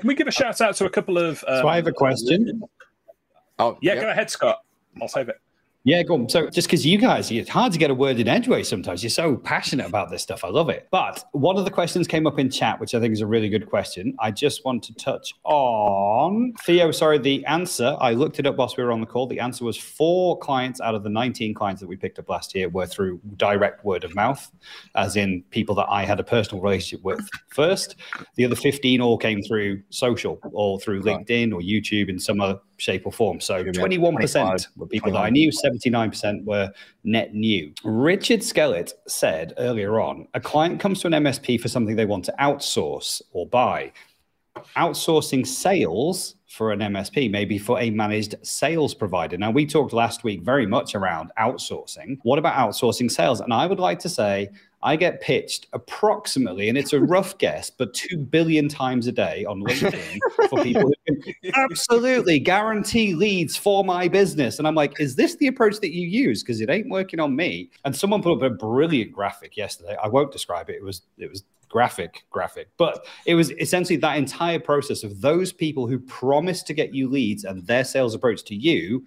Can 0.00 0.08
we 0.08 0.14
give 0.14 0.26
a 0.26 0.32
shout 0.32 0.60
out 0.60 0.74
to 0.76 0.84
a 0.86 0.90
couple 0.90 1.18
of? 1.18 1.42
Um, 1.46 1.62
So 1.62 1.68
I 1.68 1.76
have 1.76 1.86
a 1.86 1.92
question. 1.92 2.62
Oh 3.58 3.78
Yeah, 3.80 3.94
yep. 3.94 4.02
go 4.02 4.10
ahead, 4.10 4.30
Scott. 4.30 4.62
I'll 5.00 5.08
save 5.08 5.28
it. 5.28 5.36
Yeah, 5.86 6.02
go 6.02 6.14
on. 6.14 6.30
So 6.30 6.48
just 6.48 6.66
because 6.66 6.86
you 6.86 6.96
guys, 6.96 7.30
it's 7.30 7.50
hard 7.50 7.70
to 7.74 7.78
get 7.78 7.90
a 7.90 7.94
word 7.94 8.18
in 8.18 8.26
edgeways 8.26 8.66
sometimes. 8.70 9.02
You're 9.02 9.10
so 9.10 9.36
passionate 9.36 9.86
about 9.86 10.10
this 10.10 10.22
stuff. 10.22 10.42
I 10.42 10.48
love 10.48 10.70
it. 10.70 10.88
But 10.90 11.22
one 11.32 11.58
of 11.58 11.66
the 11.66 11.70
questions 11.70 12.08
came 12.08 12.26
up 12.26 12.38
in 12.38 12.48
chat, 12.48 12.80
which 12.80 12.94
I 12.94 13.00
think 13.00 13.12
is 13.12 13.20
a 13.20 13.26
really 13.26 13.50
good 13.50 13.68
question. 13.68 14.16
I 14.18 14.30
just 14.30 14.64
want 14.64 14.82
to 14.84 14.94
touch 14.94 15.34
on 15.44 16.54
Theo. 16.62 16.90
Sorry, 16.90 17.18
the 17.18 17.44
answer. 17.44 17.98
I 18.00 18.14
looked 18.14 18.38
it 18.38 18.46
up 18.46 18.56
whilst 18.56 18.78
we 18.78 18.84
were 18.84 18.92
on 18.92 19.00
the 19.00 19.06
call. 19.06 19.26
The 19.26 19.40
answer 19.40 19.66
was 19.66 19.76
four 19.76 20.38
clients 20.38 20.80
out 20.80 20.94
of 20.94 21.02
the 21.02 21.10
19 21.10 21.52
clients 21.52 21.82
that 21.82 21.86
we 21.86 21.96
picked 21.96 22.18
up 22.18 22.30
last 22.30 22.54
year 22.54 22.70
were 22.70 22.86
through 22.86 23.20
direct 23.36 23.84
word 23.84 24.04
of 24.04 24.14
mouth, 24.14 24.50
as 24.94 25.16
in 25.16 25.42
people 25.50 25.74
that 25.74 25.86
I 25.90 26.06
had 26.06 26.18
a 26.18 26.24
personal 26.24 26.62
relationship 26.62 27.04
with 27.04 27.28
first. 27.48 27.96
The 28.36 28.46
other 28.46 28.56
15 28.56 29.02
all 29.02 29.18
came 29.18 29.42
through 29.42 29.82
social 29.90 30.38
or 30.50 30.80
through 30.80 31.02
LinkedIn 31.02 31.52
or 31.52 31.60
YouTube 31.60 32.08
in 32.08 32.18
some 32.18 32.40
other 32.40 32.58
shape 32.76 33.06
or 33.06 33.12
form. 33.12 33.40
So 33.40 33.64
21% 33.64 34.66
were 34.76 34.86
people 34.86 35.12
that 35.12 35.18
I 35.18 35.30
knew, 35.30 35.50
79% 35.50 36.44
were 36.44 36.72
net 37.04 37.34
new. 37.34 37.72
Richard 37.84 38.40
Skellett 38.40 38.92
said 39.06 39.54
earlier 39.58 40.00
on 40.00 40.28
a 40.34 40.40
client 40.40 40.80
comes 40.80 41.00
to 41.00 41.06
an 41.08 41.12
MSP 41.12 41.60
for 41.60 41.68
something 41.68 41.96
they 41.96 42.06
want 42.06 42.24
to 42.26 42.34
outsource 42.40 43.22
or 43.32 43.46
buy. 43.46 43.92
Outsourcing 44.76 45.46
sales 45.46 46.36
for 46.46 46.70
an 46.70 46.78
MSP, 46.78 47.28
maybe 47.30 47.58
for 47.58 47.80
a 47.80 47.90
managed 47.90 48.36
sales 48.42 48.94
provider. 48.94 49.36
Now, 49.36 49.50
we 49.50 49.66
talked 49.66 49.92
last 49.92 50.22
week 50.22 50.42
very 50.42 50.66
much 50.66 50.94
around 50.94 51.32
outsourcing. 51.36 52.18
What 52.22 52.38
about 52.38 52.54
outsourcing 52.54 53.10
sales? 53.10 53.40
And 53.40 53.52
I 53.52 53.66
would 53.66 53.80
like 53.80 53.98
to 54.00 54.08
say 54.08 54.50
I 54.84 54.96
get 54.96 55.22
pitched 55.22 55.66
approximately, 55.72 56.68
and 56.68 56.76
it's 56.76 56.92
a 56.92 57.00
rough 57.00 57.38
guess, 57.38 57.70
but 57.70 57.94
two 57.94 58.18
billion 58.18 58.68
times 58.68 59.06
a 59.06 59.12
day 59.12 59.46
on 59.46 59.62
LinkedIn 59.62 60.18
for 60.50 60.62
people 60.62 60.82
who 60.82 61.14
can 61.22 61.52
absolutely 61.54 62.38
guarantee 62.38 63.14
leads 63.14 63.56
for 63.56 63.82
my 63.82 64.08
business. 64.08 64.58
And 64.58 64.68
I'm 64.68 64.74
like, 64.74 65.00
is 65.00 65.16
this 65.16 65.36
the 65.36 65.46
approach 65.46 65.80
that 65.80 65.94
you 65.94 66.06
use? 66.06 66.42
Because 66.42 66.60
it 66.60 66.68
ain't 66.68 66.90
working 66.90 67.18
on 67.18 67.34
me. 67.34 67.70
And 67.86 67.96
someone 67.96 68.22
put 68.22 68.36
up 68.36 68.42
a 68.42 68.50
brilliant 68.50 69.10
graphic 69.10 69.56
yesterday. 69.56 69.96
I 70.02 70.08
won't 70.08 70.30
describe 70.30 70.68
it. 70.68 70.76
It 70.76 70.84
was 70.84 71.00
it 71.16 71.30
was 71.30 71.44
graphic 71.70 72.22
graphic 72.30 72.68
but 72.76 73.04
it 73.26 73.34
was 73.34 73.50
essentially 73.52 73.96
that 73.96 74.16
entire 74.16 74.60
process 74.60 75.02
of 75.02 75.20
those 75.20 75.52
people 75.52 75.88
who 75.88 75.98
promise 75.98 76.62
to 76.62 76.72
get 76.72 76.94
you 76.94 77.08
leads 77.08 77.42
and 77.42 77.66
their 77.66 77.82
sales 77.82 78.14
approach 78.14 78.44
to 78.44 78.54
you 78.54 79.04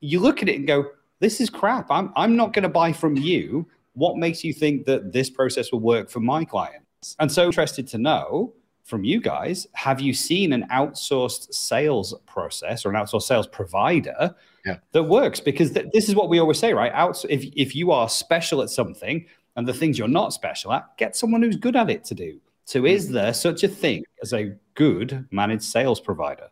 you 0.00 0.18
look 0.18 0.40
at 0.40 0.48
it 0.48 0.56
and 0.56 0.66
go 0.66 0.86
this 1.18 1.42
is 1.42 1.50
crap 1.50 1.90
i'm, 1.90 2.10
I'm 2.16 2.36
not 2.36 2.54
going 2.54 2.62
to 2.62 2.70
buy 2.70 2.94
from 2.94 3.18
you 3.18 3.66
what 4.00 4.16
makes 4.16 4.42
you 4.42 4.52
think 4.52 4.86
that 4.86 5.12
this 5.12 5.28
process 5.28 5.70
will 5.70 5.80
work 5.80 6.08
for 6.08 6.20
my 6.20 6.44
clients? 6.44 7.16
And 7.18 7.30
so 7.30 7.46
interested 7.46 7.86
to 7.88 7.98
know 7.98 8.54
from 8.82 9.04
you 9.04 9.20
guys, 9.20 9.66
have 9.74 10.00
you 10.00 10.14
seen 10.14 10.54
an 10.54 10.66
outsourced 10.72 11.52
sales 11.52 12.14
process 12.26 12.84
or 12.84 12.88
an 12.88 12.96
outsourced 12.96 13.22
sales 13.22 13.46
provider 13.46 14.34
yeah. 14.64 14.78
that 14.92 15.04
works? 15.04 15.38
Because 15.38 15.72
th- 15.72 15.86
this 15.92 16.08
is 16.08 16.14
what 16.14 16.30
we 16.30 16.40
always 16.40 16.58
say, 16.58 16.72
right? 16.72 16.90
Outs- 16.94 17.26
if, 17.28 17.44
if 17.54 17.76
you 17.76 17.92
are 17.92 18.08
special 18.08 18.62
at 18.62 18.70
something 18.70 19.26
and 19.56 19.68
the 19.68 19.74
things 19.74 19.98
you're 19.98 20.08
not 20.08 20.32
special 20.32 20.72
at, 20.72 20.96
get 20.96 21.14
someone 21.14 21.42
who's 21.42 21.56
good 21.56 21.76
at 21.76 21.90
it 21.90 22.02
to 22.04 22.14
do. 22.14 22.40
So, 22.64 22.86
is 22.86 23.04
mm-hmm. 23.04 23.14
there 23.14 23.34
such 23.34 23.64
a 23.64 23.68
thing 23.68 24.04
as 24.22 24.32
a 24.32 24.56
good 24.74 25.26
managed 25.30 25.64
sales 25.64 26.00
provider? 26.00 26.48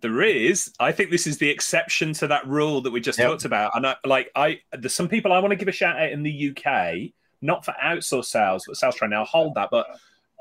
There 0.00 0.22
is. 0.22 0.72
I 0.80 0.92
think 0.92 1.10
this 1.10 1.26
is 1.26 1.38
the 1.38 1.48
exception 1.48 2.12
to 2.14 2.26
that 2.28 2.46
rule 2.46 2.80
that 2.82 2.90
we 2.90 3.00
just 3.00 3.18
yep. 3.18 3.28
talked 3.28 3.44
about. 3.44 3.72
And 3.74 3.86
I, 3.86 3.96
like, 4.04 4.30
I 4.34 4.60
there's 4.72 4.94
some 4.94 5.08
people 5.08 5.32
I 5.32 5.38
want 5.38 5.52
to 5.52 5.56
give 5.56 5.68
a 5.68 5.72
shout 5.72 6.00
out 6.00 6.10
in 6.10 6.22
the 6.22 6.50
UK, 6.50 7.12
not 7.42 7.64
for 7.64 7.74
outsourced 7.82 8.26
sales, 8.26 8.64
but 8.66 8.76
sales 8.76 8.94
training. 8.94 9.18
I'll 9.18 9.24
hold 9.24 9.54
that, 9.54 9.68
but 9.70 9.86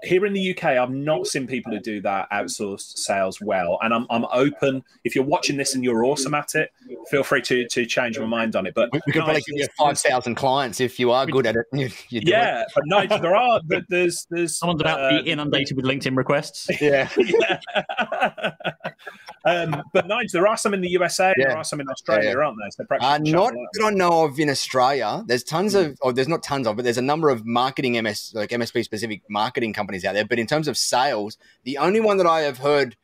here 0.04 0.26
in 0.26 0.34
the 0.34 0.52
UK, 0.52 0.66
I've 0.66 0.92
not 0.92 1.28
seen 1.28 1.48
people 1.48 1.72
who 1.72 1.80
do 1.80 2.02
that 2.02 2.30
outsourced 2.32 2.98
sales 2.98 3.42
well. 3.42 3.78
And 3.82 3.94
I'm, 3.94 4.06
I'm 4.10 4.26
open. 4.32 4.84
If 5.04 5.16
you're 5.16 5.24
watching 5.24 5.58
this 5.58 5.76
and 5.76 5.84
you're 5.84 6.06
awesome 6.06 6.34
at 6.34 6.56
it, 6.56 6.72
feel 7.10 7.24
free 7.24 7.42
to 7.44 7.68
to 7.68 7.86
change 7.86 8.20
my 8.20 8.26
mind 8.26 8.56
on 8.56 8.66
it. 8.66 8.74
But 8.74 8.90
we, 8.92 9.02
we 9.06 9.14
could 9.14 9.24
probably 9.24 9.42
give 9.42 9.58
you 9.58 9.68
five 9.78 10.00
thousand 10.00 10.36
clients 10.36 10.80
if 10.80 11.00
you 11.00 11.12
are 11.12 11.26
good 11.26 11.46
at 11.46 11.56
it. 11.56 11.66
You, 11.74 11.90
you 12.10 12.22
yeah, 12.24 12.62
it. 12.62 12.68
but 12.76 12.84
Nigel, 12.86 13.20
there 13.20 13.36
are 13.36 13.62
there's 13.90 14.26
there's 14.30 14.58
someone's 14.58 14.82
about 14.82 15.00
uh, 15.00 15.10
to 15.10 15.24
be 15.24 15.32
inundated 15.32 15.76
with 15.76 15.86
LinkedIn 15.86 16.16
requests. 16.18 16.68
Yeah. 16.90 17.10
yeah. 17.18 17.60
um, 19.46 19.84
but 19.94 20.08
Nigel, 20.08 20.30
there 20.32 20.48
are 20.48 20.58
some 20.58 20.74
in 20.74 20.82
the 20.82 20.90
USA. 20.90 21.34
Yeah. 21.38 21.50
There 21.50 21.58
are 21.58 21.64
some 21.64 21.82
in 21.82 21.90
Australia, 21.90 22.30
yeah. 22.30 22.44
aren't 22.44 22.58
there? 22.58 22.72
So 22.72 22.86
uh, 23.00 23.20
not 23.22 23.54
that 23.54 23.86
I 23.86 23.90
know 23.92 24.26
of 24.26 24.40
in 24.40 24.50
Australia. 24.50 25.24
There's 25.28 25.44
tons 25.44 25.76
mm. 25.76 25.88
of, 25.88 25.98
or 26.02 26.14
there's 26.14 26.28
not 26.28 26.42
tons 26.42 26.68
of, 26.68 26.78
but 26.78 26.84
there's 26.84 26.98
a 26.98 27.04
number 27.04 27.30
of 27.30 27.46
marketing 27.46 28.02
MS 28.02 28.32
like 28.34 28.50
MSP 28.50 28.84
specific 28.84 29.22
marketing 29.30 29.74
companies 29.74 29.89
companies 29.90 30.06
out 30.06 30.14
there. 30.14 30.26
But 30.26 30.40
in 30.40 30.46
terms 30.46 30.68
of 30.68 30.78
sales, 30.78 31.40
the 31.64 31.80
only 31.80 32.00
one 32.00 32.18
that 32.18 32.28
I 32.28 32.42
have 32.42 32.60
heard 32.60 32.96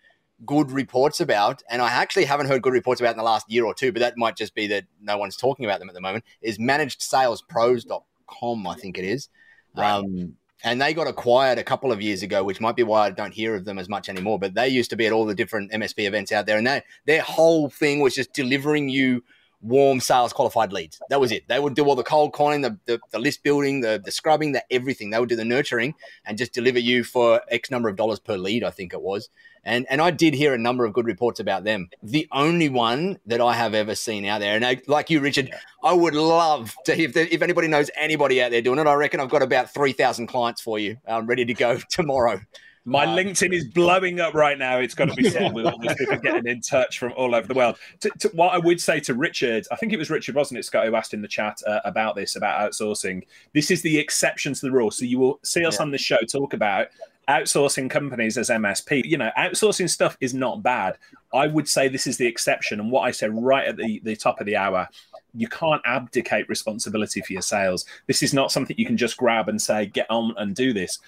good 0.45 0.69
reports 0.71 1.19
about, 1.19 1.63
and 1.69 1.81
I 1.81 1.89
actually 1.89 2.25
haven't 2.25 2.45
heard 2.47 2.61
good 2.61 2.73
reports 2.73 3.01
about 3.01 3.11
in 3.11 3.17
the 3.17 3.23
last 3.23 3.49
year 3.49 3.65
or 3.65 3.73
two, 3.73 3.91
but 3.91 4.01
that 4.01 4.17
might 4.17 4.35
just 4.35 4.53
be 4.53 4.67
that 4.67 4.83
no 5.01 5.17
one's 5.17 5.35
talking 5.35 5.65
about 5.65 5.79
them 5.79 5.89
at 5.89 5.95
the 5.95 6.01
moment, 6.01 6.23
is 6.41 6.59
managedsalespros.com, 6.59 8.67
I 8.67 8.75
think 8.75 8.99
it 8.99 9.05
is. 9.05 9.29
Right. 9.75 9.89
Um, 9.89 10.35
and 10.63 10.81
they 10.81 10.93
got 10.93 11.07
acquired 11.07 11.57
a 11.57 11.63
couple 11.63 11.91
of 11.91 12.01
years 12.01 12.23
ago, 12.23 12.43
which 12.43 12.61
might 12.61 12.75
be 12.75 12.83
why 12.83 13.07
I 13.07 13.11
don't 13.11 13.33
hear 13.33 13.55
of 13.55 13.65
them 13.65 13.79
as 13.79 13.89
much 13.89 14.09
anymore. 14.09 14.39
But 14.39 14.53
they 14.53 14.67
used 14.67 14.89
to 14.91 14.95
be 14.95 15.05
at 15.05 15.11
all 15.11 15.25
the 15.25 15.35
different 15.35 15.71
MSP 15.71 16.05
events 16.05 16.31
out 16.31 16.45
there, 16.45 16.57
and 16.57 16.67
they, 16.67 16.81
their 17.05 17.21
whole 17.21 17.69
thing 17.69 17.99
was 17.99 18.15
just 18.15 18.33
delivering 18.33 18.89
you 18.89 19.23
warm 19.61 19.99
sales 19.99 20.33
qualified 20.33 20.71
leads. 20.71 20.99
That 21.09 21.19
was 21.19 21.31
it. 21.31 21.47
They 21.47 21.59
would 21.59 21.75
do 21.75 21.85
all 21.85 21.95
the 21.95 22.03
cold 22.03 22.33
calling, 22.33 22.61
the, 22.61 22.77
the, 22.85 22.99
the, 23.11 23.19
list 23.19 23.43
building, 23.43 23.81
the, 23.81 24.01
the 24.03 24.11
scrubbing, 24.11 24.51
the 24.51 24.63
everything. 24.71 25.09
They 25.09 25.19
would 25.19 25.29
do 25.29 25.35
the 25.35 25.45
nurturing 25.45 25.95
and 26.25 26.37
just 26.37 26.53
deliver 26.53 26.79
you 26.79 27.03
for 27.03 27.41
X 27.49 27.71
number 27.71 27.89
of 27.89 27.95
dollars 27.95 28.19
per 28.19 28.37
lead, 28.37 28.63
I 28.63 28.69
think 28.69 28.93
it 28.93 29.01
was. 29.01 29.29
And 29.67 29.87
and 29.89 29.99
I 29.99 30.11
did 30.11 30.35
hear 30.35 30.53
a 30.53 30.59
number 30.59 30.85
of 30.85 30.93
good 30.93 31.07
reports 31.07 31.39
about 31.39 31.63
them. 31.63 31.89
The 32.03 32.27
only 32.31 32.69
one 32.69 33.17
that 33.25 33.41
I 33.41 33.53
have 33.53 33.73
ever 33.73 33.95
seen 33.95 34.23
out 34.23 34.39
there, 34.39 34.55
and 34.55 34.63
I, 34.63 34.79
like 34.85 35.09
you, 35.09 35.19
Richard, 35.19 35.49
I 35.83 35.91
would 35.91 36.13
love 36.13 36.75
to 36.85 36.95
if 36.95 37.17
if 37.17 37.41
anybody 37.41 37.67
knows 37.67 37.89
anybody 37.97 38.43
out 38.43 38.51
there 38.51 38.61
doing 38.61 38.77
it. 38.77 38.85
I 38.85 38.93
reckon 38.93 39.19
I've 39.19 39.29
got 39.31 39.41
about 39.41 39.73
three 39.73 39.91
thousand 39.91 40.27
clients 40.27 40.61
for 40.61 40.77
you, 40.77 40.97
um, 41.07 41.25
ready 41.25 41.45
to 41.45 41.53
go 41.55 41.79
tomorrow. 41.89 42.41
My 42.85 43.05
uh, 43.05 43.15
LinkedIn 43.15 43.51
is 43.51 43.65
blowing 43.65 44.19
up 44.19 44.35
right 44.35 44.57
now. 44.57 44.77
It's 44.77 44.93
got 44.93 45.09
to 45.09 45.15
be 45.15 45.29
said 45.29 45.53
with 45.53 45.65
all 45.65 45.79
these 45.79 45.95
people 45.95 46.17
getting 46.17 46.45
in 46.45 46.61
touch 46.61 46.99
from 46.99 47.13
all 47.13 47.33
over 47.33 47.47
the 47.47 47.55
world. 47.55 47.77
To, 48.01 48.11
to, 48.19 48.29
what 48.29 48.53
I 48.53 48.59
would 48.59 48.79
say 48.79 48.99
to 49.01 49.15
Richard, 49.15 49.65
I 49.71 49.75
think 49.75 49.91
it 49.91 49.97
was 49.97 50.11
Richard, 50.11 50.35
wasn't 50.35 50.59
it, 50.59 50.63
Scott, 50.63 50.85
who 50.85 50.95
asked 50.95 51.13
in 51.13 51.21
the 51.21 51.27
chat 51.27 51.59
uh, 51.65 51.79
about 51.83 52.15
this, 52.15 52.35
about 52.35 52.71
outsourcing. 52.71 53.23
This 53.53 53.71
is 53.71 53.81
the 53.81 53.97
exception 53.97 54.53
to 54.53 54.61
the 54.61 54.71
rule. 54.71 54.91
So 54.91 55.05
you 55.05 55.17
will 55.17 55.39
see 55.43 55.65
us 55.65 55.77
yeah. 55.77 55.81
on 55.81 55.91
this 55.91 56.01
show 56.01 56.17
talk 56.17 56.53
about 56.53 56.87
outsourcing 57.27 57.89
companies 57.89 58.37
as 58.37 58.49
MSP. 58.49 59.03
You 59.05 59.17
know, 59.17 59.31
outsourcing 59.37 59.89
stuff 59.89 60.15
is 60.21 60.33
not 60.33 60.61
bad. 60.61 60.97
I 61.35 61.47
would 61.47 61.67
say 61.67 61.87
this 61.87 62.07
is 62.07 62.17
the 62.17 62.27
exception. 62.27 62.79
And 62.79 62.91
what 62.91 63.01
I 63.01 63.11
said 63.11 63.31
right 63.33 63.67
at 63.67 63.77
the, 63.77 63.99
the 64.03 64.15
top 64.15 64.39
of 64.39 64.45
the 64.45 64.55
hour 64.55 64.89
you 65.35 65.47
can't 65.47 65.81
abdicate 65.85 66.47
responsibility 66.47 67.21
for 67.21 67.33
your 67.33 67.41
sales. 67.41 67.85
This 68.07 68.23
is 68.23 68.33
not 68.33 68.51
something 68.51 68.75
you 68.79 68.85
can 68.85 68.97
just 68.97 69.17
grab 69.17 69.49
and 69.49 69.61
say, 69.61 69.87
get 69.87 70.09
on 70.09 70.33
and 70.37 70.55
do 70.55 70.73
this. 70.73 70.99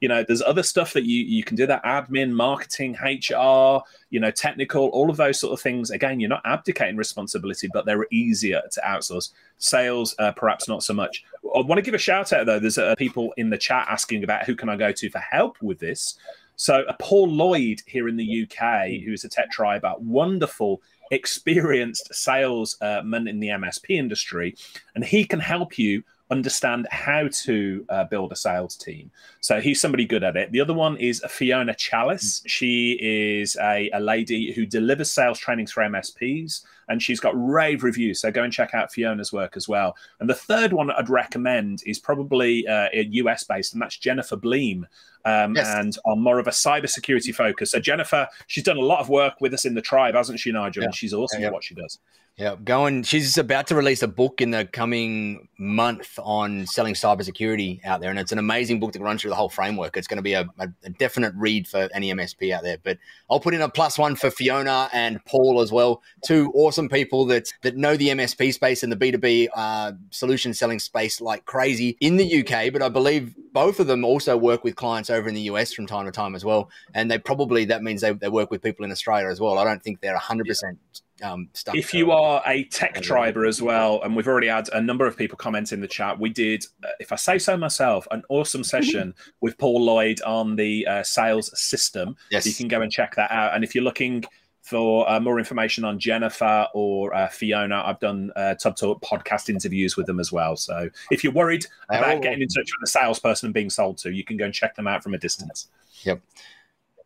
You 0.00 0.08
know, 0.08 0.24
there's 0.26 0.42
other 0.42 0.62
stuff 0.62 0.92
that 0.94 1.04
you 1.04 1.22
you 1.24 1.44
can 1.44 1.56
do 1.56 1.66
that 1.66 1.84
admin, 1.84 2.30
marketing, 2.30 2.96
HR, 3.02 3.82
you 4.10 4.20
know, 4.20 4.30
technical, 4.30 4.86
all 4.88 5.10
of 5.10 5.16
those 5.16 5.38
sort 5.38 5.52
of 5.52 5.60
things. 5.60 5.90
Again, 5.90 6.18
you're 6.18 6.30
not 6.30 6.42
abdicating 6.44 6.96
responsibility, 6.96 7.68
but 7.72 7.84
they're 7.84 8.06
easier 8.10 8.62
to 8.72 8.80
outsource. 8.80 9.30
Sales, 9.58 10.14
uh, 10.18 10.32
perhaps 10.32 10.68
not 10.68 10.82
so 10.82 10.94
much. 10.94 11.24
I 11.54 11.60
want 11.60 11.78
to 11.78 11.82
give 11.82 11.94
a 11.94 11.98
shout 11.98 12.32
out 12.32 12.46
though. 12.46 12.58
There's 12.58 12.78
uh, 12.78 12.94
people 12.96 13.34
in 13.36 13.50
the 13.50 13.58
chat 13.58 13.86
asking 13.90 14.24
about 14.24 14.46
who 14.46 14.56
can 14.56 14.68
I 14.68 14.76
go 14.76 14.92
to 14.92 15.10
for 15.10 15.18
help 15.18 15.60
with 15.62 15.78
this. 15.78 16.18
So, 16.56 16.82
uh, 16.82 16.94
Paul 16.98 17.28
Lloyd 17.28 17.80
here 17.86 18.08
in 18.08 18.16
the 18.16 18.42
UK, 18.42 19.02
who's 19.04 19.24
a 19.24 19.28
tech 19.28 19.50
tribe, 19.50 19.84
wonderful 19.98 20.82
experienced 21.10 22.14
salesman 22.14 23.28
in 23.28 23.40
the 23.40 23.48
MSP 23.48 23.90
industry, 23.90 24.56
and 24.94 25.04
he 25.04 25.24
can 25.24 25.40
help 25.40 25.78
you 25.78 26.02
understand 26.34 26.88
how 26.90 27.28
to 27.44 27.86
uh, 27.88 28.04
build 28.04 28.32
a 28.32 28.36
sales 28.36 28.76
team. 28.76 29.10
So 29.40 29.60
he's 29.60 29.80
somebody 29.80 30.04
good 30.04 30.24
at 30.24 30.36
it. 30.36 30.50
The 30.50 30.60
other 30.60 30.74
one 30.74 30.96
is 30.96 31.22
Fiona 31.28 31.74
Challis. 31.74 32.42
She 32.46 32.98
is 33.00 33.56
a, 33.56 33.88
a 33.94 34.00
lady 34.00 34.52
who 34.52 34.66
delivers 34.66 35.12
sales 35.12 35.38
trainings 35.38 35.70
for 35.70 35.82
MSPs 35.84 36.64
and 36.88 37.02
she's 37.02 37.20
got 37.20 37.32
rave 37.36 37.82
reviews. 37.84 38.20
So 38.20 38.30
go 38.30 38.42
and 38.42 38.52
check 38.52 38.74
out 38.74 38.92
Fiona's 38.92 39.32
work 39.32 39.56
as 39.56 39.68
well. 39.68 39.96
And 40.20 40.28
the 40.28 40.34
third 40.34 40.72
one 40.72 40.90
I'd 40.90 41.08
recommend 41.08 41.82
is 41.86 41.98
probably 41.98 42.66
uh, 42.66 42.88
US 42.92 43.44
based, 43.44 43.72
and 43.72 43.82
that's 43.82 43.96
Jennifer 43.96 44.36
Bleam 44.36 44.86
um, 45.24 45.54
yes. 45.54 45.72
and 45.74 45.96
on 46.04 46.20
more 46.20 46.38
of 46.38 46.46
a 46.46 46.50
cybersecurity 46.50 47.34
focus. 47.34 47.70
So 47.70 47.80
Jennifer, 47.80 48.28
she's 48.46 48.64
done 48.64 48.76
a 48.76 48.82
lot 48.82 49.00
of 49.00 49.08
work 49.08 49.40
with 49.40 49.54
us 49.54 49.64
in 49.64 49.74
the 49.74 49.82
tribe, 49.82 50.14
hasn't 50.14 50.40
she, 50.40 50.52
Nigel? 50.52 50.82
Yeah. 50.82 50.86
And 50.86 50.94
she's 50.94 51.14
awesome 51.14 51.40
yeah, 51.40 51.44
yeah. 51.44 51.48
at 51.48 51.52
what 51.52 51.64
she 51.64 51.74
does. 51.74 51.98
Yeah, 52.36 52.56
going. 52.56 53.04
She's 53.04 53.38
about 53.38 53.68
to 53.68 53.76
release 53.76 54.02
a 54.02 54.08
book 54.08 54.40
in 54.40 54.50
the 54.50 54.64
coming 54.64 55.46
month 55.56 56.18
on 56.20 56.66
selling 56.66 56.94
cybersecurity 56.94 57.84
out 57.84 58.00
there, 58.00 58.10
and 58.10 58.18
it's 58.18 58.32
an 58.32 58.38
amazing 58.38 58.80
book 58.80 58.92
to 58.94 58.98
run 58.98 59.18
through 59.18 59.30
the 59.30 59.36
whole 59.36 59.48
framework. 59.48 59.96
It's 59.96 60.08
going 60.08 60.16
to 60.16 60.22
be 60.22 60.32
a, 60.32 60.44
a, 60.58 60.90
definite 60.98 61.32
read 61.36 61.68
for 61.68 61.88
any 61.94 62.12
MSP 62.12 62.50
out 62.50 62.64
there. 62.64 62.78
But 62.82 62.98
I'll 63.30 63.38
put 63.38 63.54
in 63.54 63.60
a 63.60 63.68
plus 63.68 63.98
one 63.98 64.16
for 64.16 64.32
Fiona 64.32 64.88
and 64.92 65.24
Paul 65.26 65.60
as 65.60 65.70
well. 65.70 66.02
Two 66.24 66.50
awesome 66.56 66.88
people 66.88 67.24
that 67.26 67.52
that 67.62 67.76
know 67.76 67.96
the 67.96 68.08
MSP 68.08 68.52
space 68.52 68.82
and 68.82 68.90
the 68.90 68.96
B2B 68.96 69.46
uh, 69.54 69.92
solution 70.10 70.52
selling 70.54 70.80
space 70.80 71.20
like 71.20 71.44
crazy 71.44 71.96
in 72.00 72.16
the 72.16 72.40
UK. 72.40 72.72
But 72.72 72.82
I 72.82 72.88
believe 72.88 73.36
both 73.54 73.80
of 73.80 73.86
them 73.86 74.04
also 74.04 74.36
work 74.36 74.64
with 74.64 74.76
clients 74.76 75.08
over 75.08 75.28
in 75.28 75.34
the 75.34 75.42
US 75.42 75.72
from 75.72 75.86
time 75.86 76.04
to 76.04 76.12
time 76.12 76.34
as 76.34 76.44
well. 76.44 76.68
And 76.92 77.10
they 77.10 77.18
probably 77.18 77.64
that 77.66 77.82
means 77.82 78.02
they, 78.02 78.12
they 78.12 78.28
work 78.28 78.50
with 78.50 78.60
people 78.60 78.84
in 78.84 78.90
Australia 78.90 79.28
as 79.28 79.40
well. 79.40 79.58
I 79.58 79.64
don't 79.64 79.82
think 79.82 80.00
they're 80.00 80.16
hundred 80.18 80.48
percent 80.48 80.78
um, 81.22 81.48
stuff. 81.52 81.76
If 81.76 81.94
you 81.94 82.10
are 82.10 82.42
a 82.44 82.64
tech 82.64 82.96
triber 82.96 83.48
as 83.48 83.62
well, 83.62 84.02
and 84.02 84.16
we've 84.16 84.26
already 84.26 84.48
had 84.48 84.68
a 84.72 84.80
number 84.80 85.06
of 85.06 85.16
people 85.16 85.38
comment 85.38 85.72
in 85.72 85.80
the 85.80 85.86
chat, 85.86 86.18
we 86.18 86.30
did, 86.30 86.64
uh, 86.82 86.88
if 86.98 87.12
I 87.12 87.16
say 87.16 87.38
so 87.38 87.56
myself, 87.56 88.08
an 88.10 88.24
awesome 88.28 88.64
session 88.74 89.14
with 89.40 89.56
Paul 89.56 89.82
Lloyd 89.82 90.20
on 90.22 90.56
the 90.56 90.86
uh, 90.86 91.02
sales 91.04 91.56
system. 91.58 92.16
Yes. 92.30 92.46
You 92.46 92.52
can 92.52 92.68
go 92.68 92.82
and 92.82 92.90
check 92.90 93.14
that 93.14 93.30
out. 93.30 93.54
And 93.54 93.62
if 93.62 93.74
you're 93.74 93.84
looking 93.84 94.24
for 94.64 95.08
uh, 95.10 95.20
more 95.20 95.38
information 95.38 95.84
on 95.84 95.98
Jennifer 95.98 96.66
or 96.72 97.14
uh, 97.14 97.28
Fiona, 97.28 97.82
I've 97.84 98.00
done 98.00 98.32
uh, 98.34 98.54
Tubb 98.54 98.76
Talk 98.76 99.02
podcast 99.02 99.50
interviews 99.50 99.94
with 99.94 100.06
them 100.06 100.18
as 100.18 100.32
well. 100.32 100.56
So 100.56 100.88
if 101.10 101.22
you're 101.22 101.34
worried 101.34 101.66
about 101.90 102.22
getting 102.22 102.40
in 102.40 102.48
touch 102.48 102.70
with 102.80 102.88
a 102.88 102.90
salesperson 102.90 103.48
and 103.48 103.54
being 103.54 103.68
sold 103.68 103.98
to, 103.98 104.10
you 104.10 104.24
can 104.24 104.38
go 104.38 104.46
and 104.46 104.54
check 104.54 104.74
them 104.74 104.86
out 104.86 105.02
from 105.02 105.12
a 105.12 105.18
distance. 105.18 105.68
Yep. 106.04 106.22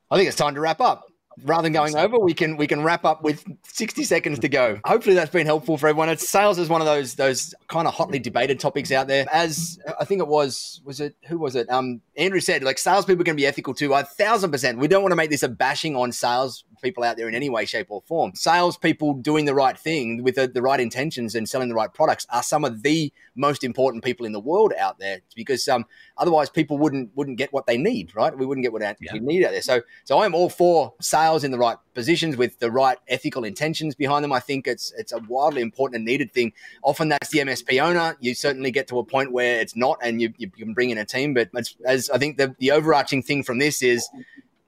I 0.09 0.17
think 0.17 0.29
it's 0.29 0.37
time 0.37 0.55
to 0.55 0.61
wrap 0.61 0.81
up 0.81 1.11
rather 1.45 1.65
than 1.65 1.73
going 1.73 1.97
over, 1.97 2.19
we 2.19 2.35
can 2.35 2.57
we 2.57 2.67
can 2.67 2.83
wrap 2.83 3.05
up 3.05 3.23
with 3.23 3.45
60 3.65 4.05
seconds 4.05 4.39
to 4.41 4.49
go. 4.49 4.81
Hopefully 4.85 5.15
that's 5.15 5.31
been 5.31 5.47
helpful 5.47 5.77
for 5.77 5.89
everyone. 5.89 6.09
It's 6.09 6.29
sales 6.29 6.59
is 6.59 6.69
one 6.69 6.81
of 6.81 6.87
those 6.87 7.15
those 7.15 7.55
kind 7.69 7.87
of 7.87 7.95
hotly 7.95 8.19
debated 8.19 8.61
topics 8.61 8.91
out 8.93 9.07
there. 9.07 9.27
As 9.33 9.79
I 10.01 10.05
think 10.05 10.21
it 10.21 10.29
was 10.29 10.81
was 10.85 11.01
it 11.01 11.15
who 11.27 11.39
was 11.39 11.55
it? 11.55 11.71
Um 11.71 12.01
Andrew 12.17 12.41
said 12.41 12.63
like 12.63 12.79
salespeople 12.79 13.25
can 13.25 13.37
be 13.37 13.47
ethical 13.47 13.75
too. 13.75 13.93
A 13.95 14.05
thousand 14.05 14.51
percent. 14.51 14.79
We 14.79 14.89
don't 14.89 15.03
want 15.03 15.13
to 15.13 15.17
make 15.17 15.31
this 15.31 15.43
a 15.43 15.49
bashing 15.49 15.97
on 15.97 16.13
sales 16.13 16.65
people 16.81 17.05
out 17.05 17.17
there 17.17 17.29
in 17.29 17.35
any 17.35 17.49
way, 17.49 17.65
shape, 17.65 17.87
or 17.91 18.03
form. 18.03 18.33
Salespeople 18.35 19.15
doing 19.15 19.45
the 19.45 19.55
right 19.55 19.79
thing 19.79 20.23
with 20.23 20.37
the, 20.37 20.49
the 20.49 20.63
right 20.63 20.81
intentions 20.81 21.35
and 21.35 21.49
selling 21.49 21.69
the 21.69 21.75
right 21.75 21.93
products 21.93 22.27
are 22.31 22.43
some 22.43 22.65
of 22.65 22.83
the 22.83 23.13
most 23.35 23.65
important 23.65 24.05
people 24.05 24.27
in 24.27 24.33
the 24.33 24.41
world 24.41 24.73
out 24.79 24.99
there 24.99 25.21
because 25.35 25.67
um, 25.69 25.85
otherwise 26.17 26.51
people 26.51 26.79
wouldn't 26.79 27.11
wouldn't 27.15 27.39
get 27.39 27.53
what 27.53 27.67
they 27.67 27.77
need, 27.77 28.15
right? 28.15 28.37
We 28.37 28.47
wouldn't 28.47 28.65
get 28.65 28.73
what 28.73 28.83
yeah. 28.83 29.13
we 29.13 29.21
need 29.21 29.45
out 29.45 29.53
there. 29.53 29.63
So 29.63 29.83
so 30.05 30.23
I'm 30.23 30.35
all 30.35 30.49
for 30.49 30.95
sales 31.01 31.45
in 31.45 31.51
the 31.51 31.59
right 31.59 31.77
positions 31.95 32.37
with 32.37 32.59
the 32.61 32.71
right 32.71 32.99
ethical 33.09 33.45
intentions 33.45 33.95
behind 33.95 34.25
them. 34.25 34.33
I 34.33 34.41
think 34.41 34.67
it's 34.67 34.93
it's 34.97 35.13
a 35.13 35.19
wildly 35.29 35.63
important 35.63 35.97
and 35.97 36.05
needed 36.05 36.33
thing. 36.33 36.53
Often 36.83 37.09
that's 37.09 37.31
the 37.31 37.41
MSP 37.41 37.83
owner. 37.83 38.17
You 38.21 38.35
certainly 38.35 38.71
get 38.71 38.89
to 38.89 38.99
a 38.99 39.05
point 39.05 39.33
where 39.33 39.61
it's 39.61 39.77
not, 39.77 39.99
and 40.03 40.21
you, 40.21 40.33
you 40.37 40.51
can 40.51 40.75
bring 40.75 40.91
in 40.91 40.99
a 40.99 41.05
team. 41.05 41.35
But 41.35 41.51
as 41.85 42.11
I 42.11 42.19
think 42.19 42.37
the, 42.37 42.55
the 42.59 42.71
overarching 42.71 43.23
thing 43.23 43.43
from 43.43 43.59
this 43.59 43.83
is 43.83 44.09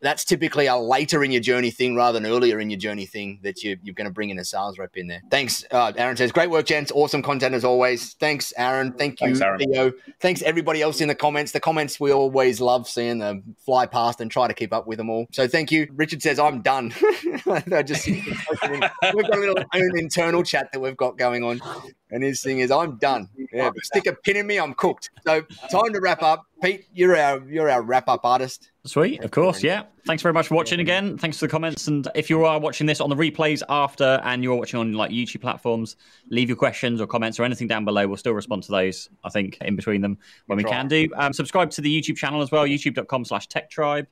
that's 0.01 0.25
typically 0.25 0.67
a 0.67 0.77
later 0.77 1.23
in 1.23 1.31
your 1.31 1.41
journey 1.41 1.71
thing 1.71 1.95
rather 1.95 2.19
than 2.19 2.31
earlier 2.31 2.59
in 2.61 2.71
your 2.71 2.79
journey 2.79 3.07
thing 3.07 3.39
that 3.43 3.63
you, 3.63 3.77
you're 3.83 3.95
going 3.95 4.07
to 4.07 4.13
bring 4.13 4.31
in 4.31 4.39
a 4.39 4.45
sales 4.45 4.79
rep 4.79 4.97
in 4.97 5.07
there. 5.07 5.23
Thanks, 5.31 5.65
uh, 5.71 5.93
Aaron 5.97 6.17
says. 6.17 6.33
Great 6.33 6.51
work, 6.51 6.67
gents. 6.67 6.91
Awesome 6.95 7.23
content 7.23 7.55
as 7.55 7.65
always. 7.65 8.15
Thanks, 8.15 8.53
Aaron. 8.57 8.93
Thank 8.93 9.21
you, 9.21 9.29
Thanks, 9.29 9.41
Aaron. 9.41 9.59
Theo. 9.59 9.93
Thanks, 10.21 10.43
everybody 10.43 10.83
else 10.83 11.01
in 11.01 11.09
the 11.09 11.15
comments. 11.15 11.53
The 11.53 11.61
comments 11.61 12.01
we 12.01 12.13
always 12.13 12.61
love 12.61 12.89
seeing 12.89 13.19
them 13.19 13.55
fly 13.65 13.87
past 13.87 14.21
and 14.21 14.31
try 14.31 14.49
to 14.49 14.55
keep 14.55 14.73
up 14.73 14.87
with 14.87 14.99
them 14.99 15.11
all. 15.11 15.27
So 15.33 15.47
thank 15.47 15.71
you. 15.71 15.89
Richard 15.93 16.23
says, 16.23 16.39
I'm 16.39 16.63
done. 16.63 16.93
I 17.73 17.83
just 17.83 18.07
we've 18.07 18.21
got 18.21 19.37
a 19.37 19.41
little 19.41 19.57
own 19.75 19.99
internal 19.99 20.43
chat 20.43 20.71
that 20.73 20.81
we've 20.81 20.97
got 20.97 21.19
going 21.19 21.45
on. 21.45 21.61
And 22.13 22.23
his 22.23 22.43
thing 22.43 22.59
is, 22.61 22.71
I'm 22.71 22.97
done. 22.97 23.29
Yeah, 23.53 23.71
stick 23.83 24.07
a 24.07 24.13
pin 24.13 24.37
in 24.37 24.47
me, 24.47 24.59
I'm 24.59 24.75
cooked. 24.75 25.11
So 25.25 25.43
time 25.71 25.93
to 25.93 26.01
wrap 26.01 26.23
up. 26.23 26.45
Pete, 26.63 26.87
you're 26.93 27.17
our 27.17 27.41
you're 27.49 27.71
our 27.71 27.83
wrap 27.83 28.09
up 28.09 28.25
artist. 28.25 28.71
Sweet, 28.85 29.23
of 29.23 29.31
course, 29.31 29.63
yeah. 29.63 29.85
Thanks 30.07 30.23
very 30.23 30.33
much 30.33 30.49
for 30.49 30.55
watching 30.55 30.81
again. 30.81 31.19
Thanks 31.19 31.39
for 31.39 31.47
the 31.47 31.51
comments. 31.51 31.87
And 31.87 32.09
if 32.15 32.31
you 32.31 32.45
are 32.45 32.59
watching 32.59 32.87
this 32.87 33.01
on 33.01 33.11
the 33.11 33.17
replays 33.17 33.63
after, 33.69 34.21
and 34.25 34.43
you're 34.43 34.57
watching 34.57 34.81
on 34.81 34.95
like 34.95 35.11
YouTube 35.11 35.43
platforms, 35.43 35.97
leave 36.31 36.49
your 36.49 36.57
questions 36.57 37.01
or 37.01 37.07
comments 37.07 37.39
or 37.39 37.45
anything 37.45 37.67
down 37.69 37.85
below. 37.85 38.07
We'll 38.07 38.17
still 38.17 38.33
respond 38.33 38.63
to 38.65 38.73
those. 38.73 39.09
I 39.25 39.31
think 39.31 39.59
in 39.61 39.77
between 39.77 40.01
them 40.01 40.19
when 40.47 40.57
we 40.57 40.65
can 40.65 40.89
do. 40.89 41.09
Um, 41.17 41.33
subscribe 41.33 41.71
to 41.73 41.81
the 41.81 42.01
YouTube 42.01 42.17
channel 42.17 42.43
as 42.43 42.51
well. 42.51 42.67
YouTube.com/slash 42.67 43.49
Tech 43.49 43.71
Tribe. 43.71 44.07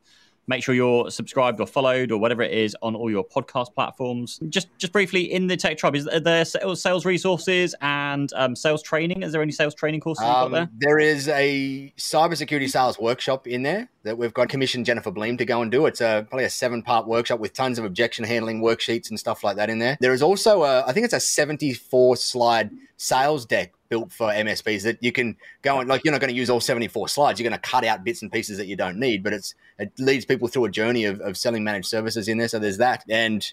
Make 0.49 0.65
sure 0.65 0.75
you're 0.75 1.11
subscribed 1.11 1.61
or 1.61 1.67
followed 1.67 2.11
or 2.11 2.19
whatever 2.19 2.43
it 2.43 2.53
is 2.53 2.77
on 2.83 2.97
all 2.97 3.11
your 3.11 3.25
podcast 3.25 3.75
platforms. 3.75 4.41
Just 4.49 4.69
just 4.79 4.93
briefly 4.93 5.31
in 5.33 5.47
the 5.47 5.57
Tech 5.57 5.79
Tribe, 5.79 5.95
is 5.95 6.09
there 6.23 6.45
sales 6.45 7.05
resources 7.05 7.75
and 7.81 8.33
um, 8.35 8.57
sales 8.57 8.83
training? 8.83 9.23
Is 9.23 9.33
there 9.33 9.43
any 9.43 9.53
sales 9.53 9.75
training 9.75 10.01
courses 10.01 10.25
um, 10.25 10.53
there? 10.53 10.69
There 10.79 10.99
is 10.99 11.29
a 11.29 11.93
cybersecurity 11.99 12.71
sales 12.71 12.99
workshop 12.99 13.47
in 13.47 13.63
there 13.63 13.89
that 14.05 14.17
we've 14.17 14.33
got 14.33 14.49
commissioned 14.49 14.87
Jennifer 14.87 15.11
Bleam 15.11 15.37
to 15.37 15.45
go 15.45 15.63
and 15.63 15.71
do. 15.71 15.87
It's 15.87 16.01
a 16.01 16.27
probably 16.29 16.45
a 16.45 16.51
seven 16.51 16.83
part 16.83 17.07
workshop 17.07 17.41
with 17.41 17.53
tons 17.53 17.79
of 17.79 17.85
objection 17.85 18.25
handling 18.25 18.63
worksheets 18.63 19.11
and 19.11 19.19
stuff 19.19 19.45
like 19.45 19.57
that 19.57 19.71
in 19.71 19.79
there. 19.79 19.99
There 20.01 20.13
is 20.13 20.23
also 20.23 20.65
a 20.65 20.85
I 20.87 20.93
think 20.93 21.05
it's 21.05 21.15
a 21.15 21.21
74 21.21 22.17
slide 22.17 22.71
sales 22.97 23.47
deck 23.47 23.73
built 23.89 24.13
for 24.13 24.29
MSPs 24.29 24.83
that 24.83 25.03
you 25.03 25.13
can 25.13 25.37
go 25.63 25.81
and 25.81 25.89
like 25.89 26.05
you're 26.05 26.13
not 26.13 26.21
going 26.21 26.33
to 26.33 26.37
use 26.37 26.51
all 26.51 26.61
74 26.61 27.09
slides. 27.09 27.41
You're 27.41 27.49
going 27.49 27.61
to 27.61 27.69
cut 27.69 27.85
out 27.85 28.05
bits 28.05 28.23
and 28.23 28.31
pieces 28.31 28.59
that 28.59 28.67
you 28.67 28.77
don't 28.77 28.99
need, 28.99 29.23
but 29.23 29.33
it's 29.33 29.55
it 29.79 29.93
leads 29.99 30.25
people 30.25 30.49
through 30.49 30.67
a 30.67 30.71
journey 30.71 31.05
of, 31.05 31.21
of 31.21 31.37
selling 31.37 31.65
managed 31.65 31.87
services 31.87 32.29
in 32.29 32.39
there. 32.39 32.49
So 32.49 32.59
there's 32.59 32.79
that. 32.79 33.05
And 33.09 33.51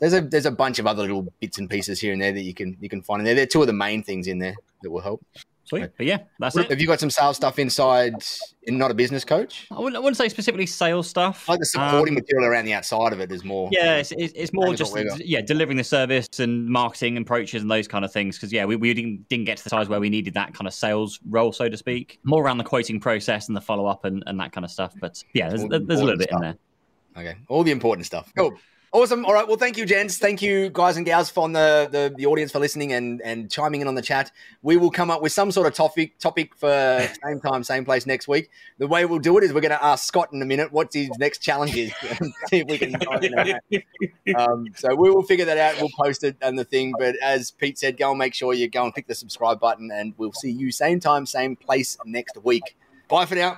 there's 0.00 0.14
a 0.14 0.20
there's 0.20 0.46
a 0.46 0.50
bunch 0.50 0.78
of 0.78 0.86
other 0.86 1.02
little 1.02 1.32
bits 1.40 1.58
and 1.58 1.68
pieces 1.68 2.00
here 2.00 2.12
and 2.12 2.20
there 2.20 2.32
that 2.32 2.42
you 2.42 2.54
can 2.54 2.76
you 2.80 2.88
can 2.88 3.02
find 3.02 3.20
in 3.20 3.24
there. 3.24 3.34
They're 3.34 3.46
two 3.46 3.60
of 3.60 3.66
the 3.66 3.72
main 3.72 4.02
things 4.02 4.26
in 4.26 4.38
there 4.38 4.56
that 4.82 4.90
will 4.90 5.00
help. 5.00 5.24
Sweet. 5.70 5.90
But 5.96 6.06
yeah, 6.06 6.18
that's 6.40 6.56
it. 6.56 6.68
Have 6.68 6.80
you 6.80 6.88
got 6.88 6.98
some 6.98 7.10
sales 7.10 7.36
stuff 7.36 7.60
inside 7.60 8.14
in 8.64 8.76
not 8.76 8.90
a 8.90 8.94
business 8.94 9.24
coach? 9.24 9.68
I 9.70 9.78
wouldn't, 9.78 9.94
I 9.94 10.00
wouldn't 10.00 10.16
say 10.16 10.28
specifically 10.28 10.66
sales 10.66 11.08
stuff. 11.08 11.48
Like 11.48 11.60
the 11.60 11.64
supporting 11.66 12.16
um, 12.16 12.22
material 12.22 12.50
around 12.50 12.64
the 12.64 12.72
outside 12.72 13.12
of 13.12 13.20
it 13.20 13.30
is 13.30 13.44
more. 13.44 13.68
Yeah, 13.70 13.98
it's, 13.98 14.10
it's 14.10 14.52
more 14.52 14.74
just 14.74 14.96
yeah 15.20 15.40
delivering 15.40 15.78
the 15.78 15.84
service 15.84 16.40
and 16.40 16.68
marketing 16.68 17.16
approaches 17.16 17.62
and 17.62 17.70
those 17.70 17.86
kind 17.86 18.04
of 18.04 18.12
things. 18.12 18.36
Because 18.36 18.52
yeah, 18.52 18.64
we, 18.64 18.74
we 18.74 18.92
didn't, 18.92 19.28
didn't 19.28 19.44
get 19.44 19.58
to 19.58 19.64
the 19.64 19.70
size 19.70 19.88
where 19.88 20.00
we 20.00 20.10
needed 20.10 20.34
that 20.34 20.54
kind 20.54 20.66
of 20.66 20.74
sales 20.74 21.20
role, 21.28 21.52
so 21.52 21.68
to 21.68 21.76
speak. 21.76 22.18
More 22.24 22.42
around 22.42 22.58
the 22.58 22.64
quoting 22.64 22.98
process 22.98 23.46
and 23.46 23.56
the 23.56 23.60
follow 23.60 23.86
up 23.86 24.04
and, 24.04 24.24
and 24.26 24.40
that 24.40 24.50
kind 24.50 24.64
of 24.64 24.72
stuff. 24.72 24.92
But 25.00 25.22
yeah, 25.34 25.50
there's, 25.50 25.62
there's 25.68 26.00
a 26.00 26.04
little 26.04 26.18
bit 26.18 26.30
stuff. 26.30 26.42
in 26.42 26.42
there. 26.42 26.56
Okay, 27.16 27.38
all 27.48 27.62
the 27.62 27.70
important 27.70 28.06
stuff. 28.06 28.32
Cool. 28.36 28.58
Awesome. 28.92 29.24
All 29.24 29.32
right. 29.32 29.46
Well, 29.46 29.56
thank 29.56 29.76
you, 29.76 29.86
gents. 29.86 30.18
Thank 30.18 30.42
you, 30.42 30.68
guys 30.68 30.96
and 30.96 31.06
gals, 31.06 31.30
from 31.30 31.52
the, 31.52 31.88
the, 31.92 32.12
the 32.16 32.26
audience 32.26 32.50
for 32.50 32.58
listening 32.58 32.92
and, 32.92 33.22
and 33.22 33.48
chiming 33.48 33.82
in 33.82 33.86
on 33.86 33.94
the 33.94 34.02
chat. 34.02 34.32
We 34.62 34.76
will 34.76 34.90
come 34.90 35.12
up 35.12 35.22
with 35.22 35.30
some 35.30 35.52
sort 35.52 35.68
of 35.68 35.74
topic 35.74 36.18
topic 36.18 36.56
for 36.56 36.68
same 37.24 37.38
time, 37.38 37.62
same 37.62 37.84
place 37.84 38.04
next 38.04 38.26
week. 38.26 38.50
The 38.78 38.88
way 38.88 39.04
we'll 39.04 39.20
do 39.20 39.38
it 39.38 39.44
is 39.44 39.52
we're 39.52 39.60
going 39.60 39.70
to 39.70 39.84
ask 39.84 40.08
Scott 40.08 40.32
in 40.32 40.42
a 40.42 40.44
minute 40.44 40.72
what 40.72 40.92
his 40.92 41.08
next 41.20 41.38
challenge 41.38 41.76
is. 41.76 41.92
see 42.48 42.64
if 42.64 42.66
we 42.66 42.78
can. 42.78 42.96
um, 44.36 44.66
so 44.74 44.92
we 44.96 45.08
will 45.08 45.22
figure 45.22 45.44
that 45.44 45.56
out. 45.56 45.80
We'll 45.80 45.90
post 45.96 46.24
it 46.24 46.36
and 46.42 46.58
the 46.58 46.64
thing. 46.64 46.92
But 46.98 47.14
as 47.22 47.52
Pete 47.52 47.78
said, 47.78 47.96
go 47.96 48.10
and 48.10 48.18
make 48.18 48.34
sure 48.34 48.54
you 48.54 48.68
go 48.68 48.82
and 48.82 48.92
click 48.92 49.06
the 49.06 49.14
subscribe 49.14 49.60
button, 49.60 49.92
and 49.92 50.14
we'll 50.16 50.32
see 50.32 50.50
you 50.50 50.72
same 50.72 50.98
time, 50.98 51.26
same 51.26 51.54
place 51.54 51.96
next 52.04 52.42
week. 52.42 52.76
Bye 53.08 53.26
for 53.26 53.36
now. 53.36 53.56